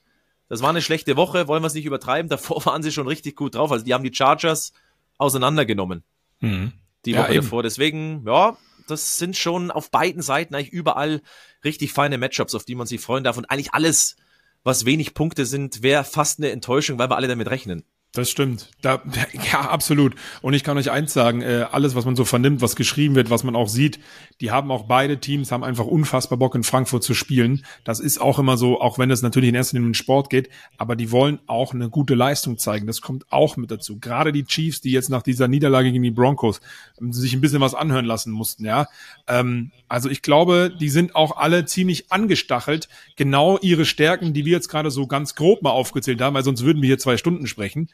[0.48, 2.28] Das war eine schlechte Woche, wollen wir es nicht übertreiben.
[2.28, 3.72] Davor waren sie schon richtig gut drauf.
[3.72, 4.72] Also die haben die Chargers
[5.16, 6.02] auseinandergenommen.
[6.40, 6.72] Mhm.
[7.06, 7.62] Die Woche ja, davor.
[7.62, 8.58] Deswegen, ja,
[8.88, 11.22] das sind schon auf beiden Seiten eigentlich überall
[11.64, 13.38] richtig feine Matchups, auf die man sich freuen darf.
[13.38, 14.16] Und eigentlich alles,
[14.62, 17.84] was wenig Punkte sind, wäre fast eine Enttäuschung, weil wir alle damit rechnen.
[18.12, 18.70] Das stimmt.
[18.82, 19.00] Da,
[19.52, 20.16] ja, absolut.
[20.42, 23.30] Und ich kann euch eins sagen, äh, alles, was man so vernimmt, was geschrieben wird,
[23.30, 24.00] was man auch sieht,
[24.40, 27.64] die haben auch beide Teams, haben einfach unfassbar Bock in Frankfurt zu spielen.
[27.84, 30.28] Das ist auch immer so, auch wenn es natürlich in erster Linie um den Sport
[30.28, 32.88] geht, aber die wollen auch eine gute Leistung zeigen.
[32.88, 34.00] Das kommt auch mit dazu.
[34.00, 36.60] Gerade die Chiefs, die jetzt nach dieser Niederlage gegen die Broncos
[37.00, 38.88] ähm, sich ein bisschen was anhören lassen mussten, ja.
[39.28, 44.52] Ähm, also ich glaube, die sind auch alle ziemlich angestachelt, genau ihre Stärken, die wir
[44.52, 47.46] jetzt gerade so ganz grob mal aufgezählt haben, weil sonst würden wir hier zwei Stunden
[47.46, 47.88] sprechen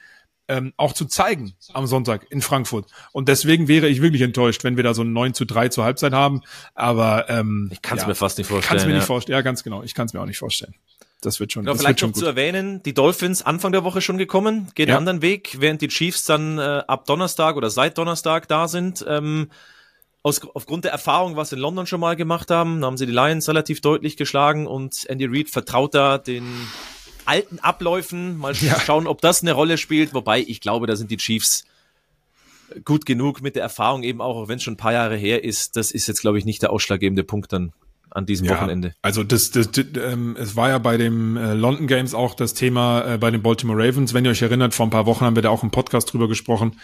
[0.49, 2.87] ähm, auch zu zeigen am Sonntag in Frankfurt.
[3.13, 5.85] Und deswegen wäre ich wirklich enttäuscht, wenn wir da so ein 9 zu 3 zur
[5.85, 6.43] Halbzeit haben.
[6.75, 8.69] Aber ähm, ich kann es ja, mir fast nicht vorstellen.
[8.69, 8.99] Kann es mir ja.
[8.99, 9.37] nicht vorstellen.
[9.37, 9.83] Ja, ganz genau.
[9.83, 10.75] Ich kann es mir auch nicht vorstellen.
[11.21, 11.65] Das wird schon.
[11.65, 14.89] Genau, das vielleicht wird noch zu erwähnen, die Dolphins Anfang der Woche schon gekommen, gehen
[14.89, 14.97] ja.
[14.97, 19.05] einen anderen Weg, während die Chiefs dann äh, ab Donnerstag oder seit Donnerstag da sind.
[19.09, 19.49] Ähm,
[20.23, 23.13] aus, aufgrund der Erfahrung, was sie in London schon mal gemacht haben, haben sie die
[23.13, 26.45] Lions relativ deutlich geschlagen und Andy Reid vertraut da den
[27.27, 28.39] alten Abläufen.
[28.39, 28.79] Mal ja.
[28.81, 30.15] schauen, ob das eine Rolle spielt.
[30.15, 31.65] Wobei ich glaube, da sind die Chiefs
[32.85, 35.45] gut genug mit der Erfahrung eben auch, auch wenn es schon ein paar Jahre her
[35.45, 35.77] ist.
[35.77, 37.73] Das ist jetzt, glaube ich, nicht der ausschlaggebende Punkt dann
[38.11, 38.95] an diesem ja, Wochenende.
[39.03, 42.55] Also das, das, das ähm, es war ja bei dem äh, London Games auch das
[42.55, 44.15] Thema äh, bei den Baltimore Ravens.
[44.15, 46.29] Wenn ihr euch erinnert, vor ein paar Wochen haben wir da auch im Podcast drüber
[46.29, 46.81] gesprochen.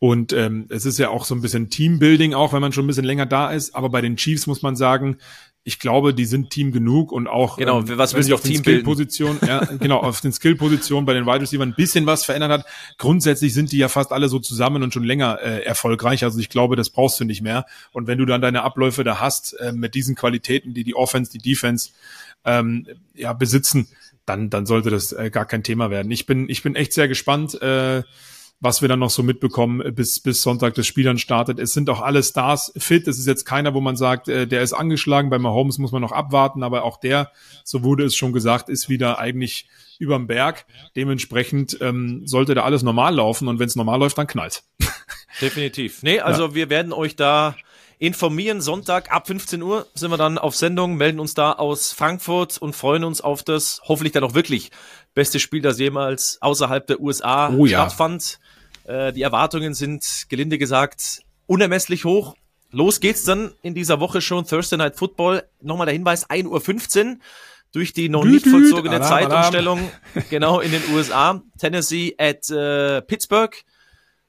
[0.00, 2.88] Und ähm, es ist ja auch so ein bisschen Teambuilding, auch wenn man schon ein
[2.88, 3.74] bisschen länger da ist.
[3.74, 5.18] Aber bei den Chiefs muss man sagen,
[5.66, 8.56] ich glaube, die sind Team genug und auch genau, ähm, was will sich auf den
[8.56, 12.66] Skill-Position, ja, genau, auf den Skill-Positionen bei den Wide Receiver ein bisschen was verändert hat.
[12.98, 16.22] Grundsätzlich sind die ja fast alle so zusammen und schon länger äh, erfolgreich.
[16.22, 17.64] Also ich glaube, das brauchst du nicht mehr.
[17.92, 21.32] Und wenn du dann deine Abläufe da hast äh, mit diesen Qualitäten, die die Offense,
[21.32, 21.92] die Defense
[22.44, 23.88] ähm, ja besitzen,
[24.26, 26.12] dann dann sollte das äh, gar kein Thema werden.
[26.12, 27.60] Ich bin ich bin echt sehr gespannt.
[27.62, 28.02] Äh,
[28.60, 31.58] was wir dann noch so mitbekommen, äh, bis, bis Sonntag das Spiel dann startet.
[31.58, 33.06] Es sind auch alle Stars fit.
[33.08, 35.30] Es ist jetzt keiner, wo man sagt, äh, der ist angeschlagen.
[35.30, 37.30] Bei Mahomes muss man noch abwarten, aber auch der,
[37.64, 40.66] so wurde es schon gesagt, ist wieder eigentlich überm Berg.
[40.96, 44.62] Dementsprechend ähm, sollte da alles normal laufen und wenn es normal läuft, dann knallt.
[45.40, 46.02] Definitiv.
[46.02, 46.54] Nee, also ja.
[46.54, 47.56] wir werden euch da
[47.98, 48.60] informieren.
[48.60, 52.74] Sonntag ab 15 Uhr sind wir dann auf Sendung, melden uns da aus Frankfurt und
[52.74, 54.70] freuen uns auf das hoffentlich dann auch wirklich
[55.14, 58.38] beste Spiel, das jemals außerhalb der USA oh, stattfand.
[58.86, 59.08] Ja.
[59.08, 62.34] Äh, die Erwartungen sind, gelinde gesagt, unermesslich hoch.
[62.70, 65.44] Los geht's dann in dieser Woche schon, Thursday Night Football.
[65.60, 67.16] Nochmal der Hinweis, 1.15 Uhr
[67.74, 69.90] durch die noch nicht vollzogene Zeitumstellung,
[70.30, 71.42] genau in den USA.
[71.58, 73.54] Tennessee at äh, Pittsburgh.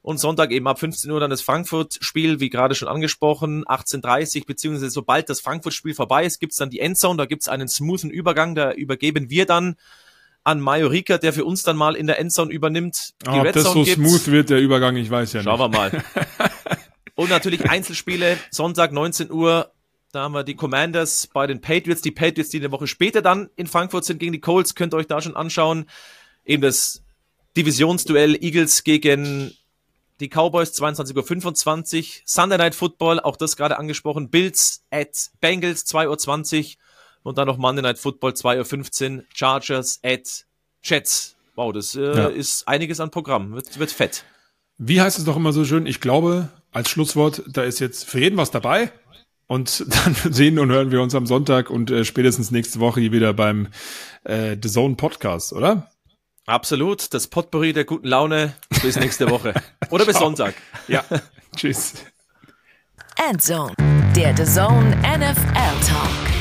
[0.05, 4.91] Und Sonntag eben ab 15 Uhr dann das Frankfurt-Spiel, wie gerade schon angesprochen, 18.30 beziehungsweise
[4.91, 8.71] sobald das Frankfurt-Spiel vorbei ist, gibt's dann die Endzone, da gibt's einen smoothen Übergang, da
[8.71, 9.77] übergeben wir dann
[10.43, 13.15] an Majorika, der für uns dann mal in der Endzone übernimmt.
[13.25, 13.93] Die Ob Red das so gibt's.
[13.95, 15.45] smooth wird, der Übergang, ich weiß ja nicht.
[15.45, 15.91] Schauen wir mal.
[17.15, 19.71] Und natürlich Einzelspiele, Sonntag 19 Uhr,
[20.11, 22.03] da haben wir die Commanders bei den Patriots.
[22.03, 24.97] Die Patriots, die eine Woche später dann in Frankfurt sind gegen die Colts, könnt ihr
[24.97, 25.87] euch da schon anschauen.
[26.45, 27.01] Eben das
[27.57, 29.51] Divisionsduell Eagles gegen
[30.19, 32.05] die Cowboys 22.25 Uhr.
[32.25, 34.29] Sunday Night Football, auch das gerade angesprochen.
[34.29, 36.75] Bills at Bengals 2.20 Uhr.
[37.23, 40.45] Und dann noch Monday Night Football 2.15 Uhr, Chargers at
[40.83, 41.35] Jets.
[41.55, 42.27] Wow, das äh, ja.
[42.27, 43.53] ist einiges an Programm.
[43.53, 44.23] Wird, wird fett.
[44.77, 45.87] wie heißt es doch immer so schön?
[45.87, 48.91] Ich glaube, als Schlusswort, da ist jetzt für jeden was dabei.
[49.47, 53.11] Und dann sehen und hören wir uns am Sonntag und äh, spätestens nächste Woche hier
[53.11, 53.67] wieder beim
[54.23, 55.89] äh, The Zone Podcast, oder?
[56.45, 57.13] Absolut.
[57.13, 58.53] Das Potpourri der guten Laune.
[58.81, 59.53] Bis nächste Woche.
[59.89, 60.55] Oder bis Sonntag.
[60.87, 61.03] Ja.
[61.55, 61.93] Tschüss.
[63.29, 63.73] Endzone,
[64.15, 66.34] der The Zone NFL Talk.